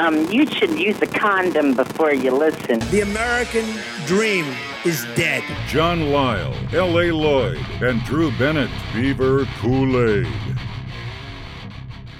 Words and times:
Um, 0.00 0.30
you 0.32 0.46
should 0.46 0.78
use 0.78 0.98
a 1.02 1.06
condom 1.06 1.74
before 1.74 2.14
you 2.14 2.30
listen. 2.30 2.78
The 2.90 3.02
American 3.02 3.66
dream 4.06 4.46
is 4.86 5.04
dead. 5.14 5.44
John 5.68 6.10
Lisle, 6.10 6.54
L.A. 6.72 7.12
Lloyd, 7.12 7.58
and 7.82 8.02
Drew 8.04 8.30
Bennett, 8.38 8.70
Beaver 8.94 9.44
Cool 9.58 10.00
Aid. 10.08 10.26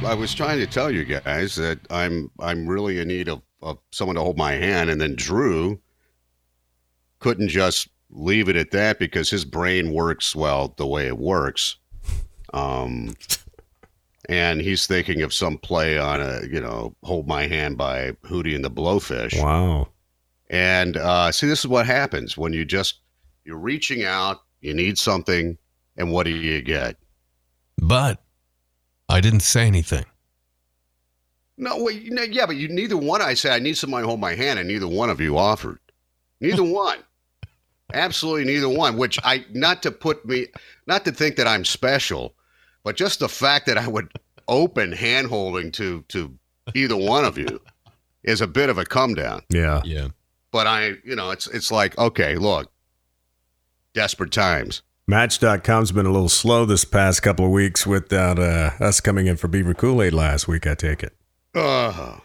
I 0.05 0.13
was 0.13 0.35
trying 0.35 0.59
to 0.59 0.67
tell 0.67 0.91
you 0.91 1.07
guys 1.07 1.55
that 1.55 1.79
I'm 1.89 2.31
I'm 2.39 2.67
really 2.67 3.01
in 3.01 3.09
need 3.09 3.31
of, 3.31 3.41
of 3.63 3.79
someone 3.93 4.17
to 4.17 4.23
hold 4.23 4.37
my 4.37 4.53
hand, 4.53 4.91
and 4.91 5.01
then 5.01 5.17
Drew 5.17 5.81
couldn't 7.19 7.49
just 7.49 7.89
leave 8.11 8.51
it 8.51 8.57
at 8.57 8.73
that 8.73 8.99
because 8.99 9.31
his 9.31 9.47
brain 9.47 9.95
works 9.95 10.37
well 10.37 10.75
the 10.77 10.87
way 10.87 11.07
it 11.07 11.17
works. 11.17 11.77
Um, 12.53 13.15
and 14.31 14.61
he's 14.61 14.87
thinking 14.87 15.23
of 15.23 15.35
some 15.35 15.59
play 15.59 15.99
on 15.99 16.21
a 16.21 16.43
you 16.49 16.61
know 16.61 16.95
hold 17.03 17.27
my 17.27 17.49
hand 17.49 17.77
by 17.77 18.13
Hootie 18.25 18.55
and 18.55 18.65
the 18.65 18.71
Blowfish. 18.71 19.43
Wow. 19.43 19.89
And 20.49 20.97
uh, 20.97 21.33
see, 21.33 21.49
this 21.49 21.61
is 21.61 21.67
what 21.67 21.85
happens 21.87 22.37
when 22.37 22.53
you 22.53 22.65
just 22.65 23.01
you're 23.45 23.59
reaching 23.59 24.05
out, 24.05 24.43
you 24.61 24.73
need 24.73 24.99
something, 24.99 25.59
and 25.97 26.13
what 26.13 26.25
do 26.25 26.31
you 26.31 26.63
get? 26.63 26.97
But 27.77 28.23
I 29.09 29.21
didn't 29.21 29.41
say 29.41 29.67
anything. 29.67 30.05
No, 31.57 31.77
well, 31.77 31.91
you 31.91 32.11
know, 32.11 32.23
yeah, 32.23 32.47
but 32.47 32.57
you 32.57 32.69
neither 32.69 32.97
one. 32.97 33.21
I 33.21 33.35
said 33.35 33.53
I 33.53 33.59
need 33.59 33.77
somebody 33.77 34.05
to 34.05 34.09
hold 34.09 34.21
my 34.21 34.37
hand, 34.37 34.61
and 34.61 34.69
neither 34.69 34.89
one 34.89 35.11
of 35.11 35.21
you 35.21 35.39
offered. 35.39 35.81
Neither 36.41 36.63
one. 36.65 36.99
Absolutely 37.93 38.45
neither 38.45 38.69
one. 38.69 38.97
Which 38.97 39.19
I 39.25 39.45
not 39.53 39.83
to 39.83 39.91
put 39.91 40.25
me, 40.25 40.47
not 40.87 41.05
to 41.05 41.11
think 41.11 41.35
that 41.35 41.49
I'm 41.49 41.65
special, 41.65 42.35
but 42.83 42.97
just 42.97 43.21
the 43.21 43.29
fact 43.29 43.67
that 43.67 43.79
I 43.79 43.87
would 43.87 44.11
open 44.51 44.93
hand 44.93 45.29
holding 45.29 45.73
to 45.73 46.05
to 46.09 46.37
either 46.75 46.97
one 46.97 47.25
of 47.25 47.39
you 47.39 47.61
is 48.23 48.43
a 48.43 48.47
bit 48.47 48.69
of 48.69 48.77
a 48.77 48.85
come 48.85 49.15
down. 49.15 49.41
Yeah. 49.49 49.81
Yeah. 49.85 50.09
But 50.53 50.67
I, 50.67 50.97
you 51.05 51.17
know, 51.17 51.31
it's 51.31 51.47
it's 51.47 51.71
like 51.71 51.97
okay, 51.97 52.35
look, 52.35 52.71
desperate 53.95 54.33
times. 54.33 54.83
Match.com's 55.07 55.91
been 55.91 56.07
a 56.07 56.13
little 56.13 56.29
slow 56.29 56.65
this 56.65 56.85
past 56.85 57.23
couple 57.23 57.47
of 57.47 57.51
weeks 57.51 57.85
without 57.85 58.39
uh, 58.39 58.71
us 58.79 59.01
coming 59.01 59.27
in 59.27 59.37
for 59.37 59.49
Beaver 59.49 59.75
Cool 59.75 60.03
Aid 60.03 60.13
last 60.13 60.47
week, 60.47 60.69
I 60.69 60.75
take 60.75 61.03
it. 61.03 61.17
Uh, 61.53 62.19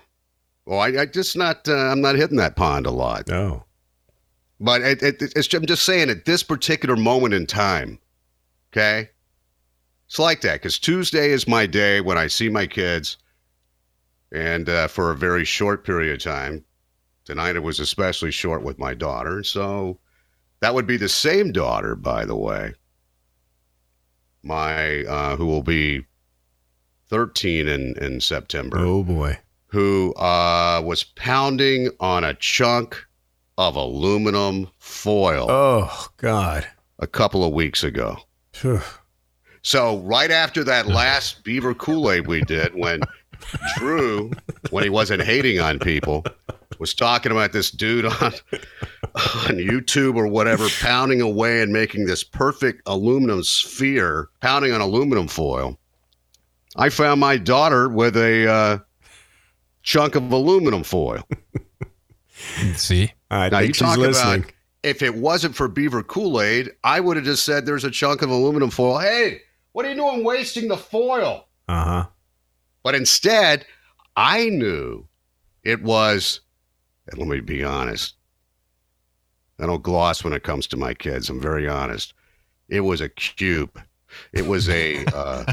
well, 0.66 0.80
I, 0.80 0.88
I 0.90 1.06
just 1.08 1.36
not. 1.36 1.68
Uh, 1.68 1.74
I'm 1.74 2.02
not 2.02 2.16
hitting 2.16 2.38
that 2.38 2.56
pond 2.56 2.86
a 2.86 2.92
lot. 2.92 3.28
No. 3.28 3.64
But 4.60 4.82
it, 4.82 5.02
it, 5.04 5.22
it's, 5.36 5.54
I'm 5.54 5.66
just 5.66 5.84
saying 5.84 6.10
at 6.10 6.26
this 6.26 6.44
particular 6.44 6.96
moment 6.96 7.34
in 7.34 7.46
time, 7.46 8.00
okay? 8.72 9.10
It's 10.08 10.20
like 10.20 10.42
that 10.42 10.54
because 10.56 10.78
Tuesday 10.80 11.32
is 11.32 11.48
my 11.48 11.66
day 11.66 12.00
when 12.02 12.18
I 12.18 12.28
see 12.28 12.50
my 12.50 12.68
kids, 12.68 13.18
and 14.32 14.68
uh, 14.70 14.88
for 14.88 15.12
a 15.12 15.16
very 15.16 15.46
short 15.46 15.84
period 15.86 16.14
of 16.16 16.24
time. 16.24 16.64
Tonight 17.26 17.56
it 17.56 17.64
was 17.64 17.80
especially 17.80 18.30
short 18.32 18.62
with 18.64 18.78
my 18.78 18.94
daughter, 18.94 19.44
so 19.44 19.98
that 20.60 20.74
would 20.76 20.86
be 20.86 20.98
the 20.98 21.10
same 21.10 21.52
daughter, 21.52 21.96
by 21.96 22.24
the 22.26 22.36
way. 22.36 22.74
My 24.44 25.04
uh, 25.06 25.36
who 25.36 25.46
will 25.48 25.64
be 25.64 26.06
13 27.10 27.68
in 27.68 27.96
in 27.98 28.22
September 28.22 28.78
Oh, 28.80 29.04
boy. 29.04 29.40
who 29.68 30.14
uh, 30.16 30.82
was 30.86 31.04
pounding 31.04 31.90
on 32.00 32.24
a 32.24 32.36
chunk 32.36 33.04
of 33.58 33.76
aluminum 33.76 34.70
foil 34.78 35.48
Oh, 35.50 36.08
God. 36.18 36.68
a 37.00 37.08
couple 37.08 37.44
of 37.44 37.54
weeks 37.54 37.84
ago. 37.84 38.18
Phew. 39.66 39.78
So 39.80 39.98
right 40.00 40.32
after 40.32 40.64
that 40.64 40.88
last 40.88 41.44
Beaver 41.44 41.74
Cool 41.74 42.12
Aid 42.12 42.28
we 42.28 42.42
did, 42.42 42.76
when 42.76 43.02
Drew, 43.78 44.32
when 44.70 44.84
he 44.84 44.90
wasn't 44.90 45.24
hating 45.24 45.60
on 45.60 45.80
people, 45.80 46.24
was 46.80 46.94
talking 46.94 47.32
about 47.32 47.52
this 47.52 47.72
dude 47.72 48.06
on 48.06 48.34
on 49.16 49.58
YouTube 49.58 50.16
or 50.16 50.28
whatever, 50.28 50.68
pounding 50.82 51.22
away 51.22 51.62
and 51.62 51.72
making 51.72 52.06
this 52.06 52.24
perfect 52.24 52.82
aluminum 52.86 53.44
sphere, 53.44 54.30
pounding 54.42 54.72
on 54.72 54.82
aluminum 54.82 55.28
foil. 55.28 55.78
I 56.76 56.90
found 56.90 57.20
my 57.22 57.38
daughter 57.38 57.88
with 57.90 58.18
a 58.18 58.48
uh, 58.48 58.78
chunk 59.84 60.16
of 60.16 60.32
aluminum 60.32 60.84
foil. 60.84 61.28
See? 62.76 63.12
I 63.32 63.50
Now 63.50 63.60
you 63.60 63.68
she's 63.68 63.78
talk 63.78 63.98
listening. 63.98 64.42
about 64.42 64.52
if 64.84 65.02
it 65.02 65.16
wasn't 65.16 65.56
for 65.56 65.68
Beaver 65.68 66.04
Cool 66.04 66.42
Aid, 66.42 66.72
I 66.84 67.00
would 67.00 67.18
have 67.18 67.26
just 67.26 67.44
said 67.44 67.66
there's 67.66 67.86
a 67.86 67.92
chunk 67.92 68.22
of 68.22 68.30
aluminum 68.30 68.70
foil. 68.70 69.00
Hey, 69.00 69.42
what 69.76 69.84
are 69.84 69.90
you 69.90 69.96
doing 69.96 70.24
wasting 70.24 70.70
the 70.70 70.78
foil? 70.78 71.50
Uh 71.68 71.84
huh. 71.84 72.06
But 72.82 72.96
instead, 72.96 73.66
I 74.16 74.48
knew 74.48 75.06
it 75.64 75.84
was, 75.84 76.40
and 77.08 77.20
let 77.20 77.28
me 77.28 77.42
be 77.42 77.62
honest. 77.62 78.14
I 79.60 79.66
don't 79.66 79.84
gloss 79.84 80.24
when 80.24 80.32
it 80.32 80.44
comes 80.44 80.66
to 80.68 80.78
my 80.78 80.94
kids. 80.94 81.30
I'm 81.30 81.42
very 81.42 81.68
honest. 81.68 82.14
It 82.70 82.82
was 82.82 83.02
a 83.02 83.10
cube. 83.10 83.78
It 84.32 84.48
was 84.48 84.70
a, 84.70 85.06
uh, 85.14 85.44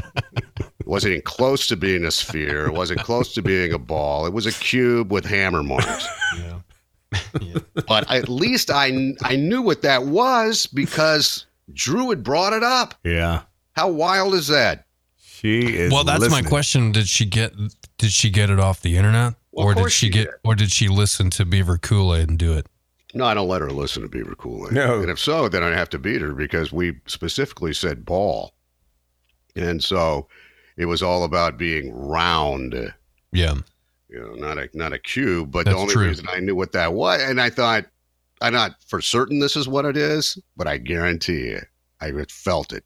it 0.79 0.87
wasn't 0.87 1.11
even 1.11 1.23
close 1.23 1.67
to 1.67 1.75
being 1.75 2.05
a 2.05 2.11
sphere. 2.11 2.67
It 2.67 2.73
wasn't 2.73 3.01
close 3.01 3.33
to 3.33 3.41
being 3.41 3.73
a 3.73 3.79
ball. 3.79 4.25
It 4.25 4.31
was 4.31 4.45
a 4.45 4.53
cube 4.53 5.11
with 5.11 5.25
hammer 5.25 5.63
marks. 5.63 6.07
Yeah. 6.37 7.59
But 7.87 8.09
at 8.09 8.29
least 8.29 8.71
I, 8.71 9.15
I 9.21 9.35
knew 9.35 9.61
what 9.61 9.81
that 9.81 10.05
was 10.05 10.65
because 10.65 11.45
Drew 11.73 12.09
had 12.09 12.23
brought 12.23 12.53
it 12.53 12.63
up. 12.63 12.95
Yeah. 13.03 13.41
How 13.73 13.89
wild 13.89 14.33
is 14.33 14.47
that? 14.47 14.85
She 15.21 15.75
is. 15.75 15.91
well, 15.91 16.03
that's 16.03 16.21
listening. 16.21 16.43
my 16.45 16.49
question. 16.49 16.91
Did 16.91 17.07
she 17.07 17.25
get 17.25 17.53
did 17.97 18.11
she 18.11 18.29
get 18.29 18.49
it 18.49 18.59
off 18.59 18.81
the 18.81 18.97
internet? 18.97 19.33
Well, 19.51 19.67
or 19.67 19.73
did 19.75 19.91
she 19.91 20.07
she 20.07 20.09
get 20.11 20.25
did. 20.25 20.33
or 20.43 20.55
did 20.55 20.71
she 20.71 20.87
listen 20.87 21.29
to 21.31 21.45
Beaver 21.45 21.77
Cool-Aid 21.77 22.29
and 22.29 22.39
do 22.39 22.53
it? 22.53 22.67
No, 23.13 23.25
I 23.25 23.33
don't 23.35 23.47
let 23.47 23.61
her 23.61 23.69
listen 23.71 24.01
to 24.01 24.09
Beaver 24.09 24.33
Cool 24.35 24.67
Aid. 24.67 24.73
No. 24.73 24.99
And 25.01 25.09
if 25.11 25.19
so, 25.19 25.47
then 25.47 25.61
I'd 25.61 25.75
have 25.77 25.89
to 25.91 25.99
beat 25.99 26.21
her 26.21 26.33
because 26.33 26.71
we 26.71 26.99
specifically 27.05 27.71
said 27.73 28.05
ball. 28.05 28.53
And 29.55 29.83
so 29.83 30.27
it 30.77 30.85
was 30.85 31.03
all 31.03 31.23
about 31.23 31.57
being 31.59 31.93
round, 31.93 32.73
Yeah. 33.31 33.53
you 34.09 34.19
know, 34.19 34.33
not 34.33 34.57
a 34.57 34.69
not 34.73 34.93
a 34.93 34.97
cube. 34.99 35.51
But 35.51 35.65
That's 35.65 35.75
the 35.75 35.81
only 35.81 35.93
true. 35.93 36.07
reason 36.07 36.25
I 36.29 36.39
knew 36.39 36.55
what 36.55 36.71
that 36.71 36.93
was, 36.93 37.21
and 37.21 37.39
I 37.39 37.49
thought, 37.51 37.85
I'm 38.41 38.53
not 38.53 38.75
for 38.87 38.99
certain 39.01 39.39
this 39.39 39.55
is 39.55 39.67
what 39.67 39.85
it 39.85 39.95
is, 39.97 40.37
but 40.57 40.67
I 40.67 40.77
guarantee 40.77 41.49
you, 41.49 41.59
I 42.01 42.11
felt 42.29 42.73
it. 42.73 42.83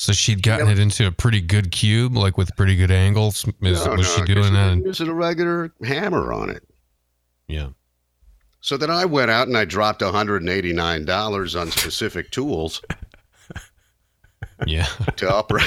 So 0.00 0.14
she'd 0.14 0.42
gotten 0.42 0.68
it 0.68 0.78
into 0.78 1.06
a 1.06 1.12
pretty 1.12 1.42
good 1.42 1.70
cube, 1.70 2.16
like 2.16 2.38
with 2.38 2.56
pretty 2.56 2.74
good 2.74 2.90
angles. 2.90 3.44
Is, 3.60 3.84
No, 3.84 3.92
was 3.92 3.98
no, 3.98 4.02
she 4.02 4.20
'cause 4.20 4.26
doing 4.28 4.52
that? 4.54 4.76
was 4.78 4.86
Using 4.86 5.08
a 5.08 5.14
regular 5.14 5.74
hammer 5.84 6.32
on 6.32 6.48
it. 6.48 6.62
yeah. 7.48 7.68
So 8.62 8.76
then 8.78 8.90
I 8.90 9.04
went 9.04 9.30
out 9.30 9.46
and 9.48 9.56
I 9.58 9.64
dropped 9.66 10.00
$189 10.02 11.60
on 11.60 11.70
specific 11.70 12.30
tools 12.30 12.80
Yeah. 14.66 14.86
to 15.16 15.28
up. 15.34 15.50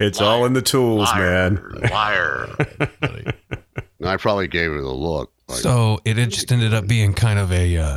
It's 0.00 0.20
all 0.20 0.44
in 0.46 0.52
the 0.52 0.62
tools, 0.62 1.08
man. 1.14 1.62
Liar. 1.90 2.48
And 4.00 4.08
I 4.08 4.16
probably 4.16 4.48
gave 4.48 4.70
her 4.72 4.80
the 4.80 4.88
look. 4.92 5.32
Like, 5.48 5.58
so 5.58 6.00
it 6.04 6.14
just 6.28 6.50
ended 6.50 6.74
up 6.74 6.86
being 6.88 7.14
kind 7.14 7.38
of 7.38 7.52
a, 7.52 7.76
uh, 7.76 7.96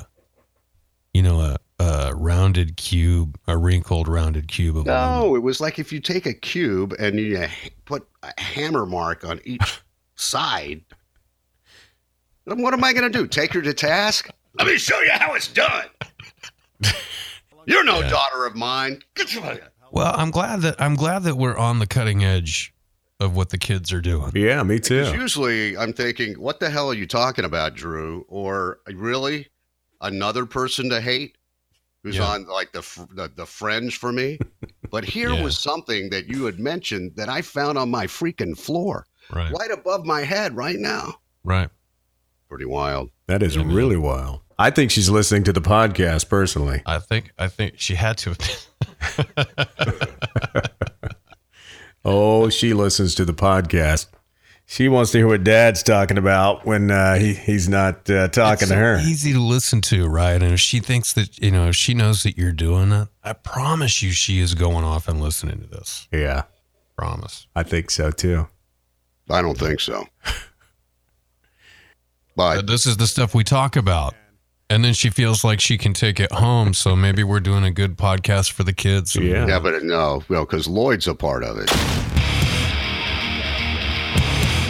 you 1.13 1.23
know, 1.23 1.39
a, 1.41 1.57
a 1.85 2.13
rounded 2.15 2.77
cube, 2.77 3.37
a 3.47 3.57
wrinkled 3.57 4.07
rounded 4.07 4.47
cube 4.47 4.75
of 4.77 4.85
aluminum. 4.87 5.19
no, 5.29 5.35
it 5.35 5.39
was 5.43 5.61
like 5.61 5.77
if 5.79 5.93
you 5.93 5.99
take 5.99 6.25
a 6.25 6.33
cube 6.33 6.93
and 6.99 7.19
you 7.19 7.45
put 7.85 8.07
a 8.23 8.41
hammer 8.41 8.85
mark 8.85 9.23
on 9.23 9.39
each 9.45 9.81
side. 10.15 10.81
Then 12.45 12.61
what 12.61 12.73
am 12.73 12.83
I 12.83 12.93
going 12.93 13.11
to 13.11 13.17
do? 13.17 13.27
Take 13.27 13.53
her 13.53 13.61
to 13.61 13.73
task? 13.73 14.29
Let 14.57 14.67
me 14.67 14.77
show 14.77 14.99
you 15.01 15.11
how 15.11 15.33
it's 15.33 15.47
done. 15.47 15.85
You're 17.65 17.83
no 17.83 17.99
Yeah. 18.01 18.09
daughter 18.09 18.45
of 18.45 18.55
mine. 18.55 19.01
Get 19.15 19.33
your- 19.33 19.57
Well, 19.91 20.13
I'm 20.15 20.29
glad 20.31 20.61
that 20.61 20.79
I'm 20.79 20.95
glad 20.95 21.23
that 21.23 21.35
we're 21.35 21.57
on 21.57 21.79
the 21.79 21.87
cutting 21.87 22.23
edge 22.23 22.73
of 23.19 23.35
what 23.35 23.49
the 23.49 23.57
kids 23.57 23.91
are 23.93 24.01
doing. 24.01 24.31
Yeah, 24.35 24.61
me 24.63 24.75
Because 24.75 25.11
too. 25.11 25.17
usually 25.17 25.77
I'm 25.77 25.93
thinking, 25.93 26.33
what 26.33 26.59
the 26.59 26.69
hell 26.69 26.89
are 26.89 26.93
you 26.93 27.07
talking 27.07 27.45
about, 27.45 27.73
Drew? 27.75 28.25
Or 28.27 28.79
really 28.93 29.47
another 30.01 30.45
person 30.45 30.89
to 30.89 31.01
hate 31.01 31.37
who's 32.05 32.17
Yeah. 32.17 32.27
on 32.27 32.45
like 32.45 32.71
the, 32.71 32.81
the 33.15 33.31
the 33.35 33.45
fringe 33.47 33.97
for 33.97 34.11
me? 34.13 34.37
But 34.91 35.03
here 35.03 35.33
Yeah. 35.33 35.43
was 35.43 35.57
something 35.59 36.11
that 36.11 36.27
you 36.27 36.45
had 36.45 36.59
mentioned 36.59 37.13
that 37.15 37.27
I 37.27 37.41
found 37.41 37.77
on 37.79 37.89
my 37.89 38.05
freaking 38.05 38.55
floor, 38.57 39.05
Right. 39.33 39.51
right 39.51 39.71
above 39.71 40.05
my 40.05 40.21
head 40.21 40.55
right 40.55 40.77
now. 40.79 41.15
Right. 41.43 41.69
Pretty 42.47 42.65
wild. 42.65 43.09
That 43.27 43.41
is 43.41 43.55
Yeah, 43.55 43.63
man. 43.63 43.75
really 43.75 43.97
wild. 43.97 44.41
I 44.59 44.69
think 44.69 44.91
she's 44.91 45.09
listening 45.09 45.43
to 45.45 45.51
the 45.53 45.61
podcast 45.61 46.29
personally. 46.29 46.83
I 46.85 46.99
think 46.99 47.31
I 47.39 47.47
think 47.49 47.73
she 47.77 47.95
had 47.95 48.17
to. 48.19 48.35
Oh, 52.07 52.49
she 52.49 52.73
listens 52.75 53.15
to 53.15 53.25
the 53.25 53.33
podcast. 53.33 54.05
She 54.67 54.89
wants 54.89 55.11
to 55.11 55.19
hear 55.19 55.27
what 55.27 55.43
Dad's 55.43 55.83
talking 55.83 56.17
about 56.17 56.65
when 56.65 56.89
uh, 56.89 57.15
he 57.15 57.33
he's 57.33 57.69
not 57.69 58.09
uh, 58.09 58.27
talking 58.29 58.63
It's 58.63 58.69
to 58.69 58.75
her. 58.75 58.97
Easy 58.99 59.31
to 59.33 59.39
listen 59.39 59.79
to, 59.81 60.07
right? 60.07 60.41
And 60.41 60.53
if 60.53 60.59
she 60.59 60.79
thinks 60.79 61.13
that 61.13 61.37
you 61.37 61.51
know, 61.51 61.67
if 61.67 61.75
she 61.75 61.93
knows 61.93 62.23
that 62.23 62.37
you're 62.37 62.51
doing 62.51 62.91
it, 62.91 63.07
I 63.23 63.33
promise 63.33 64.01
you, 64.01 64.11
she 64.11 64.39
is 64.39 64.55
going 64.55 64.83
off 64.83 65.07
and 65.07 65.21
listening 65.21 65.61
to 65.61 65.67
this. 65.67 66.07
Yeah, 66.11 66.43
Promise. 66.97 67.47
I 67.55 67.63
think 67.63 67.91
so 67.91 68.09
too. 68.09 68.47
I 69.29 69.41
don't 69.41 69.57
think 69.57 69.79
so. 69.79 70.07
But 72.35 72.55
But 72.55 72.67
this 72.67 72.85
is 72.85 72.97
the 72.97 73.07
stuff 73.07 73.35
we 73.35 73.43
talk 73.43 73.75
about. 73.75 74.13
And 74.67 74.83
then 74.83 74.93
she 74.93 75.11
feels 75.11 75.43
like 75.43 75.61
she 75.61 75.77
can 75.77 75.93
take 75.93 76.19
it 76.19 76.31
home. 76.31 76.73
So 76.73 76.95
maybe 76.95 77.23
we're 77.23 77.39
doing 77.39 77.63
a 77.63 77.71
good 77.71 77.97
podcast 77.97 78.51
for 78.51 78.63
the 78.63 78.73
kids. 78.73 79.15
Yeah. 79.15 79.45
yeah, 79.45 79.59
but 79.59 79.83
no, 79.83 80.23
well, 80.27 80.43
because 80.45 80.67
Lloyd's 80.67 81.07
a 81.07 81.13
part 81.13 81.43
of 81.43 81.57
it. 81.59 82.14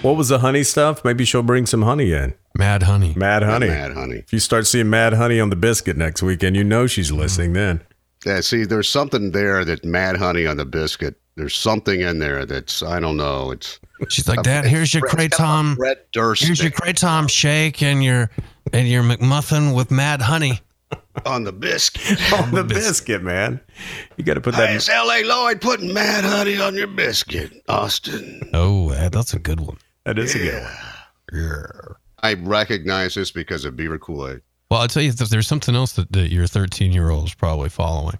What 0.06 0.18
was 0.18 0.30
the 0.30 0.38
honey 0.40 0.62
stuff? 0.64 1.04
Maybe 1.04 1.26
she'll 1.26 1.42
bring 1.42 1.66
some 1.66 1.82
honey 1.82 2.12
in. 2.14 2.36
Mad 2.56 2.84
honey. 2.84 3.14
Mad 3.16 3.42
honey. 3.42 3.68
Mad 3.70 3.94
honey. 3.94 4.18
If 4.18 4.32
you 4.32 4.38
start 4.40 4.68
seeing 4.68 4.88
mad 4.88 5.14
honey 5.14 5.40
on 5.40 5.50
the 5.50 5.56
biscuit 5.56 5.98
next 5.98 6.22
weekend, 6.22 6.56
you 6.56 6.64
know 6.64 6.86
she's 6.86 7.12
listening 7.12 7.54
then. 7.54 7.82
Yeah, 8.24 8.42
see, 8.42 8.66
there's 8.66 8.88
something 8.88 9.32
there 9.32 9.66
that 9.66 9.84
mad 9.84 10.16
honey 10.18 10.46
on 10.46 10.58
the 10.58 10.66
biscuit. 10.66 11.16
There's 11.38 11.56
something 11.56 12.02
in 12.02 12.20
there 12.20 12.46
that's 12.46 12.84
I 12.84 13.00
don't 13.00 13.18
know. 13.18 13.50
It's 13.50 13.80
She's 14.10 14.28
like, 14.28 14.44
Dad, 14.44 14.66
here's 14.66 14.94
your 14.94 15.10
Fred- 15.10 15.32
Kratom. 15.32 15.76
Fred 15.76 15.98
Durst 16.14 16.44
Here's 16.44 16.62
your 16.62 16.72
Kratom 16.72 17.28
shake 17.28 17.82
and 17.82 18.04
your 18.04 18.30
and 18.74 18.88
your 18.88 19.02
McMuffin 19.02 19.76
with 19.76 19.90
mad 19.90 20.22
honey. 20.22 20.60
on 21.26 21.46
the 21.46 21.52
biscuit. 21.52 22.20
On 22.40 22.52
the 22.52 22.64
biscuit. 22.64 22.84
biscuit, 22.90 23.24
man. 23.24 23.60
You 24.18 24.24
got 24.24 24.36
to 24.36 24.42
put 24.42 24.54
Hey, 24.54 24.68
that. 24.68 24.76
it's 24.76 24.88
L.A. 24.88 25.24
Lloyd 25.24 25.62
putting 25.62 25.92
mad 25.94 26.24
honey 26.26 26.60
on 26.62 26.76
your 26.76 26.88
biscuit, 26.88 27.52
Austin. 27.68 28.48
Oh, 28.54 28.90
that's 29.10 29.34
a 29.34 29.40
good 29.40 29.60
one. 29.62 29.78
That 30.06 30.20
is 30.20 30.36
a 30.36 30.40
good 30.40 30.64
one. 30.64 30.72
Yeah. 31.34 31.66
I 32.22 32.34
recognize 32.36 33.16
this 33.16 33.32
because 33.32 33.66
of 33.66 33.76
Beaver 33.76 34.00
Cool 34.00 34.30
Aid. 34.30 34.42
Well, 34.70 34.82
I'll 34.82 34.88
tell 34.88 35.04
you, 35.04 35.12
that 35.12 35.30
there's 35.30 35.48
something 35.48 35.76
else 35.76 35.94
that, 35.94 36.12
that 36.12 36.32
your 36.32 36.48
13 36.48 36.92
year 36.92 37.10
old 37.10 37.26
is 37.26 37.34
probably 37.34 37.70
following. 37.70 38.18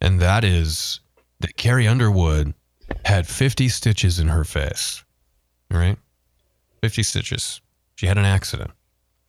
And 0.00 0.20
that 0.20 0.44
is 0.44 1.00
that 1.40 1.56
Carrie 1.56 1.88
Underwood 1.88 2.54
had 3.04 3.26
50 3.26 3.68
stitches 3.68 4.18
in 4.18 4.28
her 4.28 4.44
face. 4.44 5.04
All 5.72 5.78
right? 5.78 5.98
50 6.82 7.02
stitches. 7.02 7.60
She 7.96 8.06
had 8.06 8.18
an 8.18 8.24
accident. 8.24 8.70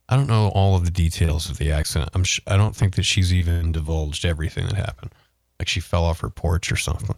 I 0.07 0.15
don't 0.15 0.27
know 0.27 0.49
all 0.49 0.75
of 0.75 0.85
the 0.85 0.91
details 0.91 1.49
of 1.49 1.57
the 1.57 1.71
accident. 1.71 2.09
I'm 2.13 2.23
sh- 2.23 2.39
I 2.47 2.57
don't 2.57 2.75
think 2.75 2.95
that 2.95 3.03
she's 3.03 3.33
even 3.33 3.71
divulged 3.71 4.25
everything 4.25 4.65
that 4.67 4.75
happened. 4.75 5.13
Like 5.59 5.67
she 5.67 5.79
fell 5.79 6.03
off 6.03 6.21
her 6.21 6.29
porch 6.29 6.71
or 6.71 6.77
something. 6.77 7.15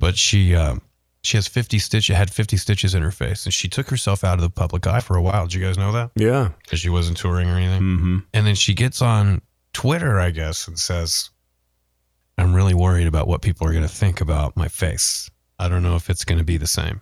But 0.00 0.16
she 0.16 0.56
um, 0.56 0.82
she 1.22 1.36
has 1.36 1.46
50 1.46 1.78
stitches 1.78 2.16
had 2.16 2.30
50 2.32 2.56
stitches 2.56 2.94
in 2.94 3.02
her 3.02 3.10
face 3.12 3.44
and 3.46 3.54
she 3.54 3.68
took 3.68 3.88
herself 3.88 4.24
out 4.24 4.34
of 4.34 4.40
the 4.42 4.50
public 4.50 4.86
eye 4.86 5.00
for 5.00 5.16
a 5.16 5.22
while. 5.22 5.44
Did 5.46 5.54
you 5.54 5.64
guys 5.64 5.78
know 5.78 5.92
that? 5.92 6.10
Yeah. 6.16 6.50
Because 6.62 6.80
she 6.80 6.88
wasn't 6.88 7.16
touring 7.16 7.48
or 7.48 7.56
anything. 7.56 7.80
Mm-hmm. 7.82 8.18
And 8.34 8.46
then 8.46 8.54
she 8.56 8.74
gets 8.74 9.00
on 9.00 9.40
Twitter, 9.72 10.18
I 10.18 10.30
guess, 10.30 10.66
and 10.66 10.78
says, 10.78 11.30
I'm 12.38 12.52
really 12.54 12.74
worried 12.74 13.06
about 13.06 13.28
what 13.28 13.40
people 13.42 13.66
are 13.66 13.70
going 13.72 13.84
to 13.84 13.88
think 13.88 14.20
about 14.20 14.56
my 14.56 14.66
face. 14.68 15.30
I 15.58 15.68
don't 15.68 15.82
know 15.84 15.94
if 15.96 16.10
it's 16.10 16.24
going 16.24 16.38
to 16.38 16.44
be 16.44 16.56
the 16.56 16.66
same. 16.66 17.00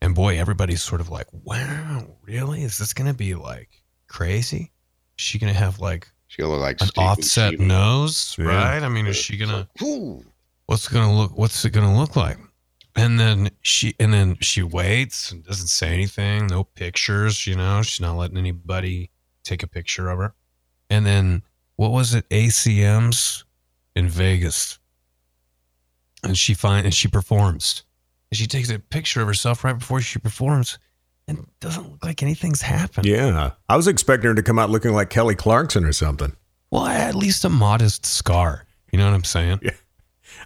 And 0.00 0.14
boy, 0.14 0.38
everybody's 0.38 0.80
sort 0.82 1.00
of 1.00 1.08
like, 1.08 1.26
wow, 1.32 2.06
really? 2.22 2.62
Is 2.62 2.78
this 2.78 2.92
going 2.92 3.08
to 3.10 3.16
be 3.16 3.34
like 3.34 3.68
crazy? 4.06 4.70
Is 5.18 5.24
she 5.24 5.40
going 5.40 5.52
to 5.52 5.58
have 5.58 5.80
like 5.80 6.06
She 6.28 6.44
look 6.44 6.60
like 6.60 6.80
an 6.80 6.86
Steve 6.86 7.04
offset 7.04 7.54
Buscemi. 7.54 7.66
nose, 7.66 8.36
Yeah. 8.38 8.44
right? 8.46 8.82
I 8.82 8.88
mean, 8.88 9.08
is 9.08 9.16
she 9.16 9.36
going 9.36 9.50
to, 9.50 10.24
what's 10.66 10.86
going 10.86 11.04
to 11.08 11.12
look, 11.12 11.36
what's 11.36 11.64
it 11.64 11.70
going 11.70 11.88
to 11.92 11.98
look 11.98 12.14
like? 12.14 12.38
And 12.96 13.20
then 13.20 13.50
she, 13.62 13.94
and 14.00 14.12
then 14.12 14.38
she 14.40 14.62
waits 14.62 15.30
and 15.30 15.44
doesn't 15.44 15.68
say 15.68 15.92
anything, 15.92 16.46
no 16.48 16.64
pictures, 16.64 17.46
you 17.46 17.54
know, 17.54 17.82
she's 17.82 18.00
not 18.00 18.16
letting 18.16 18.36
anybody 18.36 19.10
take 19.44 19.62
a 19.62 19.68
picture 19.68 20.08
of 20.08 20.18
her. 20.18 20.34
And 20.90 21.06
then 21.06 21.42
what 21.76 21.92
was 21.92 22.14
it? 22.14 22.28
ACMs 22.30 23.44
in 23.94 24.08
Vegas. 24.08 24.78
And 26.24 26.36
she 26.36 26.54
find 26.54 26.84
and 26.84 26.94
she 26.94 27.06
performs. 27.08 27.84
And 28.30 28.38
she 28.38 28.46
takes 28.46 28.70
a 28.70 28.78
picture 28.78 29.20
of 29.20 29.28
herself 29.28 29.62
right 29.62 29.78
before 29.78 30.00
she 30.00 30.18
performs 30.18 30.78
and 31.28 31.46
doesn't 31.60 31.88
look 31.88 32.04
like 32.04 32.22
anything's 32.22 32.62
happened. 32.62 33.06
Yeah. 33.06 33.52
I 33.68 33.76
was 33.76 33.86
expecting 33.86 34.28
her 34.28 34.34
to 34.34 34.42
come 34.42 34.58
out 34.58 34.70
looking 34.70 34.92
like 34.92 35.10
Kelly 35.10 35.34
Clarkson 35.34 35.84
or 35.84 35.92
something. 35.92 36.34
Well, 36.70 36.86
at 36.86 37.14
least 37.14 37.44
a 37.44 37.48
modest 37.48 38.04
scar. 38.04 38.66
You 38.90 38.98
know 38.98 39.06
what 39.06 39.14
I'm 39.14 39.24
saying? 39.24 39.60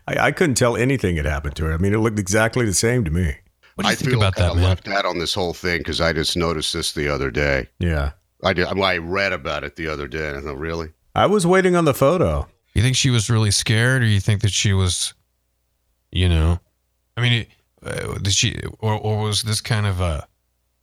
I, 0.06 0.26
I 0.26 0.32
couldn't 0.32 0.56
tell 0.56 0.76
anything 0.76 1.16
had 1.16 1.26
happened 1.26 1.56
to 1.56 1.64
her. 1.64 1.72
I 1.72 1.78
mean, 1.78 1.94
it 1.94 1.99
looked 1.99 2.19
exactly 2.19 2.64
the 2.64 2.75
same 2.75 3.04
to 3.04 3.10
me. 3.10 3.37
What 3.75 3.84
do 3.84 3.88
you 3.88 3.93
I 3.93 3.94
think 3.94 4.10
feel 4.10 4.20
about 4.20 4.37
that, 4.37 4.50
of 4.50 4.56
man? 4.56 4.64
left 4.64 4.88
out 4.88 5.06
on 5.06 5.19
this 5.19 5.34
whole 5.34 5.54
thing 5.54 5.78
because 5.78 6.00
I 6.00 6.12
just 6.12 6.37
noticed 6.37 6.72
this 6.72 6.93
the 6.93 7.08
other 7.08 7.31
day. 7.31 7.69
Yeah. 7.78 8.12
I 8.44 8.52
did. 8.52 8.66
I 8.66 8.99
read 8.99 9.32
about 9.32 9.64
it 9.64 9.76
the 9.76 9.88
other 9.88 10.08
day. 10.08 10.28
And 10.28 10.37
I 10.37 10.40
thought, 10.40 10.58
really? 10.58 10.88
I 11.14 11.26
was 11.26 11.46
waiting 11.46 11.76
on 11.76 11.84
the 11.84 11.94
photo. 11.94 12.49
You 12.75 12.82
think 12.82 12.96
she 12.96 13.10
was 13.10 13.31
really 13.31 13.50
scared, 13.50 14.02
or 14.02 14.06
you 14.06 14.20
think 14.20 14.43
that 14.43 14.50
she 14.52 14.72
was, 14.72 15.14
you 16.10 16.28
know, 16.28 16.58
I 17.16 17.20
mean, 17.20 17.46
uh, 17.84 18.19
did 18.19 18.32
she, 18.32 18.58
or, 18.78 18.94
or 18.94 19.20
was 19.22 19.43
this 19.43 19.60
kind 19.60 19.87
of 19.87 20.00
a, 20.00 20.26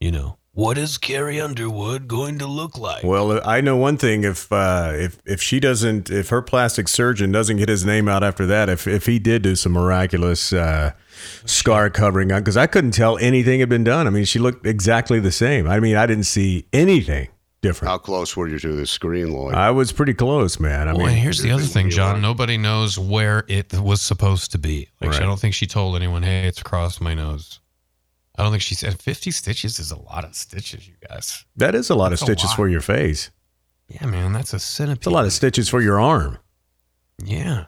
you 0.00 0.10
know, 0.12 0.36
what 0.52 0.76
is 0.76 0.98
Carrie 0.98 1.40
Underwood 1.40 2.08
going 2.08 2.38
to 2.38 2.46
look 2.46 2.76
like? 2.76 3.04
Well, 3.04 3.40
I 3.46 3.60
know 3.60 3.76
one 3.76 3.96
thing. 3.96 4.24
If 4.24 4.50
uh, 4.52 4.92
if 4.94 5.18
if 5.24 5.40
she 5.40 5.60
doesn't, 5.60 6.10
if 6.10 6.28
her 6.30 6.42
plastic 6.42 6.88
surgeon 6.88 7.30
doesn't 7.32 7.56
get 7.56 7.68
his 7.68 7.84
name 7.84 8.08
out 8.08 8.22
after 8.24 8.46
that, 8.46 8.68
if 8.68 8.86
if 8.86 9.06
he 9.06 9.18
did 9.18 9.42
do 9.42 9.54
some 9.54 9.72
miraculous 9.72 10.52
uh, 10.52 10.92
scar 11.44 11.88
covering 11.90 12.32
on, 12.32 12.40
because 12.40 12.56
I 12.56 12.66
couldn't 12.66 12.92
tell 12.92 13.16
anything 13.18 13.60
had 13.60 13.68
been 13.68 13.84
done. 13.84 14.06
I 14.06 14.10
mean, 14.10 14.24
she 14.24 14.38
looked 14.38 14.66
exactly 14.66 15.20
the 15.20 15.32
same. 15.32 15.68
I 15.68 15.78
mean, 15.80 15.96
I 15.96 16.06
didn't 16.06 16.24
see 16.24 16.66
anything 16.72 17.28
different. 17.62 17.90
How 17.90 17.98
close 17.98 18.36
were 18.36 18.48
you 18.48 18.58
to 18.58 18.72
the 18.74 18.86
screen, 18.86 19.32
Lloyd? 19.32 19.54
I 19.54 19.70
was 19.70 19.92
pretty 19.92 20.14
close, 20.14 20.58
man. 20.58 20.88
I 20.88 20.94
well, 20.94 21.06
mean, 21.06 21.16
here's 21.16 21.42
the 21.42 21.52
other 21.52 21.62
thing, 21.62 21.90
John. 21.90 22.16
are. 22.16 22.20
Nobody 22.20 22.56
knows 22.56 22.98
where 22.98 23.44
it 23.48 23.72
was 23.74 24.00
supposed 24.02 24.50
to 24.52 24.58
be. 24.58 24.88
Like, 25.00 25.12
Right. 25.12 25.22
I 25.22 25.24
don't 25.26 25.38
think 25.38 25.54
she 25.54 25.66
told 25.66 25.94
anyone, 25.96 26.22
"Hey, 26.22 26.46
it's 26.48 26.60
across 26.60 27.00
my 27.00 27.14
nose." 27.14 27.60
I 28.40 28.42
don't 28.42 28.52
think 28.52 28.62
she 28.62 28.74
said 28.74 28.98
50 29.02 29.30
stitches 29.32 29.78
is 29.78 29.90
a 29.90 29.98
lot 29.98 30.24
of 30.24 30.34
stitches, 30.34 30.88
you 30.88 30.94
guys. 31.06 31.44
that 31.56 31.74
is 31.74 31.90
a 31.90 31.94
lot 31.94 32.08
That's 32.08 32.22
of 32.22 32.26
stitches 32.26 32.48
lot. 32.50 32.56
for 32.56 32.68
your 32.70 32.80
face. 32.80 33.30
Yeah, 33.88 34.06
man, 34.06 34.32
that's 34.32 34.54
a 34.54 34.58
centipede. 34.58 34.98
It's 35.00 35.06
a 35.06 35.10
lot 35.10 35.26
of 35.26 35.32
stitches 35.34 35.68
for 35.68 35.82
your 35.82 36.00
arm. 36.00 36.38
Yeah. 37.22 37.66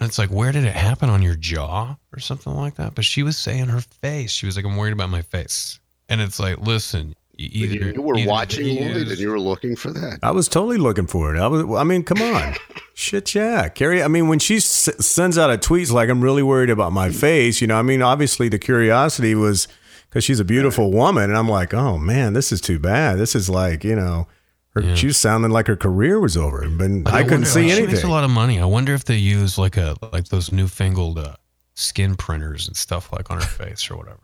And 0.00 0.08
it's 0.08 0.18
like, 0.18 0.30
where 0.30 0.52
did 0.52 0.64
it 0.64 0.74
happen 0.74 1.10
on 1.10 1.20
your 1.20 1.34
jaw 1.34 1.96
or 2.14 2.18
something 2.18 2.54
like 2.54 2.76
that? 2.76 2.94
But 2.94 3.04
she 3.04 3.22
was 3.22 3.36
saying 3.36 3.66
her 3.66 3.82
face. 4.00 4.30
She 4.30 4.46
was 4.46 4.56
like, 4.56 4.64
I'm 4.64 4.76
worried 4.78 4.94
about 4.94 5.10
my 5.10 5.20
face. 5.22 5.80
And 6.08 6.22
it's 6.22 6.40
like, 6.40 6.58
listen, 6.60 7.14
either 7.38 7.92
you 7.92 8.02
were 8.02 8.18
either 8.18 8.28
watching 8.28 8.66
he 8.66 8.80
Lloyd 8.80 8.96
is- 8.96 9.10
and 9.12 9.18
you 9.20 9.30
were 9.30 9.40
looking 9.40 9.76
for 9.76 9.90
that. 9.92 10.18
I 10.22 10.30
was 10.32 10.48
totally 10.48 10.76
looking 10.76 11.06
for 11.06 11.34
it. 11.34 11.38
I 11.40 11.46
was. 11.46 11.64
I 11.78 11.84
mean, 11.84 12.02
come 12.02 12.20
on, 12.20 12.54
shit, 12.94 13.34
yeah, 13.34 13.68
Carrie. 13.68 14.02
I 14.02 14.08
mean, 14.08 14.28
when 14.28 14.38
she 14.38 14.56
s- 14.56 14.90
sends 14.98 15.38
out 15.38 15.50
a 15.50 15.56
tweet 15.56 15.90
like, 15.90 16.08
"I'm 16.10 16.20
really 16.22 16.42
worried 16.42 16.70
about 16.70 16.92
my 16.92 17.10
face," 17.10 17.60
you 17.60 17.66
know, 17.66 17.76
I 17.78 17.82
mean, 17.82 18.02
obviously 18.02 18.48
the 18.48 18.58
curiosity 18.58 19.34
was 19.34 19.68
because 20.10 20.24
she's 20.24 20.40
a 20.40 20.44
beautiful 20.44 20.90
woman, 20.90 21.24
and 21.24 21.36
I'm 21.36 21.48
like, 21.48 21.72
oh 21.74 21.96
man, 21.98 22.32
this 22.32 22.50
is 22.52 22.60
too 22.60 22.78
bad. 22.78 23.18
This 23.18 23.34
is 23.34 23.48
like, 23.50 23.84
you 23.84 23.94
know, 23.94 24.26
her, 24.70 24.80
Yeah. 24.82 24.94
she 24.94 25.06
was 25.08 25.16
sounding 25.18 25.50
like 25.50 25.66
her 25.66 25.76
career 25.76 26.18
was 26.18 26.36
over, 26.36 26.66
but 26.68 27.04
But 27.04 27.14
I, 27.14 27.22
couldn't 27.22 27.30
wonder, 27.42 27.46
see 27.46 27.68
like, 27.68 27.74
She 27.76 27.86
makes 27.86 28.04
a 28.04 28.08
lot 28.08 28.24
of 28.24 28.30
money. 28.30 28.58
I 28.58 28.64
wonder 28.64 28.94
if 28.94 29.04
they 29.04 29.16
use 29.16 29.58
like 29.58 29.76
a 29.76 29.96
like 30.12 30.28
those 30.28 30.50
newfangled 30.50 31.18
uh, 31.18 31.36
skin 31.74 32.16
printers 32.16 32.66
and 32.66 32.76
stuff 32.76 33.12
like 33.12 33.30
on 33.30 33.36
her 33.40 33.46
face 33.64 33.90
or 33.90 33.96
whatever. 33.96 34.18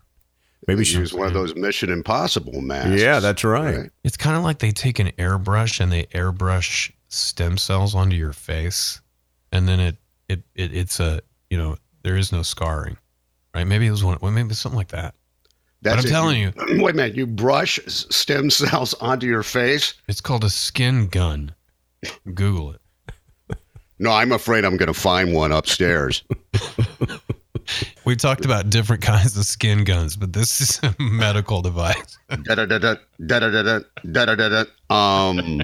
Maybe 0.66 0.78
They 0.78 0.84
she. 0.84 0.98
use 0.98 1.12
one 1.12 1.26
of 1.26 1.34
those 1.34 1.54
Mission 1.54 1.90
Impossible 1.90 2.60
masks. 2.62 3.00
Yeah, 3.00 3.20
that's 3.20 3.44
right. 3.44 3.90
It's 4.02 4.16
kind 4.16 4.36
of 4.36 4.42
like 4.42 4.58
they 4.60 4.70
take 4.70 4.98
an 4.98 5.08
airbrush 5.18 5.80
and 5.80 5.92
they 5.92 6.04
airbrush 6.06 6.90
stem 7.08 7.58
cells 7.58 7.94
onto 7.94 8.16
your 8.16 8.32
face, 8.32 9.00
and 9.52 9.68
then 9.68 9.78
it 9.80 9.96
it, 10.28 10.42
it 10.54 10.74
it's 10.74 11.00
a 11.00 11.20
you 11.50 11.58
know 11.58 11.76
there 12.02 12.16
is 12.16 12.32
no 12.32 12.42
scarring, 12.42 12.96
right? 13.54 13.64
Maybe 13.66 13.86
it 13.86 13.90
was 13.90 14.02
one. 14.04 14.18
Well, 14.20 14.32
maybe 14.32 14.48
it's 14.50 14.58
something 14.58 14.78
like 14.78 14.88
that. 14.88 15.14
That's 15.82 15.98
I'm 16.02 16.06
it. 16.06 16.10
telling 16.10 16.40
you. 16.40 16.52
Wait 16.82 16.94
a 16.94 16.96
minute. 16.96 17.14
You 17.14 17.26
brush 17.26 17.78
stem 17.86 18.48
cells 18.48 18.94
onto 18.94 19.26
your 19.26 19.42
face? 19.42 19.92
It's 20.08 20.20
called 20.22 20.42
a 20.44 20.48
skin 20.50 21.08
gun. 21.08 21.54
Google 22.32 22.72
it. 22.72 22.80
No, 23.98 24.10
I'm 24.10 24.32
afraid 24.32 24.64
I'm 24.64 24.76
going 24.78 24.88
to 24.92 24.98
find 24.98 25.32
one 25.34 25.52
upstairs. 25.52 26.24
We 28.04 28.16
talked 28.16 28.44
about 28.44 28.68
different 28.68 29.02
kinds 29.02 29.36
of 29.38 29.44
skin 29.46 29.84
guns, 29.84 30.16
but 30.16 30.32
this 30.34 30.60
is 30.60 30.80
a 30.82 30.94
medical 31.02 31.62
device. 31.62 32.18
Da-da-da-da, 32.28 32.96
da-da-da-da, 33.24 33.80
da-da-da-da. 34.12 34.64
Um, 34.94 35.62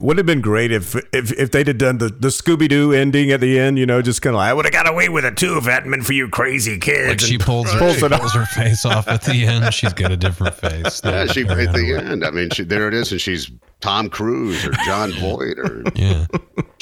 Would 0.00 0.18
have 0.18 0.26
been 0.26 0.42
great 0.42 0.70
if 0.70 0.94
if, 1.14 1.32
if 1.32 1.50
they'd 1.52 1.66
have 1.68 1.78
done 1.78 1.96
the, 1.98 2.08
the 2.10 2.28
Scooby 2.28 2.68
Doo 2.68 2.92
ending 2.92 3.30
at 3.32 3.40
the 3.40 3.58
end. 3.58 3.78
You 3.78 3.86
know, 3.86 4.02
just 4.02 4.20
kind 4.20 4.34
of 4.36 4.38
like, 4.38 4.50
I 4.50 4.54
would 4.54 4.66
have 4.66 4.72
got 4.72 4.86
away 4.88 5.08
with 5.08 5.24
it 5.24 5.38
too 5.38 5.56
if 5.56 5.66
it 5.66 5.70
hadn't 5.70 5.90
been 5.90 6.02
for 6.02 6.12
you 6.12 6.28
crazy 6.28 6.78
kids. 6.78 7.08
Like 7.08 7.20
she 7.20 7.38
pulls 7.38 7.72
her, 7.72 7.78
pulls 7.78 7.96
she 7.98 8.04
it 8.04 8.12
pulls 8.12 8.34
her 8.34 8.44
face 8.46 8.84
off 8.84 9.08
at 9.08 9.22
the 9.22 9.32
end. 9.46 9.72
She's 9.72 9.94
got 9.94 10.12
a 10.12 10.16
different 10.16 10.54
face. 10.56 11.00
yeah, 11.02 11.24
she 11.26 11.44
Carrie 11.44 11.66
at 11.66 11.72
the 11.72 11.78
Underwood. 11.96 12.12
end. 12.12 12.24
I 12.24 12.30
mean, 12.32 12.50
she, 12.50 12.64
there 12.64 12.86
it 12.88 12.92
is, 12.94 13.10
and 13.12 13.20
she's 13.20 13.50
Tom 13.80 14.10
Cruise 14.10 14.66
or 14.66 14.72
Jon 14.84 15.10
Voight, 15.12 15.58
or 15.58 15.82
Yeah. 15.94 16.26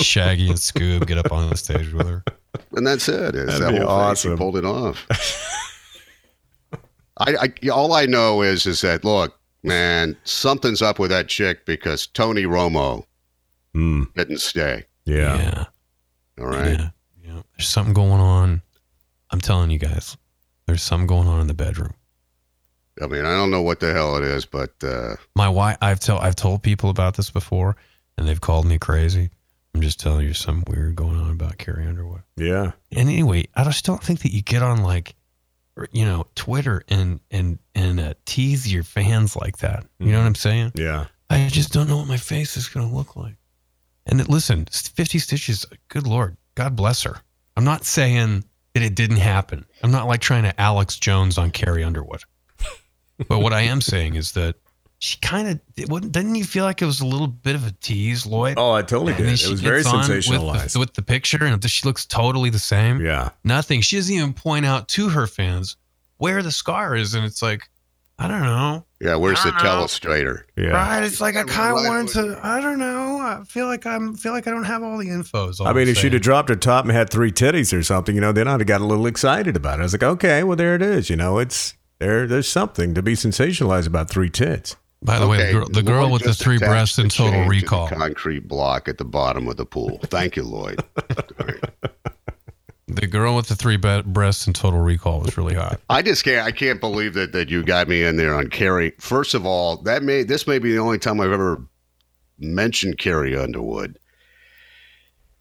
Shaggy 0.00 0.48
and 0.48 0.58
Scoob 0.58 1.06
get 1.06 1.18
up 1.18 1.30
on 1.30 1.48
the 1.48 1.56
stage 1.56 1.92
with 1.92 2.08
her. 2.08 2.24
And 2.76 2.86
that's 2.86 3.08
it. 3.08 3.34
It's 3.34 3.58
That'd 3.58 3.62
that 3.66 3.72
be 3.72 3.78
whole 3.78 3.88
awesome. 3.88 4.30
thing. 4.32 4.38
Pulled 4.38 4.56
it 4.56 4.64
off. 4.64 5.06
I, 7.18 7.36
I 7.64 7.68
all 7.68 7.92
I 7.92 8.06
know 8.06 8.42
is 8.42 8.66
is 8.66 8.80
that 8.80 9.04
look, 9.04 9.38
man, 9.62 10.16
something's 10.24 10.82
up 10.82 10.98
with 10.98 11.10
that 11.10 11.28
chick 11.28 11.64
because 11.66 12.06
Tony 12.06 12.42
Romo 12.44 13.04
Hmm, 13.72 14.04
didn't 14.14 14.38
stay. 14.38 14.84
yeah. 15.04 15.36
Yeah. 15.36 15.64
All 16.40 16.46
right. 16.46 16.78
Yeah. 16.78 16.90
yeah. 17.24 17.42
There's 17.56 17.68
something 17.68 17.94
going 17.94 18.20
on. 18.20 18.62
I'm 19.30 19.40
telling 19.40 19.70
you 19.70 19.78
guys, 19.78 20.16
there's 20.66 20.82
something 20.82 21.06
going 21.08 21.26
on 21.28 21.40
in 21.40 21.46
the 21.48 21.54
bedroom. 21.54 21.94
I 23.02 23.08
mean, 23.08 23.24
I 23.24 23.36
don't 23.36 23.50
know 23.50 23.62
what 23.62 23.80
the 23.80 23.92
hell 23.92 24.16
it 24.16 24.22
is, 24.22 24.46
but 24.46 24.72
uh, 24.84 25.16
My 25.34 25.48
wife, 25.48 25.76
I've 25.82 25.98
tell, 25.98 26.18
I've 26.20 26.36
told 26.36 26.62
people 26.62 26.90
about 26.90 27.16
this 27.16 27.28
before, 27.30 27.74
and 28.16 28.28
they've 28.28 28.40
called 28.40 28.66
me 28.66 28.78
crazy. 28.78 29.30
I'm 29.74 29.80
just 29.80 29.98
telling 29.98 30.26
you 30.26 30.34
something 30.34 30.72
weird 30.72 30.94
going 30.94 31.16
on 31.16 31.30
about 31.30 31.58
Carrie 31.58 31.86
Underwood. 31.86 32.22
Yeah. 32.36 32.72
And 32.92 33.08
anyway, 33.08 33.48
I 33.54 33.64
just 33.64 33.84
don't 33.84 34.02
think 34.02 34.20
that 34.20 34.32
you 34.32 34.42
get 34.42 34.62
on 34.62 34.82
like, 34.82 35.16
you 35.90 36.04
know, 36.04 36.26
Twitter 36.36 36.84
and 36.88 37.18
and 37.30 37.58
and 37.74 37.98
uh, 37.98 38.14
tease 38.24 38.72
your 38.72 38.84
fans 38.84 39.34
like 39.34 39.58
that. 39.58 39.84
You 39.98 40.12
know 40.12 40.20
what 40.20 40.26
I'm 40.26 40.36
saying? 40.36 40.72
Yeah. 40.76 41.06
I 41.28 41.48
just 41.48 41.72
don't 41.72 41.88
know 41.88 41.96
what 41.96 42.06
my 42.06 42.16
face 42.16 42.56
is 42.56 42.68
going 42.68 42.88
to 42.88 42.94
look 42.94 43.16
like. 43.16 43.34
And 44.06 44.20
it, 44.20 44.28
listen, 44.28 44.66
50 44.66 45.18
stitches, 45.18 45.66
good 45.88 46.06
Lord, 46.06 46.36
God 46.54 46.76
bless 46.76 47.02
her. 47.02 47.16
I'm 47.56 47.64
not 47.64 47.84
saying 47.84 48.44
that 48.74 48.82
it 48.82 48.94
didn't 48.94 49.16
happen. 49.16 49.64
I'm 49.82 49.90
not 49.90 50.06
like 50.06 50.20
trying 50.20 50.42
to 50.44 50.60
Alex 50.60 50.98
Jones 50.98 51.38
on 51.38 51.50
Carrie 51.50 51.82
Underwood. 51.82 52.22
but 53.28 53.40
what 53.40 53.52
I 53.52 53.62
am 53.62 53.80
saying 53.80 54.14
is 54.14 54.32
that 54.32 54.56
she 54.98 55.18
kind 55.18 55.48
of 55.48 55.60
didn't 55.74 56.34
you 56.34 56.44
feel 56.44 56.64
like 56.64 56.80
it 56.80 56.86
was 56.86 57.00
a 57.00 57.06
little 57.06 57.26
bit 57.26 57.54
of 57.54 57.66
a 57.66 57.72
tease, 57.72 58.24
Lloyd? 58.26 58.54
Oh, 58.56 58.72
I 58.72 58.82
totally 58.82 59.12
And 59.12 59.18
did. 59.18 59.26
then 59.38 59.46
It 59.46 59.50
was 59.50 59.60
very 59.60 59.82
gets 59.82 59.88
sensationalized. 59.94 60.62
with 60.62 60.72
the, 60.72 60.78
with 60.78 60.94
the 60.94 61.02
picture, 61.02 61.44
and 61.44 61.70
she 61.70 61.86
looks 61.86 62.06
totally 62.06 62.50
the 62.50 62.58
same. 62.58 63.00
yeah. 63.04 63.30
Nothing. 63.44 63.80
She 63.82 63.96
doesn't 63.96 64.14
even 64.14 64.32
point 64.32 64.64
out 64.64 64.88
to 64.88 65.10
her 65.10 65.26
fans 65.26 65.76
where 66.18 66.42
the 66.42 66.52
scar 66.52 66.94
is, 66.96 67.14
and 67.14 67.24
it's 67.24 67.42
like, 67.42 67.68
I 68.18 68.28
don't 68.28 68.42
know. 68.42 68.86
yeah, 69.00 69.16
where's 69.16 69.42
the 69.42 69.52
I 69.52 69.62
know. 69.62 69.68
telestrator? 69.82 70.44
Yeah. 70.56 70.68
Right? 70.68 71.02
It's 71.02 71.20
like 71.20 71.34
I 71.36 71.42
kind 71.42 71.76
of 71.76 71.84
wanted 71.84 72.08
to. 72.14 72.40
I 72.46 72.60
don't 72.60 72.78
know. 72.78 73.18
I 73.18 73.42
feel 73.44 73.66
like 73.66 73.84
I'm 73.86 74.14
feel 74.14 74.30
like 74.32 74.46
I 74.46 74.52
don't 74.52 74.62
have 74.64 74.84
all 74.84 74.96
the 74.98 75.08
info. 75.08 75.48
is 75.48 75.58
all 75.58 75.66
I 75.66 75.72
mean, 75.72 75.82
I'm 75.82 75.88
if 75.88 75.98
she'd 75.98 76.12
have 76.12 76.22
dropped 76.22 76.48
her 76.48 76.54
top 76.54 76.84
and 76.84 76.92
had 76.94 77.10
three 77.10 77.32
titties 77.32 77.76
or 77.76 77.82
something, 77.82 78.14
you 78.14 78.20
know, 78.20 78.30
then 78.30 78.46
I'd 78.46 78.60
have 78.60 78.66
got 78.68 78.80
a 78.80 78.84
little 78.86 79.06
excited 79.08 79.56
about 79.56 79.80
it. 79.80 79.82
I 79.82 79.82
was 79.82 79.92
like, 79.94 80.04
okay, 80.04 80.44
well, 80.44 80.56
there 80.56 80.76
it 80.76 80.80
is. 80.82 81.10
You 81.10 81.16
know, 81.16 81.38
it's 81.40 81.74
there. 81.98 82.28
There's 82.28 82.46
something 82.48 82.94
to 82.94 83.02
be 83.02 83.14
sensationalized 83.14 83.88
about 83.88 84.08
three 84.10 84.30
tits. 84.30 84.76
By 85.04 85.18
the 85.18 85.28
way, 85.28 85.36
the 85.46 85.52
girl, 85.52 85.68
the 85.68 85.82
girl 85.82 86.10
with 86.10 86.22
the 86.22 86.32
three 86.32 86.58
breasts 86.58 86.98
in 86.98 87.10
Total 87.10 87.30
chain 87.32 87.42
to 87.44 87.48
Recall. 87.50 87.88
concrete 87.88 88.48
block 88.48 88.88
at 88.88 88.96
the 88.98 89.04
bottom 89.04 89.48
of 89.48 89.56
the 89.58 89.66
pool. 89.66 90.00
Thank 90.04 90.34
you, 90.36 90.44
Lloyd. 90.44 90.82
Right. 91.38 91.60
The 92.86 93.06
girl 93.06 93.34
with 93.34 93.48
the 93.48 93.56
three 93.56 93.78
be- 93.78 94.02
breasts 94.02 94.46
in 94.46 94.52
Total 94.52 94.78
Recall 94.78 95.20
was 95.20 95.36
really 95.38 95.54
hot. 95.54 95.80
I 95.88 96.02
just 96.02 96.22
can't. 96.22 96.46
I 96.46 96.52
can't 96.52 96.80
believe 96.80 97.14
that 97.14 97.32
that 97.32 97.48
you 97.48 97.64
got 97.64 97.88
me 97.88 98.04
in 98.04 98.16
there 98.18 98.34
on 98.34 98.48
Carrie. 98.48 98.92
First 99.00 99.32
of 99.34 99.46
all, 99.46 99.78
that 99.82 100.02
may 100.02 100.22
this 100.22 100.46
may 100.46 100.58
be 100.58 100.72
the 100.72 100.78
only 100.78 100.98
time 100.98 101.18
I've 101.20 101.32
ever 101.32 101.64
mentioned 102.38 102.98
Carrie 102.98 103.36
Underwood 103.36 103.98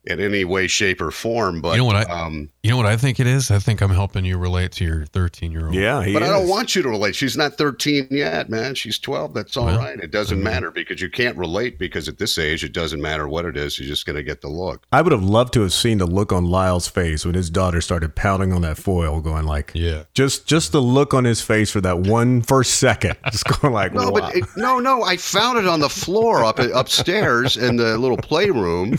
in 0.06 0.20
any 0.20 0.44
way, 0.44 0.68
shape, 0.68 1.00
or 1.02 1.12
form. 1.12 1.62
But 1.62 1.72
You 1.74 1.78
know 1.80 1.86
what 1.86 1.96
I- 1.96 2.04
um, 2.26 2.50
You 2.62 2.72
know 2.72 2.78
what 2.78 2.86
I 2.86 2.96
think 2.98 3.20
it 3.20 3.28
is? 3.28 3.52
I 3.52 3.60
think 3.60 3.82
I'm 3.82 3.90
helping 3.92 4.24
you 4.26 4.38
relate 4.38 4.72
to 4.74 4.86
your 4.86 5.06
13 5.08 5.52
year 5.52 5.66
old. 5.66 5.76
Yeah, 5.76 6.04
he 6.04 6.14
but 6.14 6.22
is. 6.22 6.30
I 6.30 6.32
don't 6.32 6.48
want 6.48 6.76
you 6.76 6.82
to 6.82 6.90
relate. 6.90 7.14
She's 7.16 7.36
not 7.38 7.58
13 7.58 8.08
yet, 8.10 8.50
man. 8.50 8.74
She's 8.76 8.98
12. 9.00 9.34
That's 9.34 9.58
all 9.58 9.66
right. 9.68 9.78
Well, 9.98 10.04
It 10.04 10.12
doesn't 10.12 10.36
I 10.36 10.38
mean- 10.38 10.44
matter 10.46 10.72
because 10.72 11.02
you 11.02 11.10
can't 11.10 11.38
relate 11.38 11.78
because 11.78 12.08
at 12.08 12.18
this 12.20 12.38
age, 12.38 12.64
it 12.64 12.72
doesn't 12.74 13.02
matter 13.02 13.28
what 13.28 13.44
it 13.46 13.58
is. 13.58 13.78
You're 13.80 13.88
just 13.90 14.06
going 14.06 14.16
to 14.16 14.24
get 14.24 14.42
the 14.42 14.48
look. 14.50 14.86
I 14.92 15.02
would 15.02 15.12
have 15.12 15.24
loved 15.24 15.54
to 15.54 15.62
have 15.62 15.74
seen 15.74 15.98
the 15.98 16.06
look 16.06 16.32
on 16.32 16.46
Lisle's 16.46 16.88
face 16.88 17.26
when 17.26 17.36
his 17.36 17.50
daughter 17.50 17.82
started 17.82 18.16
pounding 18.16 18.54
on 18.54 18.62
that 18.62 18.78
foil, 18.78 19.20
going 19.22 19.46
like, 19.46 19.72
Yeah. 19.74 20.04
just 20.14 20.46
just 20.48 20.72
the 20.72 20.82
look 20.82 21.14
on 21.14 21.24
his 21.26 21.42
face 21.42 21.70
for 21.70 21.82
that 21.82 22.00
one 22.00 22.42
first 22.42 22.76
second, 22.76 23.18
just 23.32 23.46
going 23.46 23.74
like, 23.74 23.94
No, 23.94 24.10
wow. 24.10 24.20
but 24.22 24.36
it, 24.36 24.44
no, 24.56 24.80
no. 24.80 25.04
I 25.04 25.18
found 25.18 25.58
it 25.60 25.68
on 25.68 25.80
the 25.82 25.90
floor 25.90 26.44
up 26.46 26.60
upstairs 26.60 27.58
in 27.58 27.76
the 27.78 27.98
little 27.98 28.18
playroom, 28.18 28.98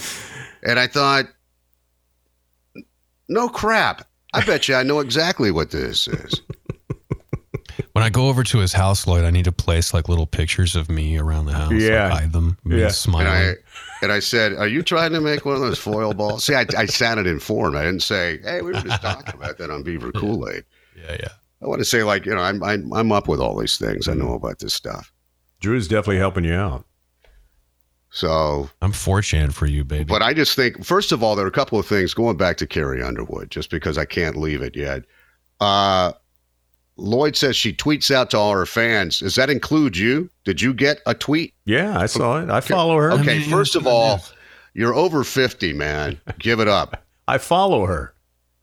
and 0.65 0.79
I 0.79 0.87
thought, 0.87 1.27
no 3.29 3.49
crap. 3.49 4.07
I 4.33 4.45
bet 4.45 4.69
you 4.69 4.75
I 4.75 4.83
know 4.83 5.01
exactly 5.01 5.51
what 5.51 5.71
this 5.71 6.09
is. 6.09 6.41
When 7.93 8.03
I 8.05 8.11
go 8.11 8.29
over 8.29 8.43
to 8.45 8.59
his 8.59 8.73
house, 8.73 9.07
Lloyd, 9.07 9.25
I 9.25 9.31
need 9.31 9.45
to 9.45 9.53
place 9.53 9.95
like 9.95 10.09
little 10.09 10.27
pictures 10.27 10.75
of 10.75 10.89
me 10.89 11.17
around 11.17 11.47
the 11.47 11.53
house. 11.53 11.71
like, 11.71 11.81
Yeah. 11.81 12.09
hide 12.09 12.33
them. 12.33 12.57
Me 12.65 12.79
Yeah. 12.79 12.87
And 12.87 12.95
smiling. 12.95 13.27
I 13.29 13.55
and 14.03 14.11
I 14.13 14.19
said, 14.19 14.53
"Are 14.55 14.67
you 14.67 14.83
trying 14.83 15.13
to 15.13 15.21
make 15.21 15.45
one 15.45 15.55
of 15.55 15.61
those 15.61 15.79
foil 15.79 16.13
balls?" 16.13 16.45
See, 16.45 16.55
I, 16.57 16.67
I 16.77 16.87
sounded 16.87 17.27
informed. 17.29 17.77
I 17.77 17.85
didn't 17.85 18.03
say, 18.03 18.41
"Hey, 18.43 18.63
we 18.63 18.73
were 18.73 18.81
just 18.81 19.01
talking 19.03 19.35
about 19.35 19.59
that 19.59 19.71
on 19.71 19.83
Beaver 19.85 20.11
Cool 20.13 20.49
Aid." 20.49 20.65
yeah, 20.97 21.17
yeah. 21.21 21.29
I 21.63 21.67
want 21.69 21.81
to 21.81 21.85
say, 21.85 22.03
like, 22.03 22.27
you 22.27 22.35
know, 22.35 22.41
I'm 22.43 22.63
I'm, 22.65 22.93
I'm 22.93 23.13
up 23.13 23.29
with 23.29 23.41
all 23.41 23.57
these 23.59 23.79
things. 23.79 24.09
I 24.09 24.15
know 24.15 24.35
about 24.35 24.59
this 24.59 24.75
stuff. 24.75 25.13
Drew's 25.61 25.87
definitely 25.89 26.19
helping 26.19 26.45
you 26.45 26.55
out. 26.55 26.85
So 28.15 28.71
I'm 28.81 28.93
4chan 28.93 29.53
for 29.53 29.67
you, 29.67 29.83
baby. 29.83 30.05
But 30.05 30.23
I 30.23 30.35
just 30.35 30.55
think, 30.55 30.85
first 30.85 31.11
of 31.11 31.25
all, 31.25 31.35
there 31.35 31.45
are 31.45 31.49
a 31.49 31.53
couple 31.53 31.81
of 31.81 31.87
things 31.87 32.15
going 32.15 32.37
back 32.37 32.57
to 32.59 32.67
Carrie 32.67 33.03
Underwood, 33.03 33.51
just 33.51 33.71
because 33.71 33.99
I 33.99 34.05
can't 34.05 34.37
leave 34.37 34.63
it 34.63 34.77
yet. 34.77 35.03
Uh, 35.61 36.13
Lloyd 36.97 37.35
says 37.35 37.57
she 37.57 37.73
tweets 37.73 38.13
out 38.13 38.31
to 38.31 38.39
all 38.39 38.53
her 38.53 38.67
fans. 38.67 39.19
Does 39.19 39.35
that 39.35 39.51
include 39.51 39.97
you? 39.97 40.31
Did 40.45 40.63
you 40.63 40.73
get 40.73 41.01
a 41.07 41.15
tweet? 41.15 41.55
Yeah, 41.65 41.99
I 41.99 42.07
saw 42.07 42.41
it. 42.41 42.51
I 42.51 42.61
follow 42.61 42.97
her. 42.99 43.11
Okay, 43.11 43.41
mean, 43.41 43.51
first 43.51 43.75
of 43.75 43.85
all, 43.85 44.21
you're 44.75 44.95
over 44.95 45.25
50, 45.25 45.73
man. 45.73 46.21
Give 46.39 46.61
it 46.61 46.69
up. 46.69 47.05
I 47.27 47.39
follow 47.39 47.85
her. 47.87 48.15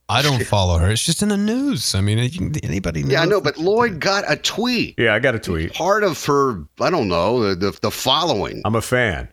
I 0.07 0.21
don't 0.21 0.45
follow 0.45 0.77
her. 0.77 0.89
It's 0.89 1.05
just 1.05 1.21
in 1.21 1.27
the 1.27 1.37
news. 1.37 1.93
I 1.93 1.99
mean, 1.99 2.19
anybody 2.63 3.03
knows. 3.03 3.11
Yeah, 3.11 3.21
I 3.21 3.25
know, 3.25 3.41
but 3.41 3.57
Lloyd 3.57 3.99
got 3.99 4.23
a 4.29 4.37
tweet. 4.37 4.95
Yeah, 4.97 5.13
I 5.13 5.19
got 5.19 5.35
a 5.35 5.39
tweet. 5.39 5.73
Part 5.73 6.05
of 6.05 6.23
her, 6.25 6.63
I 6.79 6.89
don't 6.89 7.09
know, 7.09 7.41
the, 7.41 7.55
the, 7.55 7.79
the 7.81 7.91
following. 7.91 8.61
I'm 8.63 8.75
a 8.75 8.81
fan. 8.81 9.27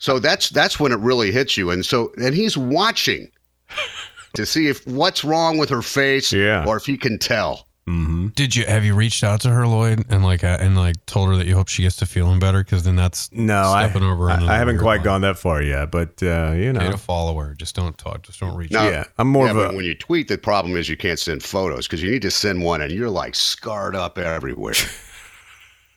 So 0.00 0.18
that's 0.18 0.48
that's 0.50 0.80
when 0.80 0.90
it 0.92 0.98
really 0.98 1.30
hits 1.30 1.56
you. 1.56 1.70
And 1.70 1.84
so 1.86 2.10
and 2.20 2.34
he's 2.34 2.56
watching 2.58 3.30
to 4.34 4.44
see 4.44 4.66
if 4.66 4.84
what's 4.86 5.22
wrong 5.24 5.56
with 5.58 5.68
her 5.70 5.82
face 5.82 6.32
Yeah. 6.32 6.64
or 6.66 6.76
if 6.76 6.86
he 6.86 6.96
can 6.96 7.18
tell. 7.18 7.66
Mm-hmm. 7.88 8.28
Did 8.28 8.54
you 8.54 8.64
have 8.66 8.84
you 8.84 8.94
reached 8.94 9.24
out 9.24 9.40
to 9.40 9.50
her, 9.50 9.66
Lloyd, 9.66 10.04
and 10.10 10.22
like 10.22 10.44
uh, 10.44 10.58
and 10.60 10.76
like 10.76 11.04
told 11.06 11.28
her 11.28 11.36
that 11.36 11.46
you 11.46 11.54
hope 11.56 11.68
she 11.68 11.82
gets 11.82 11.96
to 11.96 12.06
feeling 12.06 12.38
better? 12.38 12.62
Because 12.62 12.84
then 12.84 12.94
that's 12.94 13.32
No, 13.32 13.62
I, 13.62 13.82
over. 13.92 14.30
I, 14.30 14.36
I 14.36 14.56
haven't 14.58 14.78
quite 14.78 14.96
line. 14.98 15.04
gone 15.04 15.20
that 15.22 15.38
far 15.38 15.60
yet, 15.60 15.90
but 15.90 16.22
uh, 16.22 16.52
you 16.54 16.72
know, 16.72 16.80
Okay 16.80 16.92
to 16.92 16.98
follow 16.98 17.34
her. 17.40 17.54
Just 17.54 17.74
don't 17.74 17.96
talk. 17.98 18.22
Just 18.22 18.38
don't 18.38 18.54
reach. 18.54 18.70
No. 18.70 18.80
out. 18.80 18.92
yeah, 18.92 19.04
I'm 19.18 19.28
more 19.28 19.46
yeah, 19.46 19.50
of 19.52 19.56
but 19.56 19.74
a 19.74 19.76
when 19.76 19.84
you 19.86 19.94
tweet, 19.96 20.28
the 20.28 20.38
problem 20.38 20.76
is 20.76 20.88
you 20.88 20.96
can't 20.96 21.18
send 21.18 21.42
photos 21.42 21.86
because 21.88 22.02
you 22.02 22.10
need 22.10 22.22
to 22.22 22.30
send 22.30 22.62
one 22.62 22.80
and 22.80 22.92
you're 22.92 23.10
like 23.10 23.34
scarred 23.34 23.96
up 23.96 24.18
everywhere. 24.18 24.74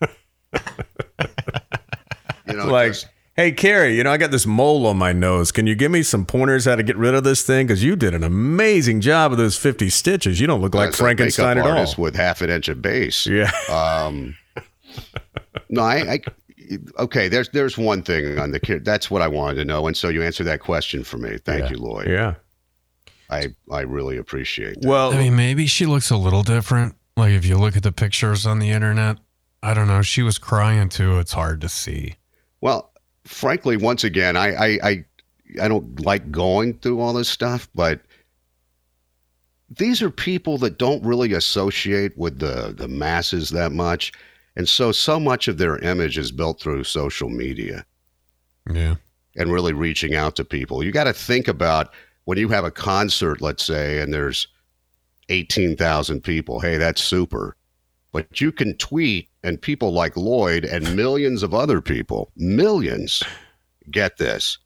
you 2.48 2.56
know, 2.56 2.66
like, 2.66 2.92
just- 2.92 3.06
hey 3.36 3.52
Carrie, 3.52 3.96
you 3.96 4.04
know, 4.04 4.10
I 4.12 4.16
got 4.16 4.30
this 4.30 4.46
mole 4.46 4.86
on 4.86 4.96
my 4.96 5.12
nose. 5.12 5.50
Can 5.52 5.66
you 5.66 5.74
give 5.74 5.90
me 5.90 6.02
some 6.02 6.24
pointers 6.26 6.64
how 6.66 6.76
to 6.76 6.82
get 6.82 6.96
rid 6.96 7.14
of 7.14 7.24
this 7.24 7.42
thing? 7.42 7.66
Because 7.66 7.82
you 7.82 7.96
did 7.96 8.14
an 8.14 8.22
amazing 8.24 9.00
job 9.00 9.32
of 9.32 9.38
those 9.38 9.56
50 9.56 9.88
stitches. 9.90 10.40
You 10.40 10.46
don't 10.46 10.60
look 10.60 10.74
like 10.74 10.88
as 10.90 10.94
a 10.94 10.98
Frankenstein 10.98 11.46
at 11.50 11.54
makeup 11.56 11.70
all. 11.70 11.76
artist 11.78 11.98
with 11.98 12.14
half 12.16 12.40
an 12.42 12.50
inch 12.50 12.68
of 12.68 12.80
base. 12.82 13.26
Yeah, 13.26 13.50
Um, 13.70 14.34
no, 15.68 15.82
I, 15.82 16.12
I 16.14 16.20
okay. 16.98 17.28
There's 17.28 17.48
there's 17.50 17.76
one 17.76 18.02
thing 18.02 18.38
on 18.38 18.52
the 18.52 18.60
kid. 18.60 18.84
That's 18.84 19.10
what 19.10 19.22
I 19.22 19.28
wanted 19.28 19.56
to 19.56 19.64
know, 19.64 19.86
and 19.86 19.96
so 19.96 20.08
you 20.08 20.22
answered 20.22 20.44
that 20.44 20.60
question 20.60 21.04
for 21.04 21.18
me. 21.18 21.38
Thank 21.38 21.64
Yeah. 21.64 21.70
you, 21.70 21.76
Lloyd. 21.78 22.08
yeah. 22.08 22.34
I 23.30 23.48
I 23.72 23.80
really 23.80 24.16
appreciate 24.18 24.80
that. 24.80 24.88
Well, 24.88 25.12
I 25.12 25.18
mean, 25.18 25.34
maybe 25.36 25.66
she 25.66 25.86
looks 25.86 26.10
a 26.10 26.16
little 26.16 26.42
different. 26.42 26.94
Like 27.16 27.32
if 27.32 27.44
you 27.46 27.56
look 27.56 27.76
at 27.76 27.82
the 27.82 27.92
pictures 27.92 28.44
on 28.46 28.58
the 28.58 28.70
internet, 28.70 29.16
I 29.62 29.72
don't 29.74 29.88
know. 29.88 30.02
She 30.02 30.22
was 30.22 30.38
crying 30.38 30.88
too. 30.88 31.18
It's 31.18 31.32
hard 31.32 31.60
to 31.62 31.68
see. 31.68 32.16
Well, 32.60 32.90
frankly, 33.24 33.76
once 33.76 34.04
again, 34.04 34.36
I, 34.36 34.54
I, 34.54 34.78
I, 34.82 35.04
I 35.62 35.68
don't 35.68 36.00
like 36.00 36.30
going 36.30 36.74
through 36.78 37.00
all 37.00 37.12
this 37.12 37.28
stuff, 37.28 37.68
but 37.74 38.00
these 39.70 40.02
are 40.02 40.10
people 40.10 40.58
that 40.58 40.78
don't 40.78 41.04
really 41.04 41.32
associate 41.32 42.16
with 42.16 42.38
the, 42.38 42.74
the 42.76 42.88
masses 42.88 43.50
that 43.50 43.72
much. 43.72 44.12
And 44.56 44.68
so, 44.68 44.92
so 44.92 45.18
much 45.18 45.48
of 45.48 45.58
their 45.58 45.78
image 45.78 46.16
is 46.18 46.30
built 46.30 46.60
through 46.60 46.84
social 46.84 47.28
media 47.28 47.84
Yeah. 48.70 48.96
and 49.36 49.50
really 49.52 49.72
reaching 49.72 50.14
out 50.14 50.36
to 50.36 50.44
people. 50.44 50.84
You 50.84 50.92
got 50.92 51.04
to 51.04 51.12
think 51.12 51.48
about 51.48 51.92
when 52.24 52.38
you 52.38 52.48
have 52.48 52.64
a 52.64 52.70
concert, 52.70 53.40
let's 53.40 53.64
say, 53.64 54.00
and 54.00 54.12
there's 54.14 54.46
18,000 55.28 56.22
people. 56.22 56.60
Hey, 56.60 56.76
that's 56.76 57.02
super. 57.02 57.56
But 58.12 58.40
you 58.40 58.52
can 58.52 58.76
tweet, 58.76 59.28
and 59.44 59.60
people 59.62 59.92
like 59.92 60.16
Lloyd 60.16 60.64
and 60.64 60.96
millions 60.96 61.42
of 61.44 61.54
other 61.54 61.80
people, 61.80 62.32
millions, 62.36 63.22
get 63.92 64.16
this. 64.16 64.58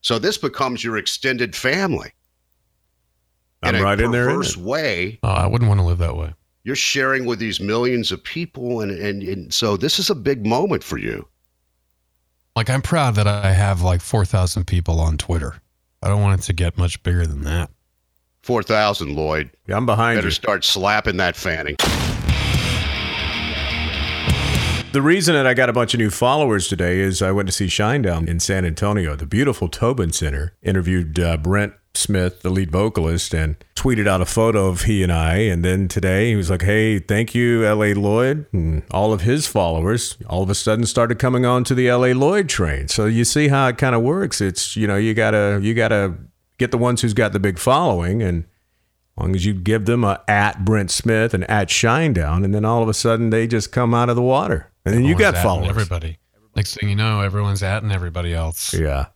So 0.00 0.18
this 0.18 0.38
becomes 0.38 0.82
your 0.82 0.96
extended 0.96 1.54
family. 1.54 2.12
I'm 3.62 3.74
in 3.74 3.80
a 3.82 3.84
right 3.84 4.00
in 4.00 4.10
there. 4.12 4.28
in 4.30 4.36
perverse 4.36 4.56
way, 4.56 5.18
Oh, 5.22 5.28
I 5.28 5.46
wouldn't 5.46 5.68
want 5.68 5.80
to 5.80 5.84
live 5.84 5.98
that 5.98 6.16
way. 6.16 6.32
you're 6.64 6.74
sharing 6.76 7.26
with 7.26 7.38
these 7.38 7.60
millions 7.60 8.10
of 8.12 8.24
people, 8.24 8.80
and, 8.80 8.90
and 8.92 9.22
and 9.22 9.52
so 9.52 9.76
this 9.76 9.98
is 9.98 10.08
a 10.08 10.14
big 10.14 10.46
moment 10.46 10.82
for 10.82 10.96
you. 10.96 11.28
Like 12.56 12.70
I'm 12.70 12.82
proud 12.82 13.14
that 13.16 13.26
I 13.26 13.52
have 13.52 13.82
like 13.82 14.00
four 14.00 14.24
thousand 14.24 14.66
people 14.66 15.00
on 15.00 15.18
Twitter. 15.18 15.60
I 16.02 16.08
don't 16.08 16.22
want 16.22 16.40
it 16.40 16.44
to 16.44 16.52
get 16.54 16.78
much 16.78 17.02
bigger 17.02 17.26
than 17.26 17.42
that. 17.42 17.70
Four 18.42 18.62
thousand, 18.62 19.14
Lloyd. 19.14 19.50
Yeah, 19.66 19.76
I'm 19.76 19.84
behind 19.86 20.14
you. 20.16 20.18
Better 20.20 20.28
you. 20.28 20.32
start 20.32 20.64
slapping 20.64 21.18
that 21.18 21.36
fanning. 21.36 21.76
The 24.92 25.02
reason 25.02 25.36
that 25.36 25.46
I 25.46 25.54
got 25.54 25.68
a 25.68 25.72
bunch 25.72 25.94
of 25.94 26.00
new 26.00 26.10
followers 26.10 26.66
today 26.66 26.98
is 26.98 27.22
I 27.22 27.30
went 27.30 27.46
to 27.46 27.52
see 27.52 27.66
Shinedown 27.66 28.26
in 28.26 28.40
San 28.40 28.64
Antonio, 28.64 29.14
the 29.14 29.24
beautiful 29.24 29.68
Tobin 29.68 30.10
Center. 30.10 30.56
Interviewed 30.64 31.16
uh, 31.20 31.36
Brent 31.36 31.74
Smith, 31.94 32.42
the 32.42 32.50
lead 32.50 32.72
vocalist, 32.72 33.32
and 33.32 33.54
tweeted 33.76 34.08
out 34.08 34.20
a 34.20 34.26
photo 34.26 34.66
of 34.66 34.82
he 34.82 35.04
and 35.04 35.12
I. 35.12 35.36
And 35.36 35.64
then 35.64 35.86
today 35.86 36.30
he 36.30 36.34
was 36.34 36.50
like, 36.50 36.62
"Hey, 36.62 36.98
thank 36.98 37.36
you, 37.36 37.64
L.A. 37.64 37.94
Lloyd," 37.94 38.46
and 38.52 38.82
all 38.90 39.12
of 39.12 39.20
his 39.20 39.46
followers 39.46 40.18
all 40.26 40.42
of 40.42 40.50
a 40.50 40.56
sudden 40.56 40.84
started 40.86 41.20
coming 41.20 41.46
on 41.46 41.62
to 41.64 41.74
the 41.76 41.88
L.A. 41.88 42.12
Lloyd 42.12 42.48
train. 42.48 42.88
So 42.88 43.06
you 43.06 43.24
see 43.24 43.46
how 43.46 43.68
it 43.68 43.78
kind 43.78 43.94
of 43.94 44.02
works. 44.02 44.40
It's 44.40 44.76
you 44.76 44.88
know 44.88 44.96
you 44.96 45.14
gotta 45.14 45.60
you 45.62 45.72
gotta 45.72 46.14
get 46.58 46.72
the 46.72 46.78
ones 46.78 47.00
who's 47.00 47.14
got 47.14 47.32
the 47.32 47.38
big 47.38 47.60
following, 47.60 48.22
and 48.22 48.44
long 49.20 49.34
as 49.34 49.44
you 49.44 49.54
give 49.54 49.86
them 49.86 50.04
a 50.04 50.22
at 50.26 50.64
Brent 50.64 50.90
Smith 50.90 51.34
and 51.34 51.48
at 51.50 51.68
Shinedown, 51.68 52.44
and 52.44 52.54
then 52.54 52.64
all 52.64 52.82
of 52.82 52.88
a 52.88 52.94
sudden 52.94 53.30
they 53.30 53.46
just 53.46 53.72
come 53.72 53.94
out 53.94 54.08
of 54.08 54.16
the 54.16 54.22
water, 54.22 54.70
and 54.84 54.94
then 54.94 55.04
you 55.04 55.16
got 55.16 55.34
atting 55.34 55.42
followers. 55.42 55.68
Everybody. 55.68 56.18
Next 56.56 56.74
thing 56.74 56.88
you 56.88 56.96
know, 56.96 57.20
everyone's 57.20 57.62
at 57.62 57.82
and 57.82 57.92
everybody 57.92 58.34
else. 58.34 58.74
Yeah. 58.74 59.06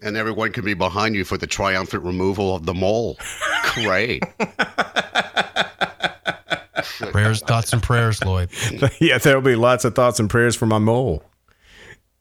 And 0.00 0.16
everyone 0.16 0.52
can 0.52 0.64
be 0.64 0.74
behind 0.74 1.14
you 1.14 1.24
for 1.24 1.38
the 1.38 1.46
triumphant 1.46 2.02
removal 2.02 2.54
of 2.54 2.66
the 2.66 2.74
mole. 2.74 3.16
Great. 3.74 4.24
Prayers, 7.12 7.40
thoughts, 7.40 7.72
and 7.72 7.82
prayers, 7.82 8.22
Lloyd. 8.24 8.50
yeah, 9.00 9.18
there'll 9.18 9.42
be 9.42 9.54
lots 9.54 9.84
of 9.84 9.94
thoughts 9.94 10.18
and 10.18 10.28
prayers 10.28 10.56
for 10.56 10.66
my 10.66 10.78
mole. 10.78 11.22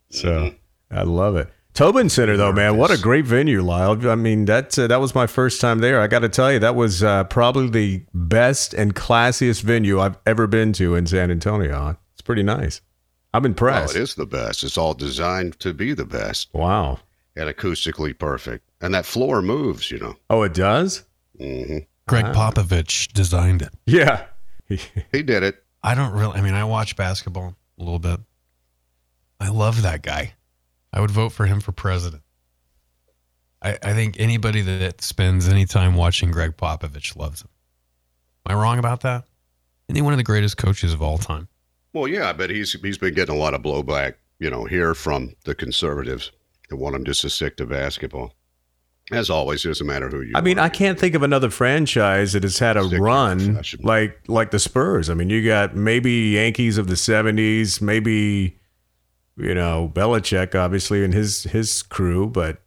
So 0.09 0.29
mm-hmm. 0.29 0.97
I 0.97 1.03
love 1.03 1.35
it. 1.35 1.49
Tobin 1.73 2.09
Center, 2.09 2.35
though, 2.35 2.51
man, 2.51 2.75
what 2.77 2.91
a 2.91 2.97
great 3.01 3.25
venue, 3.25 3.61
Lisle. 3.61 4.09
I 4.09 4.15
mean, 4.15 4.45
that 4.45 4.77
uh, 4.77 4.87
that 4.87 4.99
was 4.99 5.15
my 5.15 5.25
first 5.25 5.61
time 5.61 5.79
there. 5.79 6.01
I 6.01 6.07
got 6.07 6.19
to 6.19 6.29
tell 6.29 6.51
you, 6.51 6.59
that 6.59 6.75
was 6.75 7.01
uh, 7.03 7.23
probably 7.25 7.69
the 7.69 8.05
best 8.13 8.73
and 8.73 8.93
classiest 8.93 9.61
venue 9.63 9.99
I've 9.99 10.17
ever 10.25 10.47
been 10.47 10.73
to 10.73 10.95
in 10.95 11.05
San 11.07 11.31
Antonio. 11.31 11.97
It's 12.13 12.21
pretty 12.21 12.43
nice. 12.43 12.81
I'm 13.33 13.43
Well, 13.43 13.51
impressed. 13.51 13.95
it 13.95 14.01
is 14.01 14.15
the 14.15 14.25
best. 14.25 14.63
It's 14.63 14.77
all 14.77 14.93
designed 14.93 15.57
to 15.61 15.73
be 15.73 15.93
the 15.93 16.03
best 16.05 16.49
Wow. 16.53 16.99
and 17.37 17.49
acoustically 17.49 18.17
perfect. 18.19 18.69
And 18.81 18.93
that 18.93 19.05
floor 19.05 19.41
moves, 19.41 19.89
you 19.89 19.99
know. 19.99 20.15
Oh, 20.29 20.43
it 20.43 20.53
does? 20.53 21.03
hmm 21.39 21.77
Gregg 22.07 22.25
Popovich 22.25 23.13
designed 23.13 23.61
it. 23.61 23.69
Yeah. 23.85 24.25
He 25.11 25.21
did 25.23 25.43
it. 25.43 25.63
I 25.83 25.95
don't 25.95 26.13
really. 26.13 26.37
I 26.37 26.41
mean, 26.41 26.53
I 26.53 26.63
watch 26.63 26.95
basketball 26.95 27.55
a 27.77 27.83
little 27.83 27.99
bit. 27.99 28.19
I 29.39 29.49
love 29.49 29.81
that 29.81 30.01
guy. 30.01 30.33
I 30.93 31.01
would 31.01 31.11
vote 31.11 31.29
for 31.29 31.45
him 31.45 31.61
for 31.61 31.71
president. 31.71 32.23
I, 33.61 33.77
I 33.83 33.93
think 33.93 34.19
anybody 34.19 34.61
that 34.61 35.01
spends 35.01 35.47
any 35.47 35.65
time 35.65 35.95
watching 35.95 36.31
Gregg 36.31 36.57
Popovich 36.57 37.15
loves 37.15 37.41
him. 37.41 37.49
Am 38.45 38.55
I 38.55 38.61
wrong 38.61 38.79
about 38.79 39.01
that? 39.01 39.25
Isn't 39.87 39.97
he 39.97 40.01
one 40.01 40.13
of 40.13 40.17
the 40.17 40.23
greatest 40.23 40.57
coaches 40.57 40.93
of 40.93 41.01
all 41.01 41.17
time? 41.17 41.47
Well, 41.93 42.07
yeah, 42.07 42.29
I 42.29 42.33
bet 42.33 42.49
he's 42.49 42.73
he's 42.81 42.97
been 42.97 43.13
getting 43.13 43.35
a 43.35 43.37
lot 43.37 43.53
of 43.53 43.61
blowback, 43.61 44.15
you 44.39 44.49
know, 44.49 44.65
here 44.65 44.93
from 44.93 45.35
the 45.43 45.53
conservatives 45.53 46.31
that 46.69 46.77
want 46.77 46.95
him 46.95 47.03
just 47.03 47.21
to 47.21 47.29
stick 47.29 47.57
to 47.57 47.65
basketball. 47.65 48.33
As 49.11 49.29
always, 49.29 49.65
it 49.65 49.69
doesn't 49.69 49.85
matter 49.85 50.07
who 50.07 50.21
you. 50.21 50.31
I 50.35 50.41
mean, 50.41 50.57
are. 50.57 50.65
I 50.65 50.69
can't 50.69 50.97
think 50.97 51.15
of 51.15 51.23
another 51.23 51.49
franchise 51.49 52.31
that 52.31 52.43
has 52.43 52.57
had 52.59 52.77
a 52.77 52.85
Stick 52.85 52.99
run 53.01 53.61
like 53.81 54.17
like 54.29 54.51
the 54.51 54.59
Spurs. 54.59 55.09
I 55.09 55.15
mean, 55.15 55.29
you 55.29 55.45
got 55.45 55.75
maybe 55.75 56.11
Yankees 56.11 56.77
of 56.77 56.87
the 56.87 56.95
'70s, 56.95 57.81
maybe 57.81 58.57
you 59.37 59.53
know 59.53 59.91
Belichick, 59.93 60.55
obviously, 60.55 61.03
and 61.03 61.13
his 61.13 61.43
his 61.43 61.81
crew, 61.83 62.27
but 62.27 62.61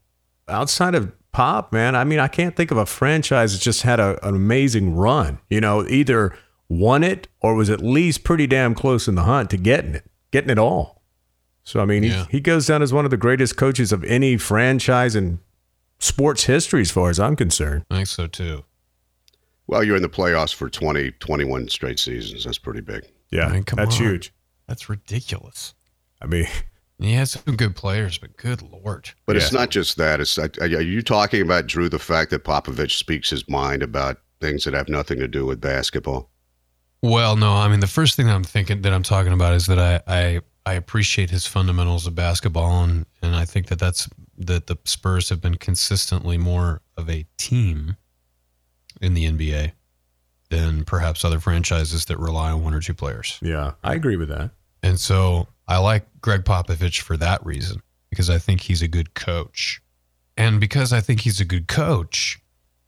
outside 0.49 0.95
of 0.95 1.13
Pop, 1.33 1.73
man, 1.73 1.97
I 1.97 2.05
mean, 2.05 2.21
I 2.21 2.29
can't 2.29 2.55
think 2.55 2.71
of 2.71 2.77
a 2.77 2.87
franchise 2.87 3.53
that 3.55 3.61
just 3.61 3.83
had 3.83 3.99
a, 3.99 4.25
an 4.27 4.37
amazing 4.37 4.95
run. 4.95 5.41
You 5.51 5.61
know, 5.61 5.85
either 5.89 6.33
won 6.69 7.03
it 7.03 7.27
or 7.41 7.55
was 7.57 7.69
at 7.71 7.81
least 7.83 8.23
pretty 8.23 8.47
damn 8.47 8.73
close 8.75 9.09
in 9.09 9.17
the 9.17 9.25
hunt 9.25 9.51
to 9.51 9.57
getting 9.57 9.97
it, 9.97 10.05
getting 10.31 10.51
it 10.51 10.59
all. 10.59 11.03
So 11.65 11.81
I 11.81 11.87
mean, 11.87 12.05
Yeah. 12.05 12.27
he, 12.27 12.33
he 12.37 12.41
goes 12.41 12.67
down 12.69 12.83
as 12.83 12.93
one 12.93 13.05
of 13.05 13.11
the 13.11 13.17
greatest 13.17 13.57
coaches 13.57 13.91
of 13.91 14.05
any 14.05 14.37
franchise 14.37 15.17
in 15.17 15.41
sports 15.99 16.45
history, 16.45 16.83
as 16.83 16.91
far 16.93 17.11
as 17.11 17.19
I'm 17.19 17.35
concerned. 17.37 17.85
I 17.91 17.97
think 17.97 18.07
so 18.09 18.27
too. 18.29 18.65
Well, 19.67 19.83
you're 19.83 19.97
in 19.97 20.03
the 20.03 20.09
playoffs 20.09 20.55
for 20.55 20.69
20, 20.71 21.11
21 21.13 21.69
straight 21.69 21.99
seasons. 21.99 22.45
That's 22.45 22.59
pretty 22.59 22.81
big. 22.83 23.05
Yeah, 23.31 23.47
I 23.47 23.53
mean, 23.55 23.65
come 23.65 23.79
that's 23.79 23.97
on. 23.97 24.03
huge. 24.03 24.33
That's 24.69 24.89
ridiculous. 24.89 25.75
I 26.21 26.27
mean, 26.27 26.47
he 26.99 27.13
has 27.15 27.33
some 27.33 27.57
good 27.57 27.77
players, 27.77 28.19
but 28.19 28.37
good 28.37 28.63
lord. 28.63 29.11
But 29.27 29.37
it's 29.37 29.53
not 29.53 29.71
just 29.71 29.97
that. 29.97 30.21
It's 30.21 30.39
are 30.39 30.51
are 30.61 30.67
you 30.67 31.03
talking 31.03 31.43
about 31.43 31.67
Drew 31.67 31.89
the 31.89 31.99
fact 31.99 32.31
that 32.31 32.45
Popovich 32.45 32.97
speaks 32.97 33.31
his 33.31 33.49
mind 33.49 33.83
about 33.83 34.21
things 34.41 34.65
that 34.65 34.75
have 34.75 34.89
nothing 34.89 35.19
to 35.19 35.29
do 35.29 35.47
with 35.47 35.61
basketball? 35.61 36.31
Well, 37.03 37.37
no, 37.37 37.53
I 37.53 37.69
mean 37.69 37.81
the 37.81 37.87
first 37.87 38.17
thing 38.17 38.27
that 38.27 38.35
I'm 38.35 38.45
thinking 38.45 38.83
that 38.83 38.93
I'm 38.93 39.03
talking 39.03 39.33
about 39.33 39.55
is 39.55 39.67
that 39.67 39.79
I 39.79 40.01
I, 40.07 40.41
I 40.65 40.75
appreciate 40.75 41.31
his 41.31 41.47
fundamentals 41.47 42.07
of 42.07 42.15
basketball, 42.15 42.85
and 42.85 43.07
and 43.21 43.35
I 43.35 43.45
think 43.45 43.67
that 43.67 43.79
that's 43.79 44.09
that 44.39 44.67
the 44.67 44.79
Spurs 44.85 45.29
have 45.29 45.41
been 45.41 45.57
consistently 45.57 46.39
more 46.39 46.81
of 46.97 47.11
a 47.11 47.27
team 47.37 47.97
in 49.01 49.15
the 49.15 49.27
NBA 49.27 49.73
than 50.51 50.85
perhaps 50.85 51.25
other 51.25 51.41
franchises 51.41 52.05
that 52.07 52.19
rely 52.19 52.51
on 52.53 52.63
one 52.63 52.75
or 52.75 52.81
two 52.81 52.95
players. 52.95 53.39
yeah, 53.43 53.73
I 53.83 53.95
agree 53.95 54.17
with 54.17 54.29
that. 54.29 54.51
And 54.85 55.01
so 55.01 55.49
I 55.67 55.79
like 55.79 56.05
Gregg 56.21 56.45
Popovich 56.45 57.01
for 57.01 57.17
that 57.17 57.45
reason 57.45 57.81
because 58.11 58.29
I 58.29 58.37
think 58.37 58.61
he's 58.61 58.83
a 58.83 58.87
good 58.87 59.15
coach. 59.15 59.81
And 60.37 60.61
because 60.61 60.93
I 60.93 61.01
think 61.01 61.21
he's 61.21 61.41
a 61.41 61.45
good 61.47 61.69
coach, 61.69 62.39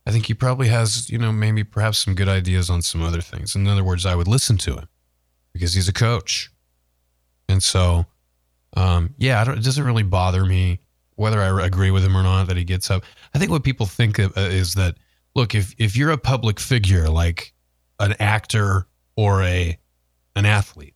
I 0.06 0.10
think 0.10 0.26
he 0.26 0.34
probably 0.34 0.68
has, 0.68 1.08
you 1.08 1.16
know, 1.16 1.32
maybe 1.32 1.64
perhaps 1.64 1.96
some 1.96 2.14
good 2.14 2.28
ideas 2.28 2.68
on 2.68 2.82
some 2.82 3.02
other 3.02 3.22
things. 3.22 3.56
In 3.56 3.66
other 3.66 3.82
words, 3.82 4.04
I 4.04 4.14
would 4.14 4.28
listen 4.28 4.58
to 4.58 4.74
him 4.74 4.88
because 5.54 5.72
he's 5.72 5.88
a 5.88 5.92
coach. 5.92 6.52
And 7.48 7.62
so, 7.62 8.04
um, 8.76 9.14
yeah, 9.16 9.50
it 9.50 9.64
doesn't 9.64 9.84
really 9.84 10.02
bother 10.02 10.44
me 10.44 10.80
whether 11.14 11.40
I 11.40 11.64
agree 11.64 11.90
with 11.90 12.04
him 12.04 12.14
or 12.14 12.22
not 12.22 12.48
that 12.48 12.58
he 12.58 12.64
gets 12.64 12.90
up. 12.90 13.04
I 13.32 13.38
think 13.38 13.50
what 13.50 13.64
people 13.64 13.86
think 13.86 14.18
of, 14.18 14.36
uh, 14.36 14.40
is 14.40 14.74
that, 14.74 14.96
look, 15.34 15.54
if, 15.54 15.74
if 15.78 15.96
you're 15.96 16.10
a 16.10 16.18
public 16.18 16.60
figure 16.60 17.08
like 17.08 17.54
an 18.00 18.14
actor 18.20 18.86
or 19.16 19.42
a 19.42 19.78
an 20.34 20.44
athlete, 20.44 20.92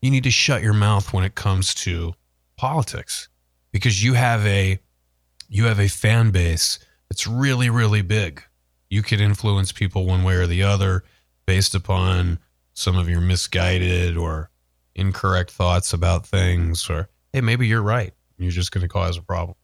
you 0.00 0.10
need 0.10 0.24
to 0.24 0.30
shut 0.30 0.62
your 0.62 0.74
mouth 0.74 1.12
when 1.12 1.24
it 1.24 1.34
comes 1.34 1.74
to 1.74 2.14
politics 2.56 3.28
because 3.72 4.02
you 4.02 4.14
have 4.14 4.44
a 4.46 4.78
you 5.48 5.64
have 5.64 5.80
a 5.80 5.88
fan 5.88 6.30
base 6.30 6.78
that's 7.08 7.26
really 7.26 7.70
really 7.70 8.02
big. 8.02 8.42
You 8.90 9.02
could 9.02 9.20
influence 9.20 9.72
people 9.72 10.06
one 10.06 10.24
way 10.24 10.34
or 10.34 10.46
the 10.46 10.62
other 10.62 11.04
based 11.46 11.74
upon 11.74 12.38
some 12.74 12.96
of 12.96 13.08
your 13.08 13.20
misguided 13.20 14.16
or 14.16 14.50
incorrect 14.94 15.50
thoughts 15.50 15.92
about 15.92 16.26
things 16.26 16.88
or 16.88 17.08
hey 17.32 17.40
maybe 17.40 17.66
you're 17.66 17.82
right. 17.82 18.12
You're 18.38 18.50
just 18.50 18.72
going 18.72 18.82
to 18.82 18.88
cause 18.88 19.16
a 19.16 19.22
problem. 19.22 19.56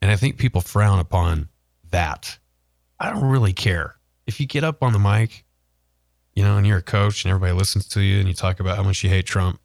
And 0.00 0.10
i 0.10 0.16
think 0.16 0.38
people 0.38 0.60
frown 0.60 0.98
upon 0.98 1.48
that. 1.90 2.38
I 3.00 3.10
don't 3.10 3.24
really 3.24 3.52
care. 3.52 3.96
If 4.26 4.40
you 4.40 4.46
get 4.46 4.64
up 4.64 4.82
on 4.82 4.92
the 4.92 4.98
mic 4.98 5.44
you 6.38 6.44
know 6.44 6.56
and 6.58 6.66
you're 6.66 6.78
a 6.78 6.82
coach 6.96 7.24
and 7.24 7.30
everybody 7.32 7.52
listens 7.52 7.84
to 7.88 8.00
you 8.00 8.18
and 8.20 8.28
you 8.28 8.34
talk 8.34 8.60
about 8.60 8.76
how 8.76 8.82
much 8.82 9.02
you 9.04 9.10
hate 9.10 9.26
trump 9.26 9.60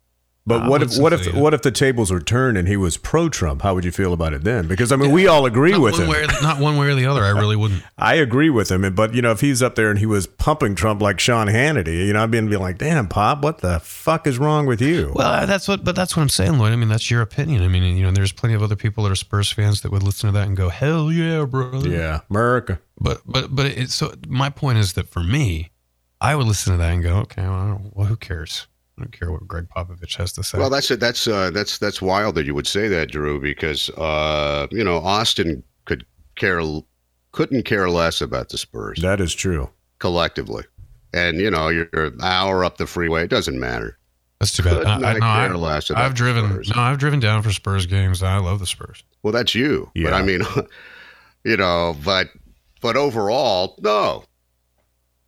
But 0.45 0.63
I 0.63 0.67
what 0.69 0.81
if 0.83 0.97
what 0.97 1.13
if 1.13 1.25
you. 1.25 1.31
what 1.43 1.53
if 1.53 1.61
the 1.61 1.71
tables 1.71 2.11
were 2.11 2.19
turned 2.19 2.57
and 2.57 2.67
he 2.67 2.75
was 2.75 2.97
pro 2.97 3.29
Trump? 3.29 3.61
How 3.61 3.73
would 3.75 3.85
you 3.85 3.93
feel 3.93 4.11
about 4.11 4.33
it 4.33 4.43
then? 4.43 4.67
Because 4.67 4.91
I 4.91 4.97
mean, 4.97 5.11
we 5.17 5.23
all 5.25 5.45
agree 5.45 5.77
with 5.77 5.97
him. 5.97 6.09
Way 6.09 6.25
not 6.41 6.59
one 6.59 6.75
way 6.75 6.87
or 6.91 6.95
the 6.95 7.05
other. 7.11 7.23
I 7.23 7.29
really 7.29 7.55
wouldn't. 7.55 7.81
I 8.11 8.15
agree 8.15 8.49
with 8.49 8.69
him, 8.69 8.81
but 8.93 9.13
you 9.15 9.21
know, 9.21 9.31
if 9.31 9.39
he's 9.39 9.61
up 9.63 9.75
there 9.75 9.89
and 9.89 9.99
he 9.99 10.05
was 10.05 10.27
pumping 10.27 10.75
Trump 10.75 11.01
like 11.01 11.17
Sean 11.21 11.47
Hannity, 11.47 12.07
you 12.07 12.11
know, 12.11 12.23
I'd 12.23 12.31
be, 12.31 12.41
be 12.41 12.57
like, 12.57 12.77
"Damn, 12.77 13.07
Pop, 13.07 13.41
what 13.41 13.59
the 13.59 13.79
fuck 13.79 14.27
is 14.27 14.37
wrong 14.37 14.65
with 14.65 14.81
you?" 14.81 15.13
Well, 15.15 15.31
uh, 15.31 15.45
that's 15.45 15.65
what, 15.69 15.85
but 15.85 15.95
that's 15.95 16.17
what 16.17 16.23
I'm 16.23 16.35
saying, 16.39 16.57
Lloyd. 16.59 16.73
I 16.73 16.75
mean, 16.75 16.89
that's 16.89 17.09
your 17.09 17.21
opinion. 17.21 17.63
I 17.63 17.69
mean, 17.69 17.83
you 17.95 18.03
know, 18.03 18.11
there's 18.11 18.33
plenty 18.33 18.53
of 18.53 18.61
other 18.61 18.75
people 18.75 19.05
that 19.05 19.11
are 19.13 19.21
Spurs 19.27 19.49
fans 19.49 19.79
that 19.81 19.93
would 19.93 20.03
listen 20.03 20.27
to 20.27 20.33
that 20.33 20.45
and 20.47 20.57
go, 20.57 20.67
"Hell 20.67 21.09
yeah, 21.09 21.45
brother." 21.45 21.87
yeah, 21.87 22.19
America. 22.29 22.81
But 22.99 23.21
but 23.25 23.55
but 23.55 23.65
it's 23.67 23.95
so. 23.95 24.13
My 24.27 24.49
point 24.49 24.77
is 24.77 24.91
that 24.93 25.07
for 25.07 25.23
me, 25.23 25.69
I 26.23 26.35
would 26.35 26.47
listen 26.47 26.71
to 26.71 26.77
that 26.77 26.91
and 26.93 27.03
go, 27.03 27.17
"Okay, 27.17 27.41
well, 27.43 27.51
I 27.53 27.67
don't, 27.67 27.95
well 27.95 28.07
who 28.07 28.15
cares? 28.15 28.67
I 28.97 29.01
don't 29.01 29.11
care 29.11 29.31
what 29.31 29.47
Gregg 29.47 29.67
Popovich 29.75 30.15
has 30.17 30.31
to 30.33 30.43
say." 30.43 30.57
Well, 30.57 30.69
that's 30.69 30.89
it. 30.89 30.99
That's 30.99 31.27
uh, 31.27 31.51
that's 31.51 31.77
that's 31.77 32.01
wild 32.01 32.35
that 32.35 32.45
you 32.45 32.55
would 32.55 32.67
say 32.67 32.87
that, 32.87 33.11
Drew, 33.11 33.39
because 33.39 33.89
uh, 33.91 34.67
you 34.71 34.83
know 34.83 34.97
Austin 34.97 35.63
could 35.85 36.05
care 36.35 36.61
couldn't 37.33 37.63
care 37.63 37.89
less 37.89 38.21
about 38.21 38.49
the 38.49 38.57
Spurs 38.57 39.01
That 39.01 39.19
is 39.19 39.33
true. 39.33 39.69
collectively, 39.99 40.63
and 41.13 41.39
you 41.39 41.51
know 41.51 41.67
you're 41.69 41.89
an 41.93 42.17
hour 42.21 42.63
up 42.63 42.77
the 42.77 42.87
freeway. 42.87 43.23
It 43.23 43.29
doesn't 43.29 43.59
matter. 43.59 43.97
that's 44.39 44.53
too 44.53 44.63
bad. 44.63 44.85
I, 44.85 44.93
I, 44.95 45.13
no, 45.13 45.19
care 45.19 45.25
I, 45.25 45.47
less 45.55 45.89
about 45.89 46.03
I've 46.05 46.13
driven. 46.13 46.49
Spurs. 46.49 46.69
No, 46.75 46.81
I've 46.81 46.99
driven 46.99 47.19
down 47.19 47.41
for 47.43 47.51
Spurs 47.51 47.85
games. 47.85 48.23
I 48.23 48.37
love 48.37 48.59
the 48.59 48.67
Spurs. 48.67 49.03
Well, 49.23 49.33
that's 49.33 49.55
you. 49.55 49.89
But 49.95 49.99
Yeah. 50.01 50.15
I 50.15 50.21
mean, 50.21 50.41
you 51.43 51.57
know, 51.57 51.95
but 52.05 52.29
but 52.81 52.95
overall, 52.95 53.75
no. 53.81 54.23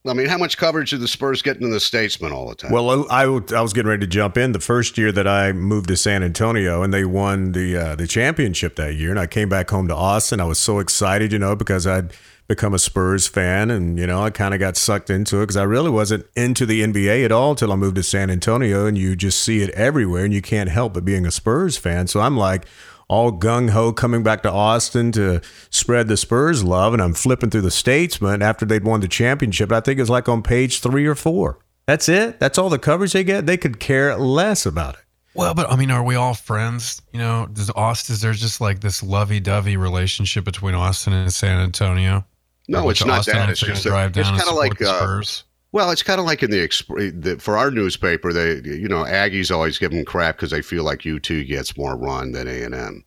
I 0.07 0.13
mean, 0.13 0.27
how 0.27 0.37
much 0.37 0.57
coverage 0.57 0.91
did 0.91 0.99
the 0.99 1.07
Spurs 1.07 1.41
getting 1.41 1.63
in 1.63 1.71
the 1.71 1.79
Statesman 1.79 2.31
all 2.31 2.47
the 2.47 2.55
time? 2.55 2.71
Well, 2.71 3.11
I, 3.11 3.23
I 3.23 3.61
was 3.61 3.73
getting 3.73 3.89
ready 3.89 4.01
to 4.01 4.07
jump 4.07 4.37
in 4.37 4.51
the 4.51 4.59
first 4.59 4.97
year 4.97 5.11
that 5.11 5.27
I 5.27 5.51
moved 5.51 5.87
to 5.87 5.97
San 5.97 6.21
Antonio, 6.21 6.83
and 6.83 6.93
they 6.93 7.05
won 7.05 7.53
the 7.53 7.75
uh, 7.75 7.95
the 7.95 8.07
championship 8.07 8.75
that 8.75 8.95
year. 8.95 9.09
And 9.09 9.19
I 9.19 9.27
came 9.27 9.49
back 9.49 9.69
home 9.69 9.87
to 9.87 9.95
Austin. 9.95 10.39
I 10.39 10.45
was 10.45 10.59
so 10.59 10.79
excited, 10.79 11.31
you 11.31 11.39
know, 11.39 11.55
because 11.55 11.87
I'd 11.87 12.13
become 12.47 12.75
a 12.75 12.79
Spurs 12.79 13.25
fan, 13.27 13.71
and 13.71 13.97
you 13.97 14.05
know, 14.05 14.21
I 14.21 14.29
kind 14.29 14.53
of 14.53 14.59
got 14.59 14.77
sucked 14.77 15.09
into 15.09 15.37
it 15.37 15.43
because 15.43 15.57
I 15.57 15.63
really 15.63 15.89
wasn't 15.89 16.27
into 16.35 16.65
the 16.65 16.83
NBA 16.83 17.25
at 17.25 17.31
all 17.31 17.55
till 17.55 17.71
I 17.71 17.75
moved 17.75 17.95
to 17.95 18.03
San 18.03 18.29
Antonio, 18.29 18.85
and 18.85 18.97
you 18.97 19.15
just 19.15 19.41
see 19.41 19.61
it 19.61 19.71
everywhere, 19.71 20.25
and 20.25 20.33
you 20.33 20.41
can't 20.41 20.69
help 20.69 20.93
but 20.93 21.03
being 21.03 21.25
a 21.25 21.31
Spurs 21.31 21.77
fan. 21.77 22.07
So 22.07 22.21
I'm 22.21 22.37
like. 22.37 22.65
All 23.07 23.31
gung 23.31 23.69
ho 23.69 23.93
coming 23.93 24.23
back 24.23 24.43
to 24.43 24.51
Austin 24.51 25.11
to 25.13 25.41
spread 25.69 26.07
the 26.07 26.17
Spurs 26.17 26.63
love. 26.63 26.93
And 26.93 27.01
I'm 27.01 27.13
flipping 27.13 27.49
through 27.49 27.61
the 27.61 27.71
Statesman 27.71 28.41
after 28.41 28.65
they'd 28.65 28.83
won 28.83 29.01
the 29.01 29.07
championship. 29.07 29.71
I 29.71 29.79
think 29.79 29.99
it's 29.99 30.09
like 30.09 30.27
on 30.29 30.41
page 30.41 30.81
three 30.81 31.05
or 31.05 31.15
four. 31.15 31.59
That's 31.85 32.09
it. 32.09 32.39
That's 32.39 32.57
all 32.57 32.69
the 32.69 32.79
coverage 32.79 33.13
they 33.13 33.23
get. 33.23 33.45
They 33.45 33.57
could 33.57 33.79
care 33.79 34.15
less 34.17 34.65
about 34.65 34.95
it. 34.95 35.01
Well, 35.35 35.53
but 35.53 35.69
I 35.69 35.75
mean, 35.75 35.91
are 35.91 36.03
we 36.03 36.15
all 36.15 36.33
friends? 36.33 37.01
You 37.11 37.19
know, 37.19 37.47
does 37.51 37.69
Austin, 37.71 38.13
is 38.13 38.21
there 38.21 38.31
just 38.31 38.61
like 38.61 38.79
this 38.79 39.03
lovey 39.03 39.39
dovey 39.39 39.75
relationship 39.75 40.45
between 40.45 40.73
Austin 40.75 41.13
and 41.13 41.31
San 41.31 41.59
Antonio? 41.59 42.25
No, 42.67 42.89
it's 42.89 43.05
not 43.05 43.19
Austin 43.19 43.35
that. 43.35 43.49
It's 43.49 43.59
to 43.59 43.67
just 43.67 43.83
drive 43.83 44.17
it's 44.17 44.25
down 44.25 44.33
and 44.33 44.41
kind 44.41 44.49
of 44.49 44.55
support 44.55 44.69
like 44.69 44.79
the 44.79 44.89
uh, 44.89 44.97
Spurs. 44.97 45.43
Well, 45.75 45.91
it's 45.91 46.03
kind 46.03 46.21
of 46.21 46.25
like 46.25 46.41
in 46.41 46.51
the, 46.51 46.67
the 47.13 47.35
for 47.37 47.57
our 47.57 47.69
newspaper. 47.69 48.31
They, 48.31 48.61
you 48.63 48.87
know, 48.87 49.03
Aggies 49.03 49.53
always 49.53 49.77
give 49.77 49.91
them 49.91 50.05
crap 50.05 50.37
because 50.37 50.51
they 50.51 50.61
feel 50.61 50.85
like 50.85 51.05
UT 51.05 51.27
gets 51.27 51.75
more 51.75 51.97
run 51.97 52.31
than 52.31 52.47
A 52.47 52.63
and 52.63 52.73
M. 52.73 53.03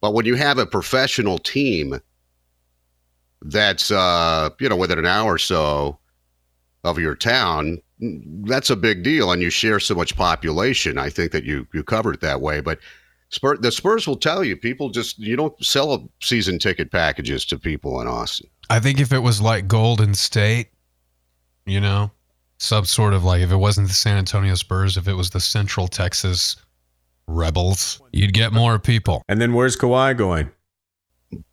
But 0.00 0.14
when 0.14 0.24
you 0.24 0.36
have 0.36 0.58
a 0.58 0.64
professional 0.64 1.40
team 1.40 2.00
that's, 3.42 3.90
uh, 3.90 4.50
you 4.60 4.68
know, 4.68 4.76
within 4.76 5.00
an 5.00 5.06
hour 5.06 5.34
or 5.34 5.38
so 5.38 5.98
of 6.84 7.00
your 7.00 7.16
town, 7.16 7.82
that's 8.44 8.70
a 8.70 8.76
big 8.76 9.02
deal, 9.02 9.32
and 9.32 9.42
you 9.42 9.50
share 9.50 9.80
so 9.80 9.96
much 9.96 10.16
population. 10.16 10.98
I 10.98 11.10
think 11.10 11.32
that 11.32 11.42
you 11.42 11.66
you 11.74 11.82
cover 11.82 12.12
it 12.12 12.20
that 12.20 12.40
way, 12.40 12.60
but. 12.60 12.78
The 13.60 13.70
Spurs 13.70 14.06
will 14.06 14.16
tell 14.16 14.42
you 14.42 14.56
people 14.56 14.88
just 14.88 15.18
you 15.18 15.36
don't 15.36 15.52
sell 15.62 16.10
season 16.22 16.58
ticket 16.58 16.90
packages 16.90 17.44
to 17.44 17.58
people 17.58 18.00
in 18.00 18.06
Austin. 18.06 18.48
I 18.70 18.80
think 18.80 19.00
if 19.00 19.12
it 19.12 19.18
was 19.18 19.42
like 19.42 19.68
Golden 19.68 20.14
State, 20.14 20.68
you 21.68 21.80
know, 21.80 22.10
some 22.58 22.84
sort 22.84 23.14
of 23.14 23.24
like 23.24 23.42
if 23.42 23.50
it 23.50 23.56
wasn't 23.56 23.88
the 23.88 23.94
San 23.94 24.16
Antonio 24.18 24.54
Spurs, 24.54 24.96
if 24.96 25.08
it 25.08 25.14
was 25.14 25.30
the 25.30 25.40
Central 25.40 25.88
Texas 25.88 26.56
Rebels, 27.26 28.00
you'd 28.12 28.32
get 28.32 28.52
more 28.52 28.78
people. 28.78 29.22
And 29.28 29.40
then 29.40 29.52
where's 29.52 29.76
Kawhi 29.76 30.16
going? 30.16 30.50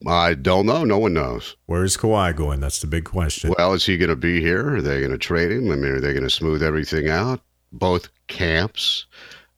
I 0.07 0.35
don't 0.35 0.65
know. 0.65 0.85
No 0.85 0.97
one 0.97 1.13
knows. 1.13 1.57
Where's 1.65 1.97
Kawhi 1.97 2.35
going? 2.35 2.61
That's 2.61 2.79
the 2.79 2.87
big 2.87 3.03
question. 3.03 3.53
Well, 3.57 3.73
is 3.73 3.85
he 3.85 3.97
going 3.97 4.09
to 4.09 4.15
be 4.15 4.39
here? 4.39 4.75
Are 4.75 4.81
they 4.81 4.99
going 4.99 5.11
to 5.11 5.17
trade 5.17 5.51
him? 5.51 5.69
I 5.69 5.75
mean, 5.75 5.91
are 5.91 5.99
they 5.99 6.13
going 6.13 6.23
to 6.23 6.29
smooth 6.29 6.63
everything 6.63 7.09
out? 7.09 7.41
Both 7.73 8.09
camps. 8.27 9.05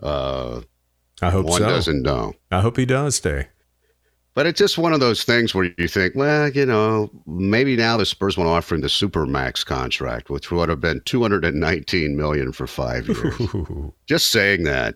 Uh, 0.01 0.61
I 1.21 1.29
hope 1.29 1.45
one 1.45 1.61
so. 1.61 1.69
doesn't 1.69 2.01
know. 2.01 2.33
I 2.51 2.61
hope 2.61 2.77
he 2.77 2.85
does 2.85 3.15
stay. 3.15 3.49
But 4.37 4.45
it's 4.45 4.59
just 4.59 4.77
one 4.77 4.93
of 4.93 4.99
those 4.99 5.23
things 5.23 5.55
where 5.55 5.73
you 5.79 5.87
think, 5.87 6.13
well, 6.13 6.47
you 6.47 6.63
know, 6.63 7.09
maybe 7.25 7.75
now 7.75 7.97
the 7.97 8.05
Spurs 8.05 8.37
want 8.37 8.47
to 8.47 8.51
offer 8.51 8.75
him 8.75 8.81
the 8.81 8.87
supermax 8.87 9.65
contract, 9.65 10.29
which 10.29 10.51
would 10.51 10.69
have 10.69 10.79
been 10.79 11.01
219 11.05 12.15
million 12.15 12.51
for 12.51 12.67
five 12.67 13.07
years. 13.07 13.41
Ooh, 13.41 13.91
just 14.05 14.27
saying 14.27 14.61
that, 14.65 14.93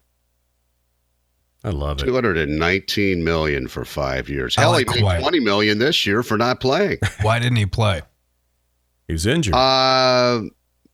I 1.64 1.72
love 1.72 1.98
it. 2.00 2.06
219 2.06 3.24
million 3.24 3.68
for 3.68 3.84
five 3.84 4.30
years. 4.30 4.56
I 4.60 4.62
Hell, 4.62 4.72
like 4.74 4.88
he 4.92 5.02
made 5.02 5.10
Kawhi. 5.10 5.22
20 5.22 5.40
million 5.40 5.80
this 5.80 6.06
year 6.06 6.22
for 6.22 6.38
not 6.38 6.60
playing. 6.60 7.00
Why 7.24 7.40
didn't 7.40 7.58
he 7.58 7.66
play? 7.66 8.04
He 9.08 9.14
was 9.14 9.26
injured. 9.26 9.56
Uh, 9.56 10.42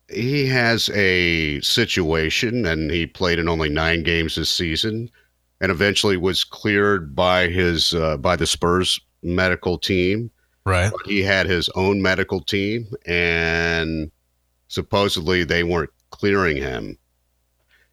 he 0.09 0.45
has 0.45 0.89
a 0.93 1.59
situation, 1.59 2.65
and 2.65 2.91
he 2.91 3.07
played 3.07 3.39
in 3.39 3.49
only 3.49 3.67
nine 3.67 4.03
games 4.03 4.35
this 4.35 4.49
season, 4.49 5.11
and 5.61 5.71
eventually 5.71 6.17
was 6.17 6.43
cleared 6.43 7.15
by 7.15 7.47
his 7.47 7.93
uh, 7.93 8.17
by 8.17 8.35
the 8.35 8.47
Spurs 8.47 8.99
medical 9.23 9.77
team. 9.77 10.31
Right. 10.65 10.91
But 10.91 11.09
he 11.09 11.23
had 11.23 11.47
his 11.47 11.69
own 11.75 12.01
medical 12.01 12.41
team, 12.41 12.87
and 13.05 14.11
supposedly 14.67 15.43
they 15.43 15.63
weren't 15.63 15.91
clearing 16.09 16.57
him. 16.57 16.97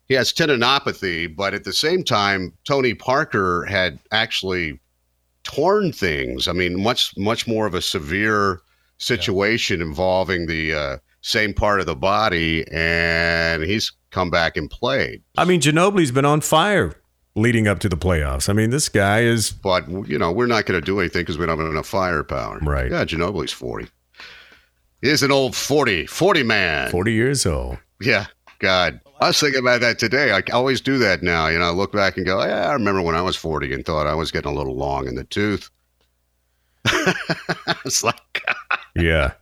He 0.08 0.14
has 0.14 0.32
tendinopathy, 0.32 1.34
but 1.34 1.54
at 1.54 1.64
the 1.64 1.72
same 1.72 2.04
time, 2.04 2.52
Tony 2.64 2.92
Parker 2.94 3.64
had 3.64 3.98
actually 4.10 4.80
torn 5.44 5.92
things. 5.92 6.48
I 6.48 6.52
mean, 6.52 6.82
much 6.82 7.16
much 7.16 7.46
more 7.46 7.66
of 7.66 7.74
a 7.74 7.80
severe 7.80 8.60
situation 8.98 9.80
involving 9.80 10.46
the 10.46 10.74
uh, 10.74 10.96
same 11.22 11.54
part 11.54 11.80
of 11.80 11.86
the 11.86 11.96
body, 11.96 12.64
and 12.70 13.62
he's 13.62 13.92
come 14.10 14.30
back 14.30 14.56
and 14.56 14.70
played. 14.70 15.22
I 15.38 15.44
mean, 15.44 15.60
Ginobili's 15.60 16.10
been 16.10 16.24
on 16.26 16.40
fire 16.40 16.94
leading 17.36 17.66
up 17.68 17.78
to 17.80 17.88
the 17.88 17.96
playoffs. 17.96 18.48
I 18.48 18.52
mean, 18.52 18.70
this 18.70 18.88
guy 18.88 19.20
is 19.20 19.50
But 19.50 19.88
you 20.08 20.18
know, 20.18 20.32
we're 20.32 20.46
not 20.46 20.66
going 20.66 20.80
to 20.80 20.84
do 20.84 21.00
anything 21.00 21.22
because 21.22 21.38
we 21.38 21.46
don't 21.46 21.58
have 21.58 21.70
enough 21.70 21.86
firepower. 21.86 22.58
Right. 22.60 22.90
Yeah, 22.90 23.04
Ginobili's 23.04 23.52
forty. 23.52 23.88
He's 25.04 25.22
an 25.22 25.30
old 25.30 25.54
40, 25.54 26.06
40 26.06 26.42
man. 26.44 26.90
40 26.90 27.12
years 27.12 27.44
old. 27.44 27.76
Yeah. 28.00 28.24
God. 28.58 29.00
I 29.20 29.26
was 29.28 29.38
thinking 29.38 29.60
about 29.60 29.82
that 29.82 29.98
today. 29.98 30.32
I 30.32 30.42
always 30.50 30.80
do 30.80 30.96
that 30.96 31.22
now. 31.22 31.48
You 31.48 31.58
know, 31.58 31.66
I 31.66 31.70
look 31.70 31.92
back 31.92 32.16
and 32.16 32.24
go, 32.24 32.42
yeah, 32.42 32.70
I 32.70 32.72
remember 32.72 33.02
when 33.02 33.14
I 33.14 33.20
was 33.20 33.36
40 33.36 33.74
and 33.74 33.84
thought 33.84 34.06
I 34.06 34.14
was 34.14 34.30
getting 34.30 34.50
a 34.50 34.54
little 34.54 34.74
long 34.76 35.06
in 35.06 35.14
the 35.14 35.24
tooth. 35.24 35.68
it's 37.84 38.02
like, 38.02 38.42
Yeah. 38.96 39.32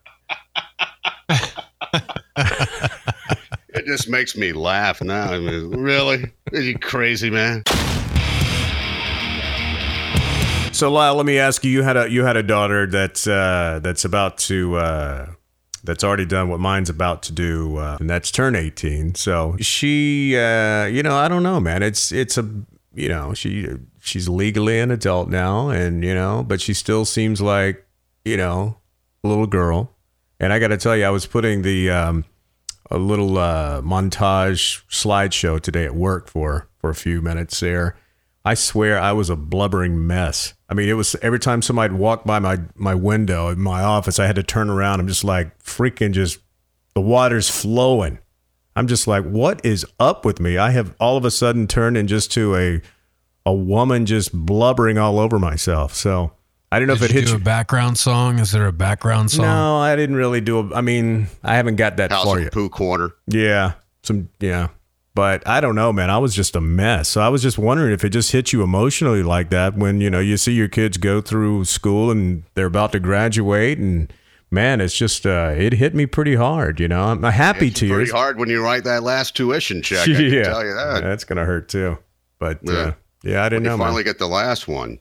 it 3.83 3.87
just 3.87 4.09
makes 4.09 4.37
me 4.37 4.53
laugh 4.53 5.03
now. 5.03 5.33
I 5.33 5.39
mean, 5.39 5.71
really? 5.71 6.33
Are 6.53 6.61
you 6.61 6.79
crazy, 6.79 7.31
man? 7.31 7.65
So 10.73 10.91
Lisle, 10.91 11.17
let 11.17 11.27
me 11.27 11.39
ask 11.39 11.65
you: 11.65 11.71
you 11.71 11.83
had 11.83 11.97
a 11.97 12.11
you 12.11 12.25
had 12.25 12.37
a 12.37 12.43
daughter 12.43 12.87
that's 12.87 13.27
uh, 13.27 13.81
that's 13.83 14.05
about 14.05 14.39
to 14.39 14.77
uh, 14.77 15.27
that's 15.85 16.05
already 16.05 16.27
done 16.27 16.49
what 16.49 16.61
mine's 16.61 16.91
about 16.91 17.23
to 17.25 17.33
do, 17.33 17.77
uh, 17.77 17.97
and 18.01 18.09
that's 18.09 18.31
turn 18.31 18.55
eighteen. 18.55 19.15
So 19.15 19.57
she, 19.61 20.37
uh, 20.37 20.87
you 20.87 21.03
know, 21.03 21.17
I 21.17 21.29
don't 21.29 21.43
know, 21.43 21.61
man. 21.61 21.83
It's 21.83 22.13
it's 22.13 22.39
a 22.39 22.49
you 22.95 23.09
know 23.09 23.35
she 23.35 23.69
she's 24.01 24.29
legally 24.29 24.79
an 24.79 24.91
adult 24.91 25.29
now, 25.29 25.71
and 25.71 26.05
you 26.05 26.15
know, 26.15 26.45
but 26.47 26.61
she 26.61 26.73
still 26.73 27.05
seems 27.05 27.41
like 27.41 27.85
you 28.25 28.37
know 28.37 28.79
a 29.25 29.29
little 29.29 29.47
girl. 29.47 29.91
And 30.41 30.53
I 30.53 30.59
got 30.59 30.69
to 30.69 30.77
tell 30.77 30.97
you, 30.97 31.05
I 31.05 31.11
was 31.11 31.25
putting 31.25 31.63
the 31.63 31.91
um, 31.91 32.25
a 32.91 32.99
little 32.99 33.39
uh, 33.39 33.81
montage 33.83 34.83
slideshow 34.89 35.61
today 35.61 35.85
at 35.85 35.95
work 35.95 36.29
for 36.29 36.69
for 36.79 36.91
a 36.91 36.95
few 36.95 37.23
minutes 37.23 37.61
there. 37.61 37.97
I 38.45 38.55
swear 38.55 38.99
I 38.99 39.13
was 39.13 39.31
a 39.31 39.37
blubbering 39.37 40.07
mess. 40.07 40.55
I 40.69 40.75
mean, 40.75 40.89
it 40.89 40.95
was 40.95 41.15
every 41.23 41.39
time 41.39 41.63
somebody 41.63 41.95
walked 41.95 42.27
by 42.27 42.39
my 42.39 42.59
my 42.75 42.95
window 42.95 43.49
in 43.49 43.61
my 43.61 43.83
office, 43.83 44.19
I 44.19 44.27
had 44.27 44.37
to 44.37 44.43
turn 44.43 44.69
around. 44.69 45.01
I'm 45.01 45.09
just 45.09 45.25
like 45.25 45.59
freaking 45.63 46.13
just 46.13 46.41
the 46.95 47.01
water's 47.01 47.49
flowing. 47.49 48.19
I'm 48.75 48.87
just 48.87 49.07
like, 49.07 49.25
what 49.25 49.65
is 49.65 49.87
up 50.01 50.25
with 50.25 50.41
me? 50.41 50.57
I 50.59 50.71
have 50.71 50.95
all 50.99 51.17
of 51.17 51.25
a 51.25 51.31
sudden 51.31 51.67
turned 51.67 51.97
into 51.97 52.11
just 52.11 52.33
to 52.33 52.57
a 52.57 52.81
a 53.45 53.53
woman 53.53 54.07
just 54.07 54.33
blubbering 54.33 54.99
all 54.99 55.19
over 55.19 55.39
myself. 55.39 55.95
So 55.95 56.33
I 56.73 56.79
don't 56.79 56.89
know 56.89 56.95
Did 56.95 57.03
if 57.05 57.11
it 57.11 57.13
hit 57.13 57.15
you 57.15 57.21
hits 57.21 57.31
do 57.33 57.37
you. 57.37 57.41
a 57.43 57.45
background 57.45 57.99
song? 57.99 58.39
Is 58.39 58.51
there 58.53 58.67
a 58.67 58.73
background 58.73 59.31
song? 59.31 59.45
No, 59.45 59.77
I 59.79 59.95
didn't 59.95 60.17
really 60.17 60.41
do 60.41 60.59
a. 60.59 60.75
I 60.75 60.81
mean, 60.81 61.27
I 61.45 61.55
haven't 61.57 61.77
got 61.77 61.99
that 61.99 62.11
House 62.11 62.25
far 62.25 62.39
of 62.39 62.45
yet. 62.45 62.53
Pooh 62.53 62.69
Corner. 62.71 63.11
Yeah, 63.27 63.75
some 64.03 64.31
yeah, 64.41 64.69
but 65.15 65.47
I 65.47 65.61
don't 65.61 65.75
know, 65.75 65.93
man. 65.93 66.09
I 66.09 66.17
was 66.19 66.35
just 66.35 66.57
a 66.57 66.61
mess. 66.63 67.09
So 67.11 67.21
I 67.21 67.29
was 67.29 67.43
just 67.43 67.59
wondering 67.59 67.93
if 67.93 68.05
it 68.05 68.09
just 68.09 68.33
hit 68.33 68.53
you 68.55 68.63
emotionally 68.63 69.23
like 69.23 69.51
that 69.51 69.77
when 69.77 70.01
you 70.01 70.09
know 70.09 70.19
you 70.21 70.37
see 70.39 70.53
your 70.55 70.69
kids 70.69 70.97
go 70.97 71.21
through 71.21 71.67
school 71.67 72.11
and 72.11 72.45
they're 72.55 72.67
about 72.67 72.93
to 72.93 73.01
graduate, 73.01 73.77
and 73.79 74.11
man, 74.51 74.81
it's 74.81 74.97
just 74.97 75.27
uh, 75.27 75.53
it 75.55 75.75
hit 75.75 75.95
me 75.95 76.07
pretty 76.07 76.37
hard. 76.37 76.81
You 76.81 76.89
know, 76.89 77.05
I'm 77.05 77.23
happy 77.23 77.71
to 77.71 77.87
you 77.87 77.99
It's 77.99 78.09
to 78.11 78.13
pretty 78.15 78.19
hard 78.25 78.39
when 78.39 78.49
you 78.49 78.65
write 78.65 78.85
that 78.85 79.03
last 79.03 79.37
tuition 79.37 79.83
check. 79.83 80.01
I 80.01 80.05
can 80.07 80.15
tell 80.45 80.65
you 80.65 80.73
that. 80.75 81.03
that's 81.03 81.25
gonna 81.25 81.45
hurt 81.45 81.69
too. 81.69 81.99
But 82.39 82.61
yeah, 82.63 82.73
Yeah. 82.73 82.79
uh, 82.81 82.93
yeah 83.25 83.45
I 83.45 83.49
didn't 83.51 83.65
When 83.65 83.65
you 83.65 83.71
know. 83.71 83.77
man. 83.77 83.87
finally 83.89 84.05
get 84.05 84.19
the 84.19 84.27
last 84.27 84.67
one. 84.69 84.99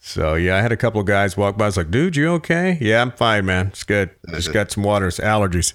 So 0.00 0.34
yeah, 0.34 0.56
I 0.56 0.62
had 0.62 0.72
a 0.72 0.76
couple 0.76 1.00
of 1.00 1.06
guys 1.06 1.36
walk 1.36 1.58
by. 1.58 1.66
I 1.66 1.68
was 1.68 1.76
like, 1.76 1.90
"Dude, 1.90 2.16
you 2.16 2.30
okay?" 2.32 2.78
Yeah, 2.80 3.02
I'm 3.02 3.12
fine, 3.12 3.44
man. 3.44 3.68
It's 3.68 3.84
good. 3.84 4.10
Just 4.30 4.52
got 4.52 4.70
some 4.72 4.82
water. 4.82 5.06
It's 5.06 5.20
allergies. 5.20 5.74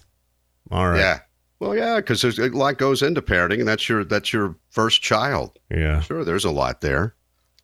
All 0.71 0.89
right. 0.89 0.97
Yeah. 0.97 1.19
Well, 1.59 1.75
yeah, 1.75 1.97
because 1.97 2.21
there's 2.21 2.39
a 2.39 2.49
lot 2.49 2.77
goes 2.77 3.01
into 3.01 3.21
parenting, 3.21 3.59
and 3.59 3.67
that's 3.67 3.88
your 3.88 4.03
that's 4.03 4.33
your 4.33 4.55
first 4.71 5.01
child. 5.01 5.57
Yeah. 5.69 6.01
Sure, 6.01 6.25
there's 6.25 6.43
a 6.43 6.51
lot 6.51 6.81
there. 6.81 7.15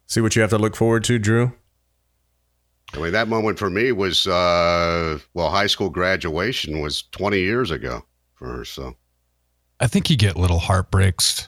See 0.06 0.21
what 0.21 0.36
you 0.36 0.41
have 0.41 0.52
to 0.52 0.58
look 0.58 0.76
forward 0.76 1.04
to, 1.06 1.17
Drew. 1.17 1.52
I 2.93 3.00
mean, 3.00 3.12
that 3.13 3.28
moment 3.28 3.58
for 3.58 3.69
me 3.69 3.91
was 3.91 4.28
uh, 4.28 5.17
well, 5.34 5.50
high 5.50 5.67
school 5.67 5.89
graduation 5.89 6.82
was 6.82 7.04
20 7.12 7.39
years 7.39 7.71
ago 7.71 8.06
for 8.36 8.47
her. 8.47 8.65
So 8.65 8.95
I 9.80 9.88
think 9.88 10.10
you 10.10 10.17
get 10.17 10.38
little 10.38 10.60
heartbreaks 10.60 11.47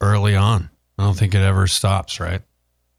early 0.00 0.36
on. 0.36 0.70
I 0.98 1.04
don't 1.04 1.16
think 1.16 1.34
it 1.34 1.42
ever 1.42 1.66
stops, 1.66 2.20
right? 2.20 2.42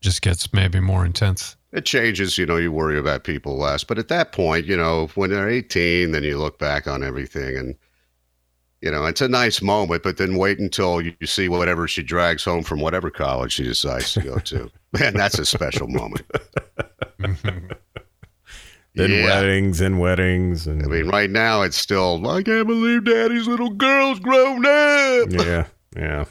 Just 0.01 0.21
gets 0.21 0.51
maybe 0.53 0.79
more 0.79 1.05
intense. 1.05 1.55
it 1.71 1.85
changes. 1.85 2.37
You 2.37 2.45
know, 2.45 2.57
you 2.57 2.71
worry 2.71 2.97
about 2.97 3.23
people 3.25 3.57
less, 3.57 3.83
but 3.83 3.97
at 3.99 4.07
that 4.07 4.31
point, 4.31 4.65
you 4.65 4.77
know, 4.77 5.07
when 5.15 5.29
they're 5.29 5.49
18, 5.49 6.11
then 6.11 6.23
you 6.23 6.37
look 6.37 6.57
back 6.59 6.87
on 6.87 7.03
everything 7.03 7.57
and. 7.57 7.75
You 8.81 8.91
know, 8.91 9.03
it's 9.07 9.19
a 9.19 9.27
nice 9.27 9.61
moment, 9.61 10.03
but 10.03 10.15
then 10.15 10.37
wait 10.37 10.57
until 10.57 11.01
you 11.01 11.13
see 11.25 11.49
whatever 11.49 11.85
she 11.85 12.01
drags 12.01 12.45
home 12.45 12.63
from 12.63 12.79
whatever 12.79 13.11
college 13.11 13.51
she 13.51 13.63
decides 13.65 14.13
to 14.13 14.21
go 14.21 14.37
to. 14.37 14.71
Man, 14.97 15.15
that's 15.15 15.37
a 15.37 15.45
special 15.45 15.89
moment. 15.89 16.25
Then 18.95 19.11
Yeah. 19.11 19.25
weddings 19.25 19.81
and 19.81 19.99
weddings 19.99 20.65
and 20.65 20.81
I 20.83 20.87
mean, 20.87 21.09
right 21.09 21.29
now 21.29 21.61
it's 21.61 21.77
still, 21.77 22.25
I 22.27 22.41
can't 22.41 22.67
believe 22.67 23.03
daddy's 23.03 23.47
little 23.47 23.69
girl's 23.69 24.19
grown 24.19 24.65
up. 24.65 25.29
yeah, 25.31 25.65
yeah. 25.95 26.25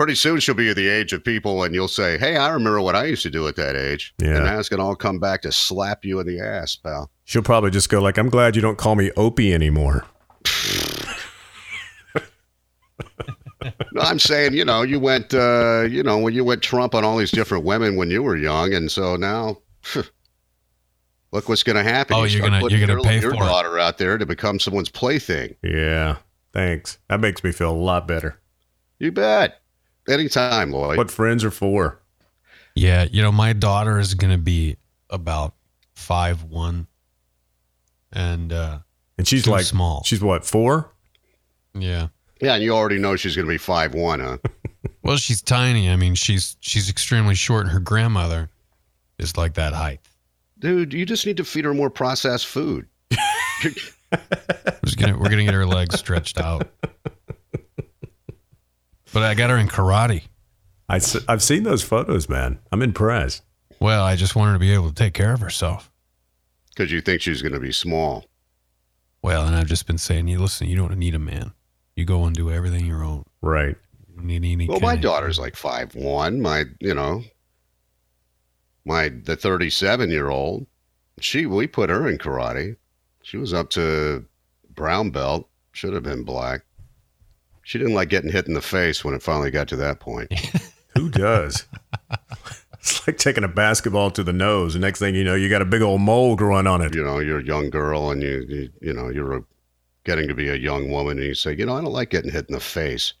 Pretty 0.00 0.14
soon 0.14 0.40
she'll 0.40 0.54
be 0.54 0.70
at 0.70 0.76
the 0.76 0.88
age 0.88 1.12
of 1.12 1.22
people, 1.22 1.62
and 1.62 1.74
you'll 1.74 1.86
say, 1.86 2.16
"Hey, 2.16 2.34
I 2.38 2.48
remember 2.48 2.80
what 2.80 2.96
I 2.96 3.04
used 3.04 3.22
to 3.24 3.28
do 3.28 3.46
at 3.48 3.56
that 3.56 3.76
age." 3.76 4.14
Yeah. 4.18 4.36
and 4.38 4.46
that's 4.46 4.70
gonna 4.70 4.82
all 4.82 4.96
come 4.96 5.18
back 5.18 5.42
to 5.42 5.52
slap 5.52 6.06
you 6.06 6.18
in 6.20 6.26
the 6.26 6.40
ass, 6.40 6.74
pal. 6.74 7.10
She'll 7.26 7.42
probably 7.42 7.70
just 7.70 7.90
go 7.90 8.00
like, 8.00 8.16
"I'm 8.16 8.30
glad 8.30 8.56
you 8.56 8.62
don't 8.62 8.78
call 8.78 8.96
me 8.96 9.10
Opie 9.14 9.52
anymore." 9.52 10.06
No, 13.92 14.00
I'm 14.00 14.18
saying, 14.18 14.54
you 14.54 14.64
know, 14.64 14.80
you 14.80 14.98
went, 14.98 15.34
uh, 15.34 15.82
you 15.82 16.02
know, 16.02 16.16
when 16.16 16.32
you 16.32 16.44
went 16.44 16.62
Trump 16.62 16.94
on 16.94 17.04
all 17.04 17.18
these 17.18 17.30
different 17.30 17.64
women 17.64 17.96
when 17.96 18.10
you 18.10 18.22
were 18.22 18.38
young, 18.38 18.72
and 18.72 18.90
so 18.90 19.16
now, 19.16 19.58
look 21.30 21.46
what's 21.50 21.62
going 21.62 21.76
to 21.76 21.82
happen. 21.82 22.16
Oh, 22.16 22.24
You 22.24 22.38
you're 22.38 22.48
gonna- 22.48 22.66
you're 22.70 22.80
gonna 22.80 22.92
your, 22.94 23.02
pay 23.02 23.20
your 23.20 23.32
for 23.32 23.36
it. 23.36 23.46
daughter 23.46 23.78
out 23.78 23.98
there 23.98 24.16
to 24.16 24.24
become 24.24 24.58
someone's 24.60 24.88
plaything. 24.88 25.56
Yeah, 25.62 26.16
thanks. 26.54 26.96
That 27.10 27.20
makes 27.20 27.44
me 27.44 27.52
feel 27.52 27.70
a 27.70 27.76
lot 27.76 28.08
better. 28.08 28.40
You 28.98 29.12
bet. 29.12 29.59
Anytime, 30.10 30.72
Lloyd. 30.72 30.98
What 30.98 31.10
friends 31.10 31.44
are 31.44 31.50
for? 31.50 32.00
Yeah, 32.74 33.06
you 33.10 33.22
know, 33.22 33.32
my 33.32 33.52
daughter 33.52 33.98
is 33.98 34.14
going 34.14 34.32
to 34.32 34.38
be 34.38 34.76
about 35.08 35.54
five 35.94 36.42
one, 36.44 36.86
and 38.12 38.52
uh, 38.52 38.78
And 39.18 39.26
she's 39.26 39.46
like 39.46 39.64
small. 39.64 40.02
She's 40.04 40.22
what 40.22 40.44
four? 40.44 40.90
yeah. 41.74 42.08
Yeah, 42.40 42.54
and 42.54 42.62
you 42.64 42.72
already 42.72 42.98
know 42.98 43.16
she's 43.16 43.36
going 43.36 43.46
to 43.46 43.52
be 43.52 43.58
five 43.58 43.94
one, 43.94 44.20
huh? 44.20 44.38
Well, 45.02 45.16
she's 45.16 45.40
tiny. 45.42 45.88
I 45.90 45.96
mean, 45.96 46.14
she's 46.14 46.56
she's 46.60 46.90
extremely 46.90 47.34
short, 47.34 47.62
and 47.62 47.72
her 47.72 47.80
grandmother 47.80 48.50
is 49.18 49.34
like 49.36 49.54
that 49.54 49.72
height. 49.72 50.00
Dude, 50.58 50.92
you 50.92 51.06
just 51.06 51.24
need 51.26 51.38
to 51.38 51.44
feed 51.44 51.64
her 51.64 51.72
more 51.72 51.88
processed 51.88 52.46
food. 52.46 52.86
We're 53.64 53.70
just 54.84 54.98
gonna 54.98 55.16
we're 55.18 55.30
gonna 55.30 55.44
get 55.44 55.54
her 55.54 55.66
legs 55.66 55.98
stretched 55.98 56.38
out. 56.38 56.68
But 59.12 59.22
I 59.22 59.34
got 59.34 59.50
her 59.50 59.58
in 59.58 59.68
karate. 59.68 60.22
I, 60.88 61.00
have 61.28 61.42
seen 61.42 61.62
those 61.62 61.82
photos, 61.82 62.28
man. 62.28 62.58
I'm 62.72 62.82
impressed. 62.82 63.42
Well, 63.78 64.04
I 64.04 64.16
just 64.16 64.34
want 64.34 64.48
her 64.48 64.54
to 64.54 64.58
be 64.58 64.74
able 64.74 64.88
to 64.88 64.94
take 64.94 65.14
care 65.14 65.32
of 65.32 65.40
herself. 65.40 65.90
Because 66.70 66.90
you 66.90 67.00
think 67.00 67.22
she's 67.22 67.42
going 67.42 67.52
to 67.52 67.60
be 67.60 67.72
small. 67.72 68.26
Well, 69.22 69.46
and 69.46 69.54
I've 69.54 69.66
just 69.66 69.86
been 69.86 69.98
saying, 69.98 70.28
you 70.28 70.38
listen, 70.38 70.68
you 70.68 70.76
don't 70.76 70.96
need 70.96 71.14
a 71.14 71.18
man. 71.18 71.52
You 71.94 72.04
go 72.04 72.24
and 72.24 72.34
do 72.34 72.50
everything 72.50 72.86
your 72.86 73.04
own. 73.04 73.24
Right. 73.42 73.76
You 74.08 74.16
don't 74.16 74.26
need 74.26 74.44
any. 74.44 74.66
Well, 74.66 74.80
my 74.80 74.94
of- 74.94 75.00
daughter's 75.00 75.38
like 75.38 75.56
five 75.56 75.94
one. 75.94 76.40
My, 76.40 76.64
you 76.80 76.94
know, 76.94 77.22
my 78.84 79.10
the 79.10 79.36
thirty 79.36 79.70
seven 79.70 80.10
year 80.10 80.28
old. 80.30 80.66
She 81.20 81.44
we 81.46 81.66
put 81.66 81.90
her 81.90 82.08
in 82.08 82.16
karate. 82.16 82.76
She 83.22 83.36
was 83.36 83.52
up 83.52 83.70
to 83.70 84.24
brown 84.74 85.10
belt. 85.10 85.48
Should 85.72 85.92
have 85.92 86.02
been 86.02 86.24
black. 86.24 86.62
She 87.70 87.78
didn't 87.78 87.94
like 87.94 88.08
getting 88.08 88.32
hit 88.32 88.48
in 88.48 88.54
the 88.54 88.60
face 88.60 89.04
when 89.04 89.14
it 89.14 89.22
finally 89.22 89.52
got 89.52 89.68
to 89.68 89.76
that 89.76 90.00
point. 90.00 90.32
Who 90.96 91.08
does? 91.08 91.66
it's 92.72 93.06
like 93.06 93.16
taking 93.16 93.44
a 93.44 93.48
basketball 93.48 94.10
to 94.10 94.24
the 94.24 94.32
nose. 94.32 94.74
The 94.74 94.80
next 94.80 94.98
thing 94.98 95.14
you 95.14 95.22
know, 95.22 95.36
you 95.36 95.48
got 95.48 95.62
a 95.62 95.64
big 95.64 95.80
old 95.80 96.00
mole 96.00 96.34
growing 96.34 96.66
on 96.66 96.82
it. 96.82 96.96
You 96.96 97.04
know, 97.04 97.20
you're 97.20 97.38
a 97.38 97.44
young 97.44 97.70
girl 97.70 98.10
and 98.10 98.24
you 98.24 98.44
you, 98.48 98.70
you 98.82 98.92
know 98.92 99.08
you're 99.08 99.36
a, 99.36 99.44
getting 100.02 100.26
to 100.26 100.34
be 100.34 100.48
a 100.48 100.56
young 100.56 100.90
woman, 100.90 101.18
and 101.18 101.28
you 101.28 101.34
say, 101.34 101.54
you 101.54 101.64
know, 101.64 101.76
I 101.76 101.80
don't 101.80 101.92
like 101.92 102.10
getting 102.10 102.32
hit 102.32 102.46
in 102.48 102.54
the 102.54 102.60
face. 102.60 103.12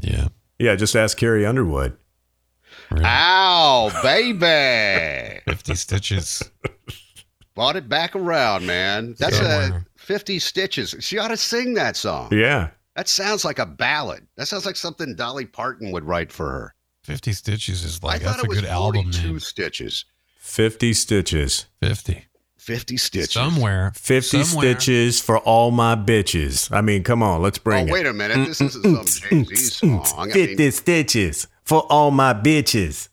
Yeah. 0.00 0.26
Yeah, 0.58 0.74
just 0.74 0.96
ask 0.96 1.16
Carrie 1.16 1.46
Underwood. 1.46 1.96
Really. 2.90 3.04
Ow, 3.04 3.90
baby! 4.02 5.42
Fifty 5.44 5.76
stitches. 5.76 6.42
Brought 7.54 7.76
it 7.76 7.88
back 7.88 8.16
around, 8.16 8.66
man. 8.66 9.14
That's 9.16 9.38
a 9.38 9.86
fifty 9.94 10.40
stitches. 10.40 10.96
She 10.98 11.18
ought 11.18 11.28
to 11.28 11.36
sing 11.36 11.74
that 11.74 11.96
song. 11.96 12.30
Yeah. 12.32 12.70
That 12.96 13.08
sounds 13.08 13.44
like 13.44 13.58
a 13.58 13.66
ballad. 13.66 14.26
That 14.36 14.46
sounds 14.46 14.64
like 14.66 14.74
something 14.76 15.14
Dolly 15.14 15.44
Parton 15.46 15.92
would 15.92 16.04
write 16.04 16.32
for 16.32 16.50
her. 16.50 16.74
Fifty 17.04 17.32
stitches 17.32 17.84
is 17.84 18.02
like 18.02 18.22
I 18.22 18.24
thought 18.24 18.30
that's 18.38 18.42
a 18.42 18.46
it 18.46 18.48
was 18.48 18.60
good 18.62 18.68
album 18.70 19.04
42 19.12 19.26
name. 19.28 19.40
stitches. 19.40 20.04
50 20.38 20.92
stitches. 20.94 21.66
Fifty. 21.80 22.24
50 22.58 22.96
stitches. 22.96 23.32
Somewhere. 23.32 23.92
50 23.94 24.42
somewhere- 24.42 24.72
stitches 24.80 25.20
for 25.20 25.38
all 25.38 25.70
my 25.70 25.94
bitches. 25.94 26.72
I 26.74 26.80
mean, 26.80 27.04
come 27.04 27.22
on, 27.22 27.40
let's 27.42 27.58
Oh, 27.58 27.62
bring 27.62 27.86
it. 27.86 27.90
Oh, 27.90 27.94
wait 27.94 28.06
a 28.06 28.12
minute. 28.12 28.44
This 28.48 28.60
isn't 28.60 28.82
some 28.82 29.04
Jay 29.30 29.44
Z 29.44 29.54
song. 29.56 30.04
I 30.18 30.32
50 30.32 30.56
mean, 30.56 30.72
stitches 30.72 31.46
for 31.62 31.82
all 31.92 32.10
my 32.10 32.34
bitches. 32.34 33.08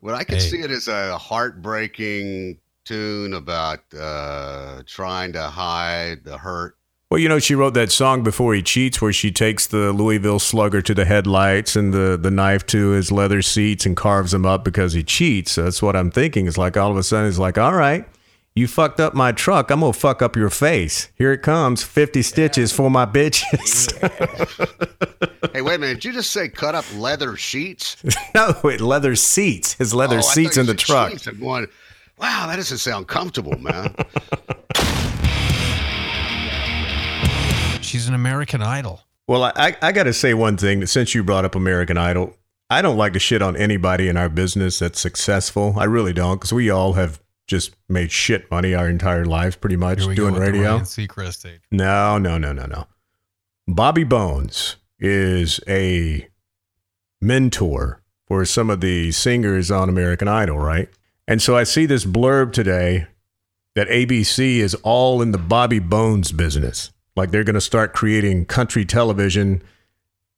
well, 0.00 0.16
I 0.16 0.24
can 0.24 0.36
Hey. 0.36 0.40
see 0.40 0.60
it 0.60 0.70
as 0.70 0.88
a 0.88 1.16
heartbreaking 1.18 2.58
tune 2.84 3.34
about 3.34 3.80
uh, 3.98 4.82
trying 4.86 5.32
to 5.34 5.42
hide 5.42 6.24
the 6.24 6.36
hurt. 6.38 6.76
Well, 7.14 7.20
you 7.20 7.28
know, 7.28 7.38
she 7.38 7.54
wrote 7.54 7.74
that 7.74 7.92
song 7.92 8.24
before 8.24 8.54
he 8.54 8.62
cheats, 8.62 9.00
where 9.00 9.12
she 9.12 9.30
takes 9.30 9.68
the 9.68 9.92
Louisville 9.92 10.40
Slugger 10.40 10.82
to 10.82 10.94
the 10.94 11.04
headlights 11.04 11.76
and 11.76 11.94
the, 11.94 12.18
the 12.20 12.28
knife 12.28 12.66
to 12.66 12.88
his 12.88 13.12
leather 13.12 13.40
seats 13.40 13.86
and 13.86 13.96
carves 13.96 14.34
him 14.34 14.44
up 14.44 14.64
because 14.64 14.94
he 14.94 15.04
cheats. 15.04 15.52
So 15.52 15.62
that's 15.62 15.80
what 15.80 15.94
I'm 15.94 16.10
thinking. 16.10 16.48
It's 16.48 16.58
like 16.58 16.76
all 16.76 16.90
of 16.90 16.96
a 16.96 17.04
sudden, 17.04 17.26
he's 17.26 17.38
like, 17.38 17.56
all 17.56 17.74
right, 17.74 18.04
you 18.56 18.66
fucked 18.66 18.98
up 18.98 19.14
my 19.14 19.30
truck. 19.30 19.70
I'm 19.70 19.78
going 19.78 19.92
to 19.92 19.96
fuck 19.98 20.22
up 20.22 20.34
your 20.34 20.50
face. 20.50 21.08
Here 21.14 21.32
it 21.32 21.42
comes 21.42 21.84
50 21.84 22.20
stitches 22.22 22.72
for 22.72 22.90
my 22.90 23.06
bitches. 23.06 23.92
Hey, 25.52 25.62
wait 25.62 25.76
a 25.76 25.78
minute. 25.78 25.94
Did 26.00 26.06
you 26.06 26.12
just 26.14 26.32
say 26.32 26.48
cut 26.48 26.74
up 26.74 26.84
leather 26.96 27.36
sheets? 27.36 27.96
no, 28.34 28.58
wait, 28.64 28.80
leather 28.80 29.14
seats. 29.14 29.74
His 29.74 29.94
leather 29.94 30.18
Oh, 30.18 30.20
seats 30.20 30.56
in 30.56 30.66
the 30.66 30.74
truck. 30.74 31.12
Going, 31.38 31.68
wow, 32.18 32.48
that 32.48 32.56
doesn't 32.56 32.78
sound 32.78 33.06
comfortable, 33.06 33.56
man. 33.60 33.94
She's 37.94 38.08
an 38.08 38.14
American 38.14 38.60
Idol. 38.60 39.02
Well, 39.28 39.44
I, 39.44 39.76
I 39.80 39.92
got 39.92 40.02
to 40.02 40.12
say 40.12 40.34
one 40.34 40.56
thing. 40.56 40.84
Since 40.84 41.14
you 41.14 41.22
brought 41.22 41.44
up 41.44 41.54
American 41.54 41.96
Idol, 41.96 42.36
I 42.68 42.82
don't 42.82 42.96
like 42.96 43.12
to 43.12 43.20
shit 43.20 43.40
on 43.40 43.56
anybody 43.56 44.08
in 44.08 44.16
our 44.16 44.28
business 44.28 44.80
that's 44.80 44.98
successful. 44.98 45.76
I 45.78 45.84
really 45.84 46.12
don't, 46.12 46.34
because 46.40 46.52
we 46.52 46.70
all 46.70 46.94
have 46.94 47.22
just 47.46 47.76
made 47.88 48.10
shit 48.10 48.50
money 48.50 48.74
our 48.74 48.88
entire 48.88 49.24
lives, 49.24 49.54
pretty 49.54 49.76
much, 49.76 49.98
doing 49.98 50.16
go 50.16 50.24
with 50.24 50.34
the 50.34 50.40
radio. 50.40 50.80
Seacrest. 50.80 51.60
No, 51.70 52.18
no, 52.18 52.36
no, 52.36 52.52
no, 52.52 52.66
no. 52.66 52.88
Bobby 53.68 54.02
Bones 54.02 54.74
is 54.98 55.60
a 55.68 56.26
mentor 57.20 58.02
for 58.26 58.44
some 58.44 58.70
of 58.70 58.80
the 58.80 59.12
singers 59.12 59.70
on 59.70 59.88
American 59.88 60.26
Idol, 60.26 60.58
right? 60.58 60.88
And 61.28 61.40
so 61.40 61.56
I 61.56 61.62
see 61.62 61.86
this 61.86 62.04
blurb 62.04 62.52
today 62.52 63.06
that 63.76 63.86
ABC 63.86 64.56
is 64.56 64.74
all 64.82 65.22
in 65.22 65.30
the 65.30 65.38
Bobby 65.38 65.78
Bones 65.78 66.32
business. 66.32 66.90
Like 67.16 67.30
they're 67.30 67.44
going 67.44 67.54
to 67.54 67.60
start 67.60 67.92
creating 67.92 68.46
country 68.46 68.84
television 68.84 69.62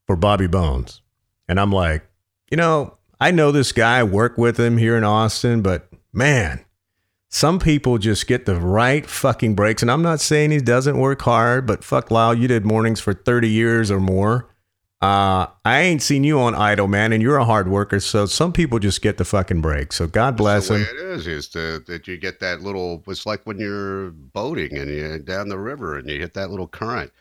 for 0.06 0.16
Bobby 0.16 0.46
Bones. 0.46 1.00
And 1.48 1.58
I'm 1.58 1.72
like, 1.72 2.06
you 2.50 2.56
know, 2.56 2.96
I 3.20 3.30
know 3.30 3.50
this 3.50 3.72
guy, 3.72 4.02
work 4.02 4.36
with 4.36 4.58
him 4.58 4.76
here 4.78 4.96
in 4.96 5.04
Austin, 5.04 5.62
but 5.62 5.88
man, 6.12 6.64
some 7.28 7.58
people 7.58 7.98
just 7.98 8.26
get 8.26 8.46
the 8.46 8.56
right 8.56 9.06
fucking 9.06 9.54
breaks. 9.54 9.82
And 9.82 9.90
I'm 9.90 10.02
not 10.02 10.20
saying 10.20 10.50
he 10.50 10.58
doesn't 10.58 10.98
work 10.98 11.22
hard, 11.22 11.66
but 11.66 11.82
fuck 11.82 12.10
Lisle, 12.10 12.34
you 12.34 12.48
did 12.48 12.64
mornings 12.64 13.00
for 13.00 13.14
30 13.14 13.48
years 13.48 13.90
or 13.90 14.00
more. 14.00 14.48
Uh, 15.02 15.46
I 15.64 15.80
ain't 15.80 16.00
seen 16.00 16.24
you 16.24 16.40
on 16.40 16.54
Idol, 16.54 16.88
man, 16.88 17.12
and 17.12 17.22
you're 17.22 17.36
a 17.36 17.44
hard 17.44 17.68
worker. 17.68 18.00
So 18.00 18.24
some 18.24 18.52
people 18.52 18.78
just 18.78 19.02
get 19.02 19.18
the 19.18 19.26
fucking 19.26 19.60
break. 19.60 19.92
So 19.92 20.06
God 20.06 20.36
bless 20.36 20.68
the 20.68 20.74
way 20.74 20.80
it 20.80 20.96
is 20.96 21.26
is 21.26 21.48
the, 21.50 21.84
that 21.86 22.08
you 22.08 22.16
get 22.16 22.40
that 22.40 22.62
little. 22.62 23.02
It's 23.06 23.26
like 23.26 23.42
when 23.44 23.58
you're 23.58 24.10
boating 24.10 24.76
and 24.76 24.90
you 24.90 25.18
down 25.18 25.48
the 25.48 25.58
river 25.58 25.98
and 25.98 26.08
you 26.08 26.18
hit 26.18 26.32
that 26.34 26.50
little 26.50 26.66
current. 26.66 27.12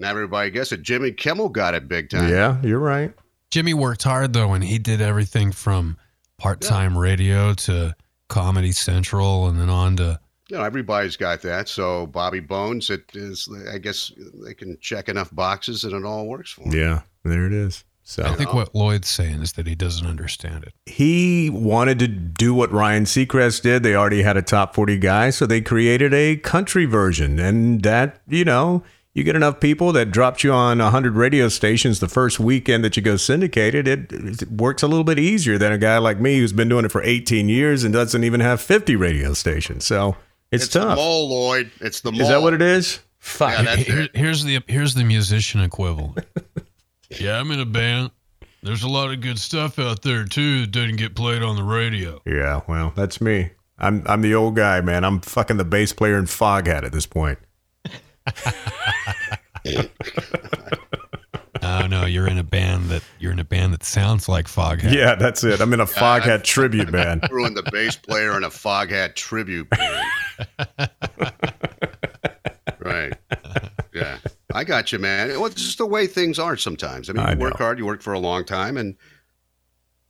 Now 0.00 0.10
everybody 0.10 0.50
gets 0.50 0.72
it. 0.72 0.82
Jimmy 0.82 1.12
Kimmel 1.12 1.48
got 1.48 1.74
it 1.74 1.86
big 1.86 2.10
time. 2.10 2.28
Yeah, 2.28 2.60
you're 2.62 2.80
right. 2.80 3.14
Jimmy 3.50 3.72
worked 3.72 4.02
hard 4.02 4.32
though, 4.32 4.52
and 4.52 4.64
he 4.64 4.78
did 4.78 5.00
everything 5.00 5.52
from 5.52 5.98
part-time 6.38 6.98
radio 6.98 7.54
to 7.54 7.94
Comedy 8.26 8.72
Central, 8.72 9.46
and 9.46 9.60
then 9.60 9.70
on 9.70 9.96
to 9.98 10.18
You 10.48 10.58
know, 10.58 10.64
everybody's 10.64 11.16
got 11.16 11.40
that. 11.42 11.68
So 11.68 12.06
Bobby 12.06 12.40
Bones, 12.40 12.90
it 12.90 13.04
is. 13.14 13.48
I 13.72 13.78
guess 13.78 14.10
they 14.44 14.54
can 14.54 14.76
check 14.80 15.08
enough 15.08 15.32
boxes 15.32 15.84
and 15.84 15.92
it 15.92 16.04
all 16.04 16.26
works 16.26 16.50
for 16.50 16.64
them. 16.64 16.72
Yeah, 16.72 17.02
there 17.24 17.46
it 17.46 17.52
is. 17.52 17.84
So 18.04 18.24
I 18.24 18.34
think 18.34 18.52
what 18.52 18.74
Lloyd's 18.74 19.08
saying 19.08 19.42
is 19.42 19.52
that 19.52 19.66
he 19.68 19.76
doesn't 19.76 20.06
understand 20.06 20.64
it. 20.64 20.74
he 20.86 21.48
wanted 21.48 22.00
to 22.00 22.08
do 22.08 22.52
what 22.52 22.72
Ryan 22.72 23.04
Seacrest 23.04 23.62
did. 23.62 23.84
They 23.84 23.94
already 23.94 24.22
had 24.22 24.36
a 24.36 24.42
top 24.42 24.74
40 24.74 24.98
guy, 24.98 25.30
so 25.30 25.46
they 25.46 25.60
created 25.60 26.12
a 26.12 26.36
country 26.36 26.84
version. 26.84 27.38
And 27.38 27.82
that, 27.84 28.20
you 28.26 28.44
know, 28.44 28.82
you 29.14 29.22
get 29.22 29.36
enough 29.36 29.60
people 29.60 29.92
that 29.92 30.10
dropped 30.10 30.42
you 30.42 30.52
on 30.52 30.78
100 30.80 31.14
radio 31.14 31.48
stations 31.48 32.00
the 32.00 32.08
first 32.08 32.40
weekend 32.40 32.82
that 32.84 32.96
you 32.96 33.02
go 33.02 33.16
syndicated, 33.16 33.86
it, 33.86 34.12
it 34.12 34.50
works 34.50 34.82
a 34.82 34.88
little 34.88 35.04
bit 35.04 35.20
easier 35.20 35.56
than 35.56 35.70
a 35.70 35.78
guy 35.78 35.98
like 35.98 36.18
me 36.18 36.38
who's 36.38 36.52
been 36.52 36.68
doing 36.68 36.84
it 36.84 36.90
for 36.90 37.02
18 37.04 37.48
years 37.48 37.84
and 37.84 37.94
doesn't 37.94 38.24
even 38.24 38.40
have 38.40 38.60
50 38.60 38.96
radio 38.96 39.32
stations. 39.32 39.84
So 39.84 40.16
it's, 40.50 40.64
It's 40.64 40.74
the 40.74 40.80
tough. 40.80 40.96
mole, 40.96 41.28
Lloyd. 41.30 41.70
It's 41.80 42.00
the 42.00 42.10
mole. 42.10 42.20
Is 42.22 42.28
that 42.28 42.42
what 42.42 42.52
it 42.52 42.62
is? 42.62 42.98
Fuck. 43.20 43.62
Yeah, 43.62 43.76
Here- 43.76 44.08
here's 44.12 44.42
the 44.42 44.58
here's 44.66 44.94
the 44.94 45.04
musician 45.04 45.60
equivalent. 45.60 46.18
Yeah, 47.20 47.38
I'm 47.38 47.50
in 47.50 47.60
a 47.60 47.66
band. 47.66 48.10
There's 48.62 48.82
a 48.84 48.88
lot 48.88 49.12
of 49.12 49.20
good 49.20 49.38
stuff 49.38 49.78
out 49.78 50.02
there 50.02 50.24
too 50.24 50.62
that 50.62 50.70
doesn't 50.70 50.96
get 50.96 51.14
played 51.14 51.42
on 51.42 51.56
the 51.56 51.64
radio. 51.64 52.20
Yeah, 52.24 52.60
well, 52.68 52.92
that's 52.94 53.20
me. 53.20 53.50
I'm 53.78 54.02
I'm 54.06 54.22
the 54.22 54.34
old 54.34 54.54
guy, 54.56 54.80
man. 54.80 55.04
I'm 55.04 55.20
fucking 55.20 55.56
the 55.56 55.64
bass 55.64 55.92
player 55.92 56.18
in 56.18 56.26
Foghat 56.26 56.84
at 56.84 56.92
this 56.92 57.06
point. 57.06 57.38
Oh 61.64 61.86
no, 61.86 62.06
you're 62.06 62.26
in 62.26 62.38
a 62.38 62.42
band 62.42 62.86
that 62.86 63.02
you're 63.20 63.30
in 63.30 63.38
a 63.38 63.44
band 63.44 63.72
that 63.72 63.84
sounds 63.84 64.28
like 64.28 64.46
Foghat. 64.46 64.92
Yeah, 64.92 65.14
that's 65.14 65.44
it. 65.44 65.60
I'm 65.60 65.72
in 65.72 65.78
a 65.78 65.86
Foghat 65.86 66.42
tribute 66.42 66.90
band. 66.92 67.24
Threw 67.28 67.46
in 67.46 67.54
the 67.54 67.62
bass 67.70 67.94
player 67.94 68.36
in 68.36 68.42
a 68.42 68.50
Foghat 68.50 69.14
tribute 69.14 69.70
band. 69.70 70.10
I 74.54 74.64
got 74.64 74.92
you, 74.92 74.98
man. 74.98 75.28
Well, 75.30 75.46
it's 75.46 75.62
just 75.62 75.78
the 75.78 75.86
way 75.86 76.06
things 76.06 76.38
are 76.38 76.56
sometimes. 76.56 77.08
I 77.10 77.12
mean, 77.14 77.24
I 77.26 77.32
you 77.32 77.38
work 77.38 77.58
know. 77.58 77.64
hard, 77.64 77.78
you 77.78 77.86
work 77.86 78.02
for 78.02 78.12
a 78.12 78.18
long 78.18 78.44
time, 78.44 78.76
and 78.76 78.96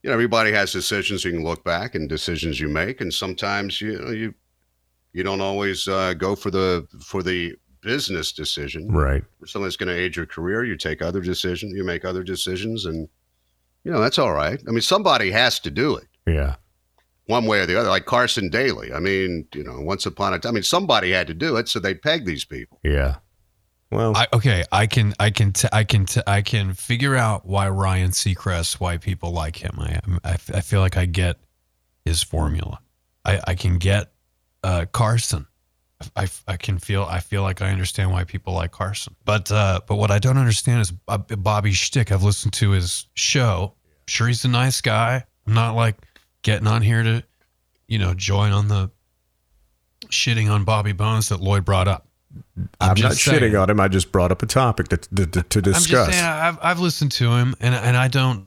you 0.02 0.08
know 0.08 0.14
everybody 0.14 0.52
has 0.52 0.72
decisions 0.72 1.24
you 1.24 1.32
can 1.32 1.44
look 1.44 1.64
back 1.64 1.94
and 1.94 2.08
decisions 2.08 2.58
you 2.60 2.68
make, 2.68 3.00
and 3.00 3.12
sometimes 3.12 3.80
you 3.80 3.98
know, 3.98 4.10
you 4.10 4.34
you 5.12 5.22
don't 5.22 5.40
always 5.40 5.86
uh, 5.88 6.14
go 6.14 6.34
for 6.34 6.50
the 6.50 6.86
for 7.04 7.22
the 7.22 7.54
business 7.82 8.32
decision. 8.32 8.88
Right. 8.90 9.24
For 9.40 9.46
something 9.46 9.64
that's 9.64 9.76
going 9.76 9.94
to 9.94 10.00
aid 10.00 10.14
your 10.16 10.26
career, 10.26 10.64
you 10.64 10.76
take 10.76 11.02
other 11.02 11.20
decisions, 11.20 11.72
you 11.74 11.84
make 11.84 12.04
other 12.04 12.22
decisions, 12.22 12.84
and 12.86 13.08
you 13.84 13.90
know 13.92 14.00
that's 14.00 14.18
all 14.18 14.32
right. 14.32 14.60
I 14.66 14.70
mean, 14.70 14.80
somebody 14.82 15.30
has 15.32 15.58
to 15.60 15.70
do 15.70 15.96
it 15.96 16.06
Yeah. 16.26 16.54
one 17.26 17.46
way 17.46 17.60
or 17.60 17.66
the 17.66 17.78
other, 17.78 17.88
like 17.88 18.06
Carson 18.06 18.48
Daly. 18.50 18.92
I 18.92 19.00
mean, 19.00 19.46
you 19.54 19.64
know, 19.64 19.80
once 19.80 20.06
upon 20.06 20.32
a 20.34 20.38
time, 20.38 20.50
I 20.50 20.54
mean, 20.54 20.62
somebody 20.62 21.10
had 21.10 21.26
to 21.26 21.34
do 21.34 21.56
it, 21.56 21.68
so 21.68 21.78
they 21.80 21.94
pegged 21.94 22.26
these 22.26 22.44
people. 22.44 22.78
Yeah. 22.84 23.16
Well, 23.92 24.16
I, 24.16 24.26
okay, 24.32 24.64
I 24.72 24.86
can, 24.86 25.12
I 25.20 25.28
can, 25.30 25.52
t- 25.52 25.68
I 25.70 25.84
can, 25.84 26.06
t- 26.06 26.22
I 26.26 26.40
can 26.40 26.72
figure 26.72 27.14
out 27.14 27.44
why 27.44 27.68
Ryan 27.68 28.10
Seacrest, 28.10 28.80
why 28.80 28.96
people 28.96 29.32
like 29.32 29.56
him. 29.56 29.78
I, 29.78 30.00
I, 30.24 30.32
I 30.32 30.60
feel 30.62 30.80
like 30.80 30.96
I 30.96 31.04
get 31.04 31.36
his 32.06 32.22
formula. 32.22 32.80
I, 33.24 33.40
I 33.46 33.54
can 33.54 33.76
get 33.76 34.10
uh, 34.64 34.86
Carson. 34.90 35.46
I, 36.16 36.26
I 36.48 36.56
can 36.56 36.78
feel, 36.78 37.04
I 37.04 37.20
feel 37.20 37.42
like 37.42 37.60
I 37.60 37.70
understand 37.70 38.10
why 38.10 38.24
people 38.24 38.54
like 38.54 38.72
Carson. 38.72 39.14
But, 39.26 39.52
uh, 39.52 39.80
but 39.86 39.96
what 39.96 40.10
I 40.10 40.18
don't 40.18 40.38
understand 40.38 40.80
is 40.80 40.90
Bob- 40.90 41.30
Bobby 41.42 41.72
Shtick. 41.72 42.10
I've 42.10 42.22
listened 42.22 42.54
to 42.54 42.70
his 42.70 43.06
show. 43.14 43.74
Sure, 44.08 44.26
he's 44.26 44.44
a 44.44 44.48
nice 44.48 44.80
guy. 44.80 45.22
I'm 45.46 45.54
not 45.54 45.76
like 45.76 45.96
getting 46.40 46.66
on 46.66 46.80
here 46.80 47.02
to, 47.02 47.22
you 47.88 47.98
know, 47.98 48.14
join 48.14 48.52
on 48.52 48.68
the 48.68 48.90
shitting 50.06 50.50
on 50.50 50.64
Bobby 50.64 50.92
Bones 50.92 51.28
that 51.28 51.40
Lloyd 51.40 51.66
brought 51.66 51.88
up. 51.88 52.08
I'm, 52.80 53.00
not 53.00 53.14
saying. 53.14 53.40
shitting 53.40 53.60
on 53.60 53.70
him. 53.70 53.80
I 53.80 53.88
just 53.88 54.12
brought 54.12 54.32
up 54.32 54.42
a 54.42 54.46
topic 54.46 54.88
to, 54.88 54.96
to, 54.96 55.26
to, 55.26 55.42
to 55.42 55.58
I'm 55.58 55.62
discuss. 55.62 55.88
just 56.08 56.12
saying, 56.12 56.24
I've 56.24 56.58
I've 56.62 56.80
listened 56.80 57.12
to 57.12 57.30
him, 57.30 57.54
and 57.60 57.74
and 57.74 57.96
I 57.96 58.08
don't, 58.08 58.46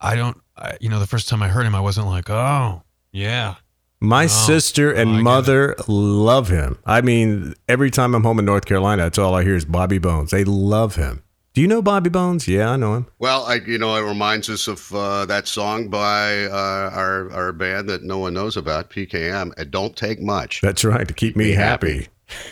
I 0.00 0.14
don't, 0.16 0.36
I, 0.56 0.76
you 0.80 0.88
know, 0.88 0.98
the 1.00 1.06
first 1.06 1.28
time 1.28 1.42
I 1.42 1.48
heard 1.48 1.66
him, 1.66 1.74
I 1.74 1.80
wasn't 1.80 2.06
like, 2.06 2.28
oh 2.30 2.82
yeah, 3.12 3.56
My 4.00 4.24
Oh, 4.24 4.26
sister 4.28 4.92
and 4.92 5.10
oh, 5.10 5.22
mother 5.22 5.74
love 5.88 6.48
him. 6.48 6.78
I 6.86 7.00
mean, 7.00 7.54
every 7.68 7.90
time 7.90 8.14
I'm 8.14 8.22
home 8.22 8.38
in 8.38 8.44
North 8.44 8.64
Carolina, 8.66 9.02
that's 9.02 9.18
all 9.18 9.34
I 9.34 9.42
hear 9.44 9.56
is 9.56 9.64
Bobby 9.64 9.98
Bones. 9.98 10.30
They 10.30 10.44
love 10.44 10.96
him. 10.96 11.22
Do 11.52 11.60
you 11.60 11.66
know 11.66 11.82
Bobby 11.82 12.08
Bones? 12.10 12.46
Yeah, 12.46 12.70
I 12.70 12.76
know 12.76 12.94
him. 12.94 13.06
Well, 13.18 13.44
I, 13.44 13.54
you 13.56 13.76
know, 13.76 13.96
it 13.96 14.02
reminds 14.08 14.48
us 14.48 14.68
of 14.68 14.94
uh, 14.94 15.26
that 15.26 15.48
song 15.48 15.88
by 15.88 16.44
uh, 16.44 16.90
our 16.94 17.30
our 17.32 17.52
band 17.52 17.88
that 17.88 18.04
no 18.04 18.18
one 18.18 18.34
knows 18.34 18.56
about, 18.56 18.88
PKM. 18.90 19.58
It 19.58 19.72
don't 19.72 19.96
take 19.96 20.20
much. 20.22 20.60
That's 20.60 20.84
right. 20.84 21.08
To 21.08 21.12
keep 21.12 21.34
me 21.36 21.50
happy. 21.50 21.94
happy. 21.94 22.08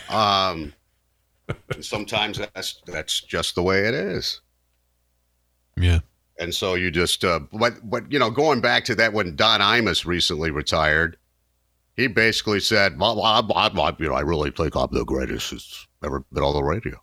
Um, 0.09 0.73
sometimes 1.81 2.37
that's 2.37 2.81
that's 2.85 3.21
just 3.21 3.55
the 3.55 3.63
way 3.63 3.87
it 3.87 3.93
is. 3.93 4.41
yeah. 5.77 5.99
And 6.39 6.55
so 6.55 6.75
you 6.75 6.89
just, 6.89 7.25
uh, 7.25 7.41
but, 7.51 7.89
but, 7.89 8.09
you 8.09 8.17
know, 8.17 8.31
going 8.31 8.61
back 8.61 8.85
to 8.85 8.95
that 8.95 9.11
when 9.11 9.35
Don 9.35 9.59
Imus 9.59 10.05
recently 10.05 10.51
retired, 10.51 11.17
he 11.97 12.07
basically 12.07 12.61
said, 12.61 12.97
well, 12.97 13.17
well, 13.17 13.25
I, 13.25 13.67
I, 13.67 13.95
you 13.99 14.07
know, 14.07 14.15
I 14.15 14.21
really 14.21 14.51
think 14.51 14.73
I'm 14.73 14.87
the 14.89 15.03
greatest 15.03 15.51
that's 15.51 15.87
ever 16.01 16.23
been 16.31 16.43
on 16.43 16.53
the 16.53 16.63
radio, 16.63 16.97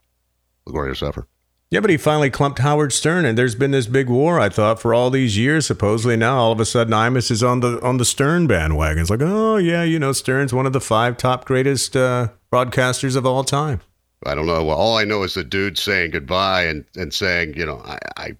the 0.66 0.72
greatest 0.72 1.02
ever. 1.02 1.28
Yeah, 1.68 1.80
but 1.80 1.90
he 1.90 1.98
finally 1.98 2.30
clumped 2.30 2.60
Howard 2.60 2.94
Stern, 2.94 3.26
and 3.26 3.36
there's 3.36 3.56
been 3.56 3.72
this 3.72 3.88
big 3.88 4.08
war. 4.08 4.40
I 4.40 4.48
thought 4.48 4.80
for 4.80 4.94
all 4.94 5.10
these 5.10 5.36
years, 5.36 5.66
supposedly 5.66 6.16
now 6.16 6.38
all 6.38 6.52
of 6.52 6.60
a 6.60 6.64
sudden 6.64 6.94
Imus 6.94 7.30
is 7.30 7.42
on 7.42 7.60
the 7.60 7.78
on 7.82 7.96
the 7.98 8.04
Stern 8.04 8.46
bandwagon. 8.46 9.02
It's 9.02 9.10
like, 9.10 9.20
oh 9.20 9.56
yeah, 9.56 9.82
you 9.82 9.98
know, 9.98 10.12
Stern's 10.12 10.54
one 10.54 10.64
of 10.64 10.72
the 10.72 10.80
five 10.80 11.16
top 11.16 11.44
greatest 11.44 11.96
uh, 11.96 12.28
broadcasters 12.56 13.16
of 13.16 13.26
all 13.26 13.44
time. 13.44 13.80
I 14.24 14.34
don't 14.34 14.46
know. 14.46 14.64
Well, 14.64 14.76
all 14.76 14.96
I 14.96 15.04
know 15.04 15.22
is 15.24 15.34
the 15.34 15.44
dude 15.44 15.76
saying 15.76 16.12
goodbye 16.12 16.62
and, 16.62 16.84
and 16.96 17.12
saying, 17.12 17.54
you 17.54 17.66
know, 17.66 17.82
I, 17.84 17.98
I, 18.16 18.36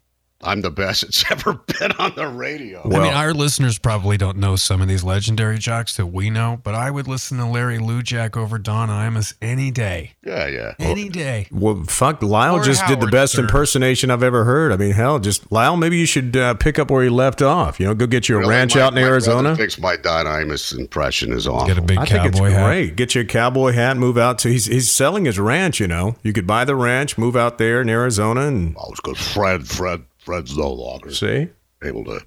I'm 0.46 0.60
the 0.60 0.70
best 0.70 1.02
it's 1.02 1.24
ever 1.30 1.54
been 1.54 1.92
on 1.98 2.14
the 2.14 2.28
radio. 2.28 2.82
I 2.84 2.88
mean, 2.88 3.12
our 3.12 3.34
listeners 3.34 3.78
probably 3.78 4.16
don't 4.16 4.36
know 4.38 4.56
some 4.56 4.80
of 4.80 4.88
these 4.88 5.02
legendary 5.04 5.58
jocks 5.58 5.96
that 5.96 6.06
we 6.06 6.30
know, 6.30 6.60
but 6.62 6.74
I 6.74 6.90
would 6.90 7.08
listen 7.08 7.38
to 7.38 7.46
Larry 7.46 7.78
Lujack 7.78 8.36
over 8.36 8.58
Don 8.58 8.88
Imus 8.88 9.34
any 9.42 9.70
day, 9.70 10.12
Yeah, 10.24 10.46
yeah. 10.46 10.74
any 10.78 11.08
day. 11.08 11.48
Well, 11.50 11.84
fuck, 11.88 12.22
Lisle 12.22 12.56
Or 12.56 12.62
just 12.62 12.86
did 12.86 13.00
the 13.00 13.06
best 13.08 13.32
Stern. 13.32 13.46
impersonation 13.46 14.10
I've 14.10 14.22
ever 14.22 14.44
heard. 14.44 14.72
I 14.72 14.76
mean, 14.76 14.92
hell, 14.92 15.18
just 15.18 15.50
Lisle, 15.50 15.76
maybe 15.76 15.98
you 15.98 16.06
should 16.06 16.36
uh, 16.36 16.54
pick 16.54 16.78
up 16.78 16.90
where 16.90 17.02
he 17.02 17.10
left 17.10 17.42
off. 17.42 17.80
You 17.80 17.86
know, 17.86 17.94
go 17.94 18.06
get 18.06 18.28
you 18.28 18.36
a 18.36 18.38
Really, 18.38 18.50
ranch 18.50 18.74
my- 18.76 18.82
out 18.82 18.88
in 18.96 19.02
my 19.02 19.08
Arizona. 19.08 19.56
Thinks 19.56 19.78
my 19.78 19.96
Don 19.96 20.26
Imus 20.26 20.76
impression 20.78 21.32
is 21.32 21.46
awful. 21.48 21.66
Get 21.66 21.78
a 21.78 21.82
big 21.82 21.98
I 21.98 22.04
think 22.04 22.24
it's 22.26 22.38
cowboy 22.38 22.50
hat. 22.50 22.66
great. 22.66 22.96
Get 22.96 23.14
you 23.14 23.22
a 23.22 23.24
cowboy 23.24 23.72
hat, 23.72 23.96
move 23.96 24.16
out 24.16 24.38
to. 24.40 24.48
He's 24.48 24.66
he's 24.66 24.90
selling 24.90 25.24
his 25.24 25.38
ranch. 25.38 25.80
You 25.80 25.88
know, 25.88 26.16
you 26.22 26.32
could 26.32 26.46
buy 26.46 26.64
the 26.64 26.76
ranch, 26.76 27.18
move 27.18 27.34
out 27.36 27.58
there 27.58 27.80
in 27.80 27.88
Arizona, 27.88 28.42
and 28.42 28.76
I 28.76 28.88
was 28.88 29.00
good. 29.00 29.16
Fred, 29.16 29.66
Fred, 29.66 30.02
Fred's 30.26 30.56
no 30.58 30.70
longer 30.72 31.12
see. 31.12 31.48
able 31.84 32.04
to 32.04 32.20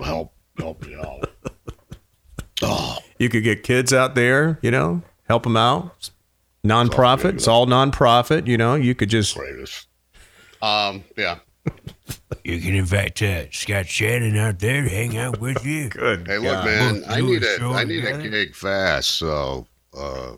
help 0.00 0.32
help 0.56 0.86
you 0.88 0.96
out. 1.00 1.28
Oh, 2.62 2.98
You 3.18 3.28
could 3.28 3.42
get 3.42 3.64
kids 3.64 3.92
out 3.92 4.14
there. 4.14 4.60
You 4.62 4.70
know, 4.70 5.02
help 5.28 5.42
them 5.42 5.56
out. 5.56 6.10
Nonprofit. 6.64 7.34
It's 7.34 7.48
all 7.48 7.66
nonprofit. 7.66 8.46
You 8.46 8.56
know, 8.56 8.76
you 8.76 8.94
could 8.94 9.10
just. 9.10 9.36
greatest. 9.36 9.88
Um, 10.62 11.04
yeah. 11.16 11.38
You 12.42 12.60
can 12.60 12.74
invite 12.74 13.22
uh, 13.22 13.50
Scott 13.52 13.86
Shannon 13.86 14.36
out 14.36 14.58
there 14.58 14.82
to 14.82 14.88
hang 14.90 15.16
out 15.16 15.40
with 15.40 15.64
you. 15.64 15.88
Good. 15.90 16.26
Hey, 16.26 16.36
look, 16.36 16.52
God. 16.52 16.64
man, 16.66 16.94
We'll 17.00 17.10
I 17.10 17.20
need 17.22 17.42
a 17.42 17.54
a 17.54 17.58
show 17.58 17.72
I 17.72 17.84
need 17.84 18.04
a 18.04 18.18
gig 18.28 18.54
fast. 18.54 19.12
So, 19.12 19.66
uh, 19.96 20.34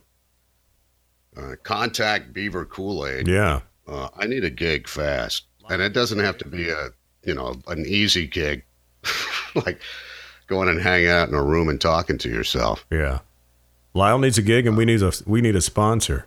uh, 1.36 1.56
contact 1.64 2.32
Beaver 2.32 2.64
Cool 2.66 3.06
Aid. 3.08 3.26
Yeah. 3.26 3.60
Uh, 3.88 4.08
I 4.16 4.26
need 4.26 4.44
a 4.44 4.50
gig 4.50 4.86
fast, 4.86 5.46
and 5.68 5.82
it 5.82 5.92
doesn't 5.92 6.18
have 6.18 6.38
to 6.38 6.48
be 6.48 6.70
a 6.70 6.88
you 7.22 7.34
know 7.34 7.56
an 7.66 7.84
easy 7.86 8.26
gig, 8.26 8.64
like 9.54 9.80
going 10.46 10.68
and 10.68 10.80
hanging 10.80 11.08
out 11.08 11.28
in 11.28 11.34
a 11.34 11.42
room 11.42 11.68
and 11.68 11.80
talking 11.80 12.18
to 12.18 12.28
yourself. 12.28 12.86
Yeah. 12.90 13.20
Lisle 13.94 14.18
needs 14.18 14.38
a 14.38 14.42
gig, 14.42 14.66
and 14.66 14.76
we 14.76 14.84
need 14.84 15.02
a 15.02 15.12
we 15.26 15.40
need 15.40 15.56
a 15.56 15.62
sponsor. 15.62 16.26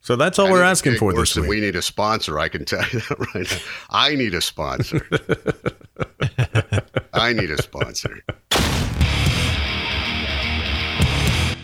So 0.00 0.14
that's 0.14 0.38
all 0.38 0.46
I 0.46 0.52
we're 0.52 0.62
asking 0.62 0.98
for 0.98 1.12
this 1.12 1.34
week. 1.34 1.48
We 1.48 1.60
need 1.60 1.74
a 1.74 1.82
sponsor. 1.82 2.38
I 2.38 2.48
can 2.48 2.64
tell 2.64 2.84
you 2.92 3.00
that 3.08 3.18
right 3.34 3.50
now. 3.50 3.58
I 3.90 4.14
need 4.14 4.34
a 4.34 4.40
sponsor. 4.40 5.04
I 7.12 7.32
need 7.32 7.50
a 7.50 7.60
sponsor. 7.60 8.20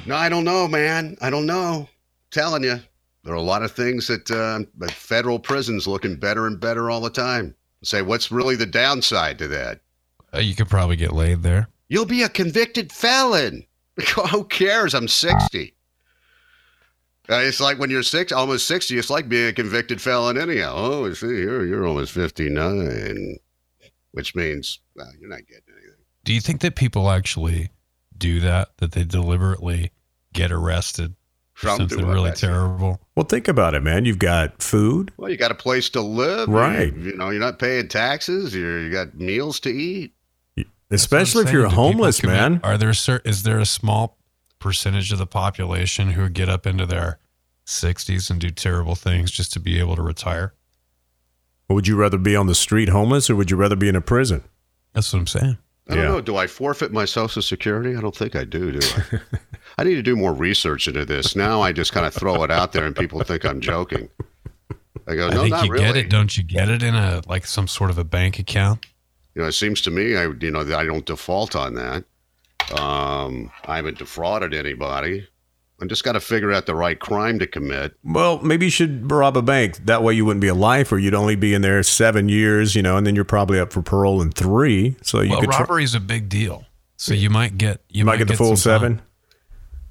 No, 0.07 0.17
I 0.17 0.29
don't 0.29 0.45
know, 0.45 0.67
man. 0.67 1.17
I 1.21 1.31
don't 1.31 1.47
know. 1.47 1.89
telling 2.33 2.65
you, 2.65 2.81
there 3.25 3.33
are 3.33 3.37
a 3.37 3.43
lot 3.43 3.63
of 3.63 3.73
things 3.73 4.09
that 4.09 4.31
uh, 4.31 4.61
federal 4.91 5.39
prisons 5.39 5.87
looking 5.87 6.17
better 6.17 6.47
and 6.47 6.59
better 6.59 6.91
all 6.91 7.01
the 7.01 7.11
time. 7.11 7.55
Say, 7.85 8.03
what's 8.03 8.33
really 8.33 8.57
the 8.57 8.67
downside 8.67 9.39
to 9.39 9.49
that? 9.49 9.81
Uh, 10.35 10.39
you 10.39 10.55
could 10.55 10.69
probably 10.69 10.97
get 10.97 11.13
laid 11.13 11.43
there. 11.43 11.69
You'll 11.89 12.07
be 12.07 12.23
a 12.23 12.29
convicted 12.29 12.91
felon. 12.93 13.67
Who 14.31 14.45
cares? 14.45 14.95
I'm 14.95 15.09
60. 15.09 15.75
Uh, 17.29 17.37
it's 17.37 17.61
like 17.61 17.79
when 17.79 17.91
you're 17.91 18.03
six, 18.03 18.33
almost 18.33 18.67
60, 18.67 18.99
it's 18.99 19.11
like 19.11 19.29
being 19.29 19.49
a 19.49 19.53
convicted 19.53 20.01
felon 20.01 20.37
anyhow. 20.37 20.73
Oh, 20.75 21.13
see, 21.13 21.27
you're, 21.27 21.65
you're 21.65 21.87
almost 21.87 22.13
59, 22.13 23.37
which 24.13 24.35
means 24.35 24.81
well, 24.97 25.11
you're 25.21 25.31
not 25.31 25.47
getting 25.47 25.63
anything. 25.73 26.05
Do 26.25 26.33
you 26.33 26.41
think 26.41 26.61
that 26.63 26.75
people 26.75 27.11
actually 27.11 27.71
do 28.17 28.41
that? 28.41 28.77
That 28.79 28.93
they 28.93 29.05
deliberately 29.05 29.93
get 30.33 30.51
arrested 30.51 31.15
something 31.63 32.07
really 32.07 32.31
that. 32.31 32.37
terrible? 32.39 33.01
Well, 33.17 33.25
think 33.27 33.49
about 33.49 33.75
it, 33.75 33.83
man. 33.83 34.05
You've 34.05 34.19
got 34.19 34.63
food. 34.63 35.13
Well, 35.17 35.31
you 35.31 35.37
got 35.37 35.51
a 35.51 35.55
place 35.55 35.89
to 35.91 36.01
live. 36.01 36.49
Right. 36.49 36.95
You, 36.95 37.03
you 37.11 37.17
know, 37.17 37.31
you're 37.31 37.41
not 37.41 37.59
paying 37.59 37.89
taxes. 37.89 38.55
You're, 38.55 38.81
you 38.83 38.91
got 38.91 39.15
meals 39.15 39.61
to 39.61 39.71
eat. 39.71 40.13
Especially 40.91 41.45
if 41.45 41.51
you're 41.53 41.63
what 41.63 41.71
Do 41.71 41.77
homeless, 41.77 42.21
commit- 42.21 42.37
man. 42.37 42.61
Are 42.63 42.77
there 42.77 42.93
cer- 42.93 43.23
is 43.25 43.45
there 43.45 43.59
a 43.59 43.65
small 43.67 44.19
percentage 44.59 45.11
of 45.11 45.19
the 45.19 45.27
population 45.27 46.11
who 46.11 46.29
get 46.29 46.49
up 46.51 46.67
into 46.67 46.85
their 46.85 47.19
60s 47.67 48.31
and 48.31 48.39
do 48.41 48.51
terrible 48.51 48.95
things 48.95 49.31
just 49.31 49.53
to 49.55 49.61
be 49.61 49.79
able 49.79 49.97
to 49.97 50.03
retire? 50.03 50.53
Would 51.71 51.87
you 51.89 51.97
rather 51.97 52.19
be 52.19 52.37
on 52.37 52.47
the 52.47 52.55
street 52.55 52.91
homeless 52.91 53.31
or 53.31 53.37
would 53.37 53.51
you 53.51 53.57
rather 53.57 53.77
be 53.77 53.89
in 53.89 53.97
a 53.97 54.03
prison? 54.03 54.43
That's 54.93 55.11
what 55.13 55.21
I'm 55.21 55.27
saying. 55.27 55.59
I 55.89 55.95
don't 55.95 56.05
Yeah. 56.05 56.11
know. 56.11 56.21
Do 56.21 56.37
I 56.37 56.47
forfeit 56.47 56.93
my 56.93 57.07
Social 57.07 57.41
Security? 57.41 57.97
I 57.97 58.01
don't 58.03 58.15
think 58.15 58.37
I 58.37 58.45
do, 58.45 58.73
do 58.73 58.81
I? 59.13 59.19
I 59.79 59.85
need 59.85 59.95
to 59.95 60.03
do 60.03 60.17
more 60.17 60.33
research 60.33 60.89
into 60.89 61.05
this. 61.05 61.35
Now 61.35 61.63
I 61.63 61.73
just 61.73 61.93
kind 61.93 62.07
of 62.07 62.15
throw 62.15 62.43
it 62.43 62.51
out 62.51 62.73
there 62.73 62.85
and 62.85 62.95
people 62.95 63.23
think 63.23 63.45
I'm 63.45 63.61
joking. 63.61 64.09
I 65.07 65.15
go, 65.17 65.29
I 65.29 65.35
no, 65.35 65.43
think 65.43 65.51
not 65.51 65.67
you 65.67 65.73
really. 65.73 65.85
get 65.85 65.97
it. 65.97 66.11
Don't 66.11 66.37
you 66.37 66.43
get 66.43 66.69
it 66.69 66.83
in 66.83 66.95
a 66.95 67.23
like 67.27 67.47
some 67.47 67.67
sort 67.67 67.91
of 67.91 67.99
a 67.99 68.05
bank 68.05 68.39
account? 68.39 68.87
You 69.35 69.43
know, 69.43 69.49
it 69.49 69.53
seems 69.53 69.81
to 69.83 69.91
me, 69.91 70.17
I 70.17 70.25
you 70.25 70.51
know, 70.51 70.65
that 70.65 70.79
I 70.79 70.85
don't 70.85 71.07
default 71.07 71.57
on 71.57 71.75
that. 71.75 72.05
Um, 72.79 73.51
I 73.65 73.77
haven't 73.77 73.99
defrauded 73.99 74.55
anybody. 74.55 75.27
I 75.81 75.87
just 75.87 76.05
got 76.05 76.13
to 76.13 76.21
figure 76.21 76.53
out 76.53 76.67
the 76.67 76.77
right 76.77 76.99
crime 76.99 77.41
to 77.41 77.47
commit. 77.47 77.95
Well, 78.05 78.41
maybe 78.41 78.67
you 78.67 78.71
should 78.71 79.11
rob 79.11 79.37
a 79.37 79.43
bank. 79.43 79.79
That 79.87 80.05
way 80.05 80.15
you 80.15 80.25
wouldn't 80.25 80.41
be 80.41 80.49
a 80.49 80.55
lifer. 80.55 80.97
You'd 80.97 81.15
only 81.15 81.35
be 81.35 81.55
in 81.55 81.63
there 81.63 81.83
seven 81.83 82.29
years, 82.29 82.77
you 82.77 82.83
know, 82.83 82.97
and 82.97 83.05
then 83.05 83.17
you're 83.17 83.25
probably 83.25 83.59
up 83.59 83.73
for 83.73 83.83
parole 83.83 84.23
in 84.23 84.31
three. 84.31 84.95
So 85.03 85.23
you 85.23 85.31
well, 85.31 85.41
could 85.41 85.51
try, 85.51 85.61
robbery 85.61 85.83
is 85.83 85.97
a 85.97 86.01
big 86.01 86.29
deal. 86.29 86.67
So 86.97 87.15
you 87.15 87.31
might 87.31 87.59
get 87.59 87.81
you, 87.89 88.01
you 88.01 88.05
might 88.05 88.19
get 88.19 88.29
the 88.29 88.37
full 88.37 88.57
seven. 88.57 88.99
time. 88.99 89.07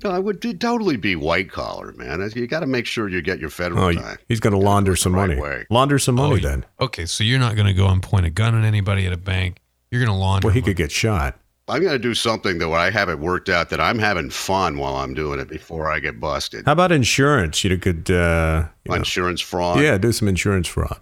Seven. 0.02 0.12
No, 0.12 0.16
I 0.16 0.20
would 0.20 0.40
do- 0.40 0.54
totally 0.54 0.98
be 0.98 1.16
white 1.16 1.50
collar, 1.52 1.92
man. 1.94 2.28
You 2.36 2.48
got 2.48 2.62
to 2.62 2.68
make 2.68 2.86
sure 2.86 3.08
you 3.10 3.22
get 3.22 3.40
your 3.40 3.50
federal 3.50 3.84
Oh, 3.84 3.92
time. 3.94 4.18
he's 4.28 4.40
going 4.40 4.54
to 4.54 4.60
launder 4.60 4.96
some 4.96 5.12
the 5.14 5.18
right 5.20 5.30
money. 5.30 5.42
way. 5.42 5.66
Launder 5.70 6.00
some 6.00 6.16
money 6.16 6.36
Oh, 6.36 6.48
then. 6.50 6.66
Okay, 6.80 7.06
so 7.06 7.24
you're 7.24 7.40
not 7.40 7.56
going 7.56 7.68
to 7.68 7.74
go 7.74 7.88
and 7.88 8.02
point 8.02 8.26
a 8.26 8.30
gun 8.30 8.56
at 8.58 8.66
anybody 8.66 9.06
at 9.08 9.14
a 9.14 9.18
bank. 9.18 9.58
You're 9.92 10.02
going 10.04 10.14
to 10.14 10.20
launder. 10.20 10.48
Well, 10.48 10.54
he 10.54 10.62
money. 10.62 10.72
could 10.72 10.78
get 10.78 10.92
shot. 10.92 11.38
I'm 11.68 11.82
going 11.82 11.94
to 11.94 12.00
do 12.00 12.14
something 12.14 12.58
though. 12.58 12.74
I 12.74 12.90
have 12.90 13.08
it 13.08 13.20
worked 13.20 13.48
out 13.48 13.70
that 13.70 13.80
I'm 13.80 13.98
having 14.00 14.30
fun 14.30 14.78
while 14.78 14.96
I'm 14.96 15.14
doing 15.14 15.40
it 15.40 15.48
before 15.48 15.90
I 15.90 16.00
get 16.00 16.20
busted. 16.20 16.66
How 16.66 16.74
about 16.74 16.92
insurance? 16.92 17.64
You 17.64 17.78
could, 17.78 18.12
uh, 18.12 18.66
you 18.84 18.90
know, 18.92 18.96
Insurance 18.98 19.40
fraud. 19.40 19.80
yeah, 19.80 19.98
do 19.98 20.12
some 20.12 20.28
insurance 20.28 20.68
fraud. 20.68 21.00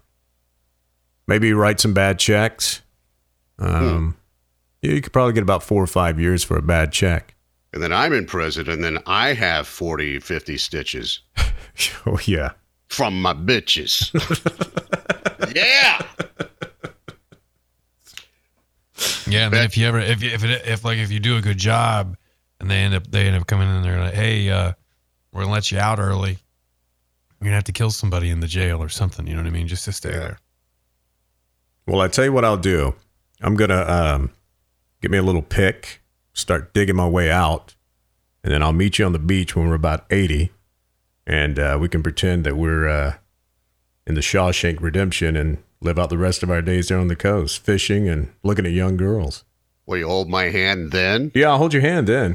Maybe 1.27 1.53
write 1.53 1.79
some 1.79 1.93
bad 1.93 2.19
checks. 2.19 2.81
Um, 3.57 4.15
yeah, 4.81 4.91
you 4.93 5.01
could 5.01 5.13
probably 5.13 5.33
get 5.33 5.43
about 5.43 5.63
four 5.63 5.81
or 5.83 5.87
five 5.87 6.19
years 6.19 6.43
for 6.43 6.57
a 6.57 6.61
bad 6.61 6.91
check. 6.91 7.35
And 7.73 7.83
then 7.83 7.93
I'm 7.93 8.13
in 8.13 8.25
prison, 8.25 8.67
and 8.69 8.83
then 8.83 8.97
I 9.05 9.33
have 9.33 9.67
40, 9.67 10.19
50 10.19 10.57
stitches 10.57 11.19
Oh 12.05 12.19
yeah. 12.25 12.51
from 12.87 13.21
my 13.21 13.33
bitches. 13.33 14.09
yeah. 15.55 16.01
Yeah, 19.27 19.45
and 19.45 19.53
then 19.53 19.65
if 19.65 19.77
you 19.77 19.87
ever 19.87 19.99
if 19.99 20.23
you, 20.23 20.31
if 20.31 20.43
it, 20.43 20.65
if 20.65 20.83
like 20.83 20.97
if 20.97 21.11
you 21.11 21.19
do 21.19 21.37
a 21.37 21.41
good 21.41 21.57
job 21.57 22.17
and 22.59 22.69
they 22.69 22.77
end 22.77 22.95
up 22.95 23.09
they 23.11 23.27
end 23.27 23.35
up 23.35 23.45
coming 23.47 23.69
in 23.69 23.75
and 23.75 23.85
they're 23.85 23.99
like, 23.99 24.13
hey, 24.15 24.49
uh, 24.49 24.73
we're 25.31 25.41
gonna 25.41 25.53
let 25.53 25.71
you 25.71 25.77
out 25.79 25.99
early. 25.99 26.31
You're 26.31 27.45
gonna 27.45 27.55
have 27.55 27.63
to 27.65 27.71
kill 27.71 27.91
somebody 27.91 28.29
in 28.31 28.39
the 28.39 28.47
jail 28.47 28.81
or 28.81 28.89
something. 28.89 29.27
You 29.27 29.35
know 29.35 29.41
what 29.41 29.47
I 29.47 29.51
mean? 29.51 29.67
Just 29.67 29.85
to 29.85 29.91
stay 29.93 30.09
there. 30.09 30.39
Well, 31.85 32.01
I 32.01 32.07
tell 32.07 32.25
you 32.25 32.33
what 32.33 32.43
I'll 32.43 32.57
do. 32.57 32.95
I'm 33.41 33.55
gonna 33.55 33.83
um, 33.83 34.31
get 35.01 35.11
me 35.11 35.17
a 35.19 35.23
little 35.23 35.43
pick, 35.43 36.01
start 36.39 36.73
digging 36.73 36.95
my 36.95 37.07
way 37.07 37.29
out, 37.29 37.75
and 38.43 38.53
then 38.53 38.63
I'll 38.63 38.73
meet 38.73 38.99
you 38.99 39.05
on 39.05 39.13
the 39.13 39.19
beach 39.19 39.55
when 39.55 39.67
we're 39.67 39.75
about 39.75 40.05
eighty, 40.09 40.51
and 41.27 41.59
uh, 41.59 41.77
we 41.79 41.89
can 41.89 42.01
pretend 42.01 42.45
that 42.45 42.57
we're 42.57 42.87
uh, 42.87 43.15
in 44.07 44.15
the 44.15 44.21
Shawshank 44.21 44.81
Redemption 44.81 45.35
and 45.35 45.59
live 45.81 45.99
out 45.99 46.09
the 46.09 46.17
rest 46.17 46.43
of 46.43 46.49
our 46.49 46.61
days 46.61 46.87
there 46.87 46.97
on 46.97 47.07
the 47.07 47.15
coast, 47.15 47.63
fishing 47.63 48.09
and 48.09 48.33
looking 48.43 48.65
at 48.65 48.71
young 48.71 48.97
girls. 48.97 49.43
Will 49.85 49.97
you 49.97 50.07
hold 50.07 50.29
my 50.29 50.45
hand 50.45 50.91
then? 50.91 51.31
Yeah, 51.33 51.49
I'll 51.49 51.57
hold 51.57 51.73
your 51.73 51.81
hand 51.81 52.07
then. 52.07 52.33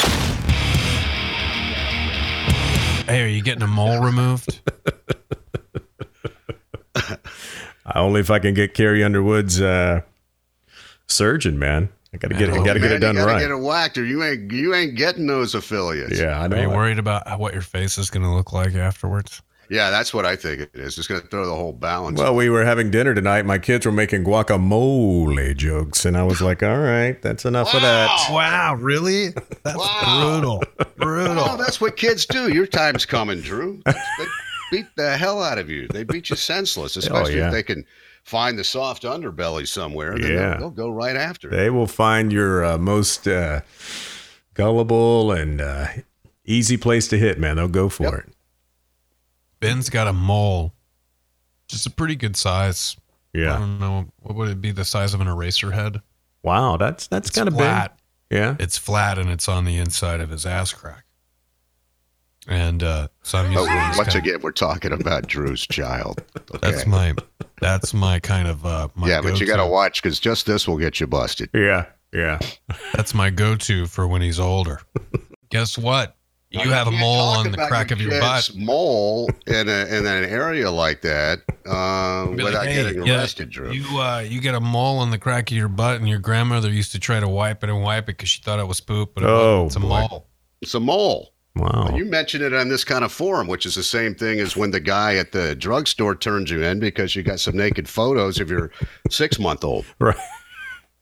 Hey, 3.06 3.22
are 3.22 3.28
you 3.28 3.42
getting 3.42 3.62
a 3.62 3.66
mole 3.66 4.02
removed? 4.02 4.60
Only 7.94 8.20
if 8.20 8.30
I 8.30 8.38
can 8.38 8.54
get 8.54 8.74
Carrie 8.74 9.04
Underwood's 9.04 9.60
uh, 9.60 10.00
surgeon, 11.06 11.58
man. 11.58 11.90
I 12.14 12.16
gotta 12.16 12.34
get 12.34 12.48
it. 12.48 12.56
Oh, 12.56 12.64
Gotta 12.64 12.78
get 12.80 12.92
it 12.92 12.98
done 13.00 13.14
you 13.16 13.20
gotta 13.22 13.32
right. 13.32 13.40
Get 13.40 13.50
it 13.50 13.58
whacked, 13.58 13.98
or 13.98 14.04
you 14.04 14.22
ain't 14.22 14.52
you 14.52 14.74
ain't 14.74 14.94
getting 14.94 15.26
those 15.26 15.54
affiliates. 15.54 16.18
yeah, 16.18 16.40
I 16.40 16.46
Are 16.46 16.60
you 16.62 16.70
worried 16.70 16.98
about 16.98 17.38
what 17.40 17.52
your 17.52 17.62
face 17.62 17.98
is 17.98 18.08
gonna 18.10 18.34
look 18.34 18.52
like 18.52 18.74
afterwards? 18.74 19.42
yeah, 19.70 19.90
that's 19.90 20.12
what 20.14 20.24
I 20.26 20.36
think 20.36 20.60
it 20.60 20.70
is. 20.74 20.98
It's 20.98 21.06
going 21.08 21.22
to 21.22 21.26
throw 21.28 21.46
the 21.46 21.54
whole 21.54 21.72
balance. 21.72 22.20
Well, 22.20 22.34
we 22.34 22.50
were 22.50 22.66
having 22.66 22.90
dinner 22.90 23.14
tonight. 23.14 23.46
My 23.46 23.56
kids 23.58 23.86
were 23.86 23.92
making 23.92 24.22
guacamole 24.24 25.56
jokes, 25.56 26.04
and 26.04 26.16
I 26.18 26.22
was 26.22 26.42
like, 26.42 26.62
"All 26.62 26.78
right, 26.78 27.20
that's 27.22 27.44
enough 27.46 27.74
of 27.74 27.80
that." 27.82 28.08
Wow, 28.30 28.74
really? 28.74 29.30
That's 29.62 29.76
Wow. 29.78 30.30
brutal. 30.40 30.62
Brutal. 30.96 31.34
Well, 31.36 31.56
that's 31.56 31.80
what 31.80 31.96
kids 31.96 32.26
do. 32.26 32.52
Your 32.52 32.66
time's 32.66 33.06
coming, 33.06 33.40
Drew. 33.40 33.82
They 33.86 33.94
beat 34.70 34.86
the 34.96 35.16
hell 35.16 35.42
out 35.42 35.58
of 35.58 35.70
you. 35.70 35.88
They 35.88 36.04
beat 36.04 36.30
you 36.30 36.36
senseless, 36.36 36.96
oh, 36.96 37.00
especially 37.00 37.34
Oh, 37.34 37.38
yeah. 37.38 37.46
if 37.46 37.52
they 37.52 37.62
can 37.62 37.84
find 38.24 38.58
the 38.58 38.64
soft 38.64 39.02
underbelly 39.04 39.66
somewhere. 39.68 40.18
Then 40.18 40.32
Yeah. 40.32 40.48
they'll, 40.50 40.58
they'll 40.58 40.70
go 40.70 40.90
right 40.90 41.16
after. 41.16 41.48
They 41.48 41.70
will 41.70 41.86
find 41.86 42.32
your 42.32 42.64
uh, 42.64 42.78
most 42.78 43.28
uh, 43.28 43.60
gullible 44.54 45.30
and 45.32 45.60
uh, 45.60 45.88
easy 46.44 46.76
place 46.76 47.08
to 47.08 47.18
hit, 47.18 47.38
man. 47.38 47.56
They'll 47.56 47.68
go 47.68 47.88
for 47.88 48.04
Yep. 48.04 48.14
it. 48.14 48.32
Ben's 49.60 49.88
got 49.90 50.06
a 50.08 50.12
mole, 50.12 50.74
just 51.68 51.86
a 51.86 51.90
pretty 51.90 52.16
good 52.16 52.36
size. 52.36 52.96
Yeah, 53.32 53.56
I 53.56 53.58
don't 53.58 53.78
know 53.80 54.06
what 54.20 54.34
would 54.36 54.48
it 54.50 54.60
be 54.60 54.70
the 54.70 54.84
size 54.84 55.12
of 55.14 55.20
an 55.20 55.26
eraser 55.26 55.72
head. 55.72 56.02
Wow, 56.42 56.76
that's 56.76 57.06
that's 57.08 57.30
kind 57.30 57.48
of 57.48 57.56
big. 57.56 57.90
Yeah. 58.30 58.56
It's 58.58 58.76
flat 58.78 59.18
and 59.18 59.30
it's 59.30 59.48
on 59.48 59.64
the 59.64 59.76
inside 59.78 60.20
of 60.20 60.30
his 60.30 60.44
ass 60.46 60.72
crack. 60.72 61.03
And 62.46 62.82
uh, 62.82 63.08
so 63.22 63.38
I'm 63.38 63.46
Oh, 63.56 63.60
using 63.62 63.74
this 63.74 63.96
once 63.96 64.12
kind- 64.12 64.26
again, 64.26 64.40
we're 64.42 64.52
talking 64.52 64.92
about 64.92 65.26
Drew's 65.26 65.66
child. 65.66 66.22
Okay. 66.54 66.70
That's 66.70 66.86
my 66.86 67.14
that's 67.60 67.92
my 67.94 68.20
kind 68.20 68.46
of 68.46 68.64
uh, 68.64 68.88
my 68.94 69.08
yeah, 69.08 69.20
but 69.20 69.40
you 69.40 69.46
got 69.46 69.56
to 69.56 69.66
watch 69.66 70.00
because 70.02 70.20
just 70.20 70.46
this 70.46 70.68
will 70.68 70.76
get 70.78 71.00
you 71.00 71.06
busted. 71.06 71.48
Yeah. 71.52 71.86
Yeah. 72.12 72.38
That's 72.94 73.12
my 73.12 73.30
go-to 73.30 73.86
for 73.86 74.06
when 74.06 74.22
he's 74.22 74.38
older. 74.38 74.80
Guess 75.50 75.76
what? 75.78 76.16
You 76.50 76.70
have 76.70 76.86
a 76.86 76.92
mole 76.92 77.18
on 77.30 77.46
the 77.50 77.54
about 77.54 77.68
crack 77.68 77.90
of 77.90 78.00
your 78.00 78.20
butt. 78.20 78.52
Mole 78.54 79.28
in, 79.48 79.68
a, 79.68 79.86
in 79.86 80.06
an 80.06 80.24
area 80.24 80.70
like 80.70 81.00
that 81.00 81.40
uh, 81.66 82.26
Be 82.26 82.36
like, 82.36 82.44
without 82.44 82.66
"Hey, 82.66 82.74
getting 82.84 83.04
yeah, 83.06 83.16
arrested, 83.18 83.50
Drew. 83.50 83.72
You 83.72 83.98
uh, 84.00 84.20
you 84.20 84.40
get 84.40 84.54
a 84.54 84.60
mole 84.60 84.98
on 84.98 85.10
the 85.10 85.18
crack 85.18 85.50
of 85.50 85.56
your 85.56 85.66
butt, 85.68 85.96
and 85.96 86.08
your 86.08 86.20
grandmother 86.20 86.70
used 86.70 86.92
to 86.92 87.00
try 87.00 87.18
to 87.18 87.28
wipe 87.28 87.64
it 87.64 87.70
and 87.70 87.82
wipe 87.82 88.04
it 88.04 88.06
because 88.16 88.28
she 88.28 88.40
thought 88.42 88.60
it 88.60 88.68
was 88.68 88.80
poop, 88.80 89.14
but 89.14 89.24
it 89.24 89.28
Oh, 89.28 89.66
it's 89.66 89.74
a 89.74 89.80
boy. 89.80 89.88
mole. 90.08 90.28
it's 90.62 90.74
a 90.74 90.80
mole. 90.80 91.33
Wow. 91.56 91.90
You 91.94 92.04
mentioned 92.04 92.42
it 92.42 92.52
on 92.52 92.68
this 92.68 92.82
kind 92.82 93.04
of 93.04 93.12
forum, 93.12 93.46
which 93.46 93.64
is 93.64 93.76
the 93.76 93.82
same 93.84 94.14
thing 94.14 94.40
as 94.40 94.56
when 94.56 94.72
the 94.72 94.80
guy 94.80 95.16
at 95.16 95.30
the 95.32 95.54
drugstore 95.54 96.16
turns 96.16 96.50
you 96.50 96.62
in 96.62 96.80
because 96.80 97.14
you 97.14 97.22
got 97.22 97.38
some 97.38 97.56
naked 97.56 97.88
photos 97.88 98.40
of 98.40 98.50
your 98.50 98.70
six 99.08 99.38
month 99.38 99.62
old. 99.64 99.84
right. 100.00 100.16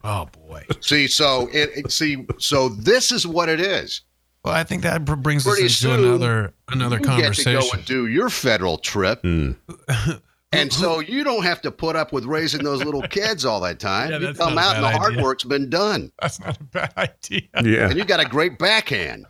Oh 0.04 0.26
boy. 0.26 0.64
See, 0.80 1.06
so 1.08 1.48
it, 1.52 1.70
it- 1.76 1.90
see, 1.92 2.26
so 2.38 2.68
this 2.68 3.12
is 3.12 3.26
what 3.26 3.48
it 3.48 3.60
is. 3.60 4.02
Well, 4.44 4.52
I 4.54 4.64
think 4.64 4.82
that 4.82 5.04
brings 5.04 5.44
Pretty 5.44 5.66
us 5.66 5.82
into 5.84 5.96
soon, 5.96 6.04
another 6.04 6.52
another 6.68 6.96
you 6.98 7.04
get 7.04 7.32
to 7.34 7.44
go 7.44 7.70
and 7.72 7.84
do 7.84 8.08
your 8.08 8.28
federal 8.28 8.76
trip. 8.78 9.22
Mm. 9.22 9.56
And 10.54 10.70
so 10.70 11.00
you 11.00 11.24
don't 11.24 11.44
have 11.44 11.62
to 11.62 11.70
put 11.72 11.96
up 11.96 12.12
with 12.12 12.26
raising 12.26 12.62
those 12.62 12.84
little 12.84 13.00
kids 13.00 13.46
all 13.46 13.58
that 13.60 13.80
time. 13.80 14.10
Yeah, 14.10 14.18
you 14.18 14.34
come 14.34 14.58
out 14.58 14.76
and 14.76 14.84
the 14.84 14.88
bad 14.88 14.98
hard 14.98 15.12
idea. 15.14 15.24
work's 15.24 15.44
been 15.44 15.70
done. 15.70 16.12
That's 16.20 16.38
not 16.40 16.60
a 16.60 16.64
bad 16.64 16.92
idea. 16.98 17.48
Yeah. 17.62 17.88
And 17.88 17.96
you 17.96 18.04
got 18.04 18.20
a 18.20 18.26
great 18.26 18.58
backhand. 18.58 19.24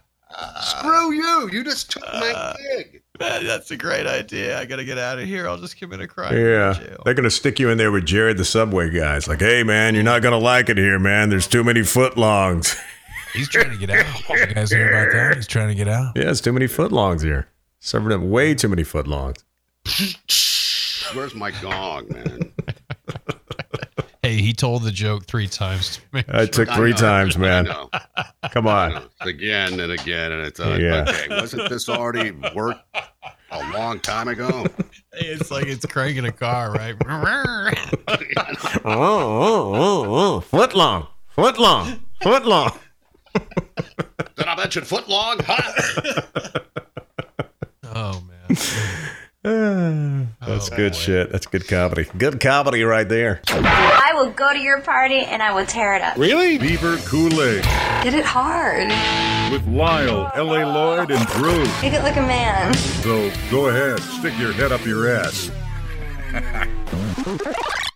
Screw 0.61 1.12
you. 1.12 1.49
You 1.53 1.64
just 1.64 1.91
took 1.93 2.03
Uh, 2.07 2.20
my 2.20 2.55
gig. 2.76 3.03
that's 3.18 3.70
a 3.70 3.76
great 3.76 4.07
idea. 4.07 4.59
I 4.59 4.64
got 4.64 4.76
to 4.76 4.85
get 4.85 4.99
out 4.99 5.18
of 5.18 5.26
here. 5.26 5.47
I'll 5.49 5.59
just 5.59 5.76
commit 5.76 6.01
a 6.01 6.07
crime. 6.09 6.35
Yeah. 6.37 6.72
They're 7.05 7.14
going 7.14 7.24
to 7.24 7.30
stick 7.30 7.59
you 7.59 7.68
in 7.70 7.78
there 7.78 7.93
with 7.93 8.05
Jared 8.07 8.37
the 8.39 8.45
Subway 8.45 8.91
guys. 8.91 9.28
Like, 9.28 9.41
hey, 9.41 9.62
man, 9.62 9.95
you're 9.95 10.05
not 10.05 10.22
going 10.22 10.33
to 10.33 10.39
like 10.45 10.68
it 10.68 10.78
here, 10.78 10.99
man. 10.99 11.28
There's 11.30 11.47
too 11.47 11.62
many 11.64 11.80
footlongs. 11.80 12.76
He's 13.35 13.49
trying 13.49 13.70
to 13.70 13.76
get 13.78 13.91
out. 13.91 14.28
You 14.28 14.47
guys 14.55 14.70
hear 14.70 14.89
about 14.91 15.12
that? 15.12 15.37
He's 15.37 15.47
trying 15.47 15.68
to 15.68 15.74
get 15.74 15.89
out. 15.89 16.12
yeah, 16.16 16.30
it's 16.30 16.41
too 16.43 16.53
many 16.53 16.66
footlongs 16.66 17.22
here. 17.22 17.49
Serving 17.80 18.12
up 18.12 18.20
way 18.20 18.55
too 18.55 18.68
many 18.68 18.83
footlongs. 18.83 19.43
Where's 21.14 21.35
my 21.35 21.51
gong, 21.62 22.09
man? 22.11 22.51
Hey, 24.33 24.41
he 24.41 24.55
told 24.55 24.83
the 24.83 24.91
joke 24.91 25.26
three 25.26 25.47
times. 25.47 25.97
To 25.97 26.03
make 26.11 26.24
I 26.30 26.47
took 26.47 26.70
I 26.70 26.76
three 26.76 26.93
know, 26.93 26.97
times, 26.97 27.37
man. 27.37 27.68
Come 28.51 28.66
on. 28.66 29.05
Again 29.20 29.78
and 29.78 29.93
again, 29.93 30.33
and 30.33 30.47
it's 30.47 30.59
uh, 30.59 30.78
Yeah. 30.80 31.05
okay. 31.07 31.28
Wasn't 31.28 31.68
this 31.68 31.87
already 31.87 32.30
worked 32.55 32.80
a 33.51 33.72
long 33.74 34.01
time 34.01 34.28
ago? 34.28 34.64
It's 35.12 35.51
like 35.51 35.66
it's 35.66 35.85
cranking 35.85 36.24
a 36.24 36.33
car, 36.33 36.72
right? 36.72 36.95
Oh, 37.07 38.87
oh, 38.87 39.74
oh, 39.74 40.05
oh. 40.07 40.41
Footlong. 40.41 41.09
Footlong. 41.37 42.01
Footlong. 42.22 42.78
Did 43.35 44.47
I 44.47 44.57
mention 44.57 44.85
foot 44.85 45.09
long? 45.11 45.41
Huh? 45.45 46.61
oh 47.95 48.22
man. 48.22 48.57
That's 49.45 50.70
Oh, 50.70 50.76
good 50.76 50.93
boy. 50.93 50.99
shit. 50.99 51.32
That's 51.32 51.47
good 51.47 51.66
comedy. 51.66 52.07
Good 52.16 52.38
comedy 52.38 52.84
right 52.84 53.09
there. 53.09 53.40
I 53.49 54.12
will 54.14 54.30
go 54.30 54.53
to 54.53 54.59
your 54.59 54.80
party 54.82 55.18
and 55.18 55.43
I 55.43 55.53
will 55.53 55.66
tear 55.66 55.95
it 55.95 56.03
up. 56.03 56.16
Really? 56.16 56.59
Beaver 56.59 56.99
Cool-Aid 56.99 57.64
Hit 58.05 58.14
it 58.14 58.24
hard. 58.24 58.88
with 59.53 59.66
Lisle, 59.66 60.30
L.A. 60.36 60.64
Lloyd, 60.64 61.11
and 61.11 61.26
Drew. 61.26 61.59
Make 61.82 61.93
it 61.95 62.03
like 62.05 62.16
a 62.16 62.22
man. 62.22 62.72
So 62.74 63.32
go 63.51 63.66
ahead, 63.68 63.99
stick 64.01 64.38
your 64.38 64.53
head 64.53 64.70
up 64.70 64.84
your 64.86 65.09
ass. 65.11 65.51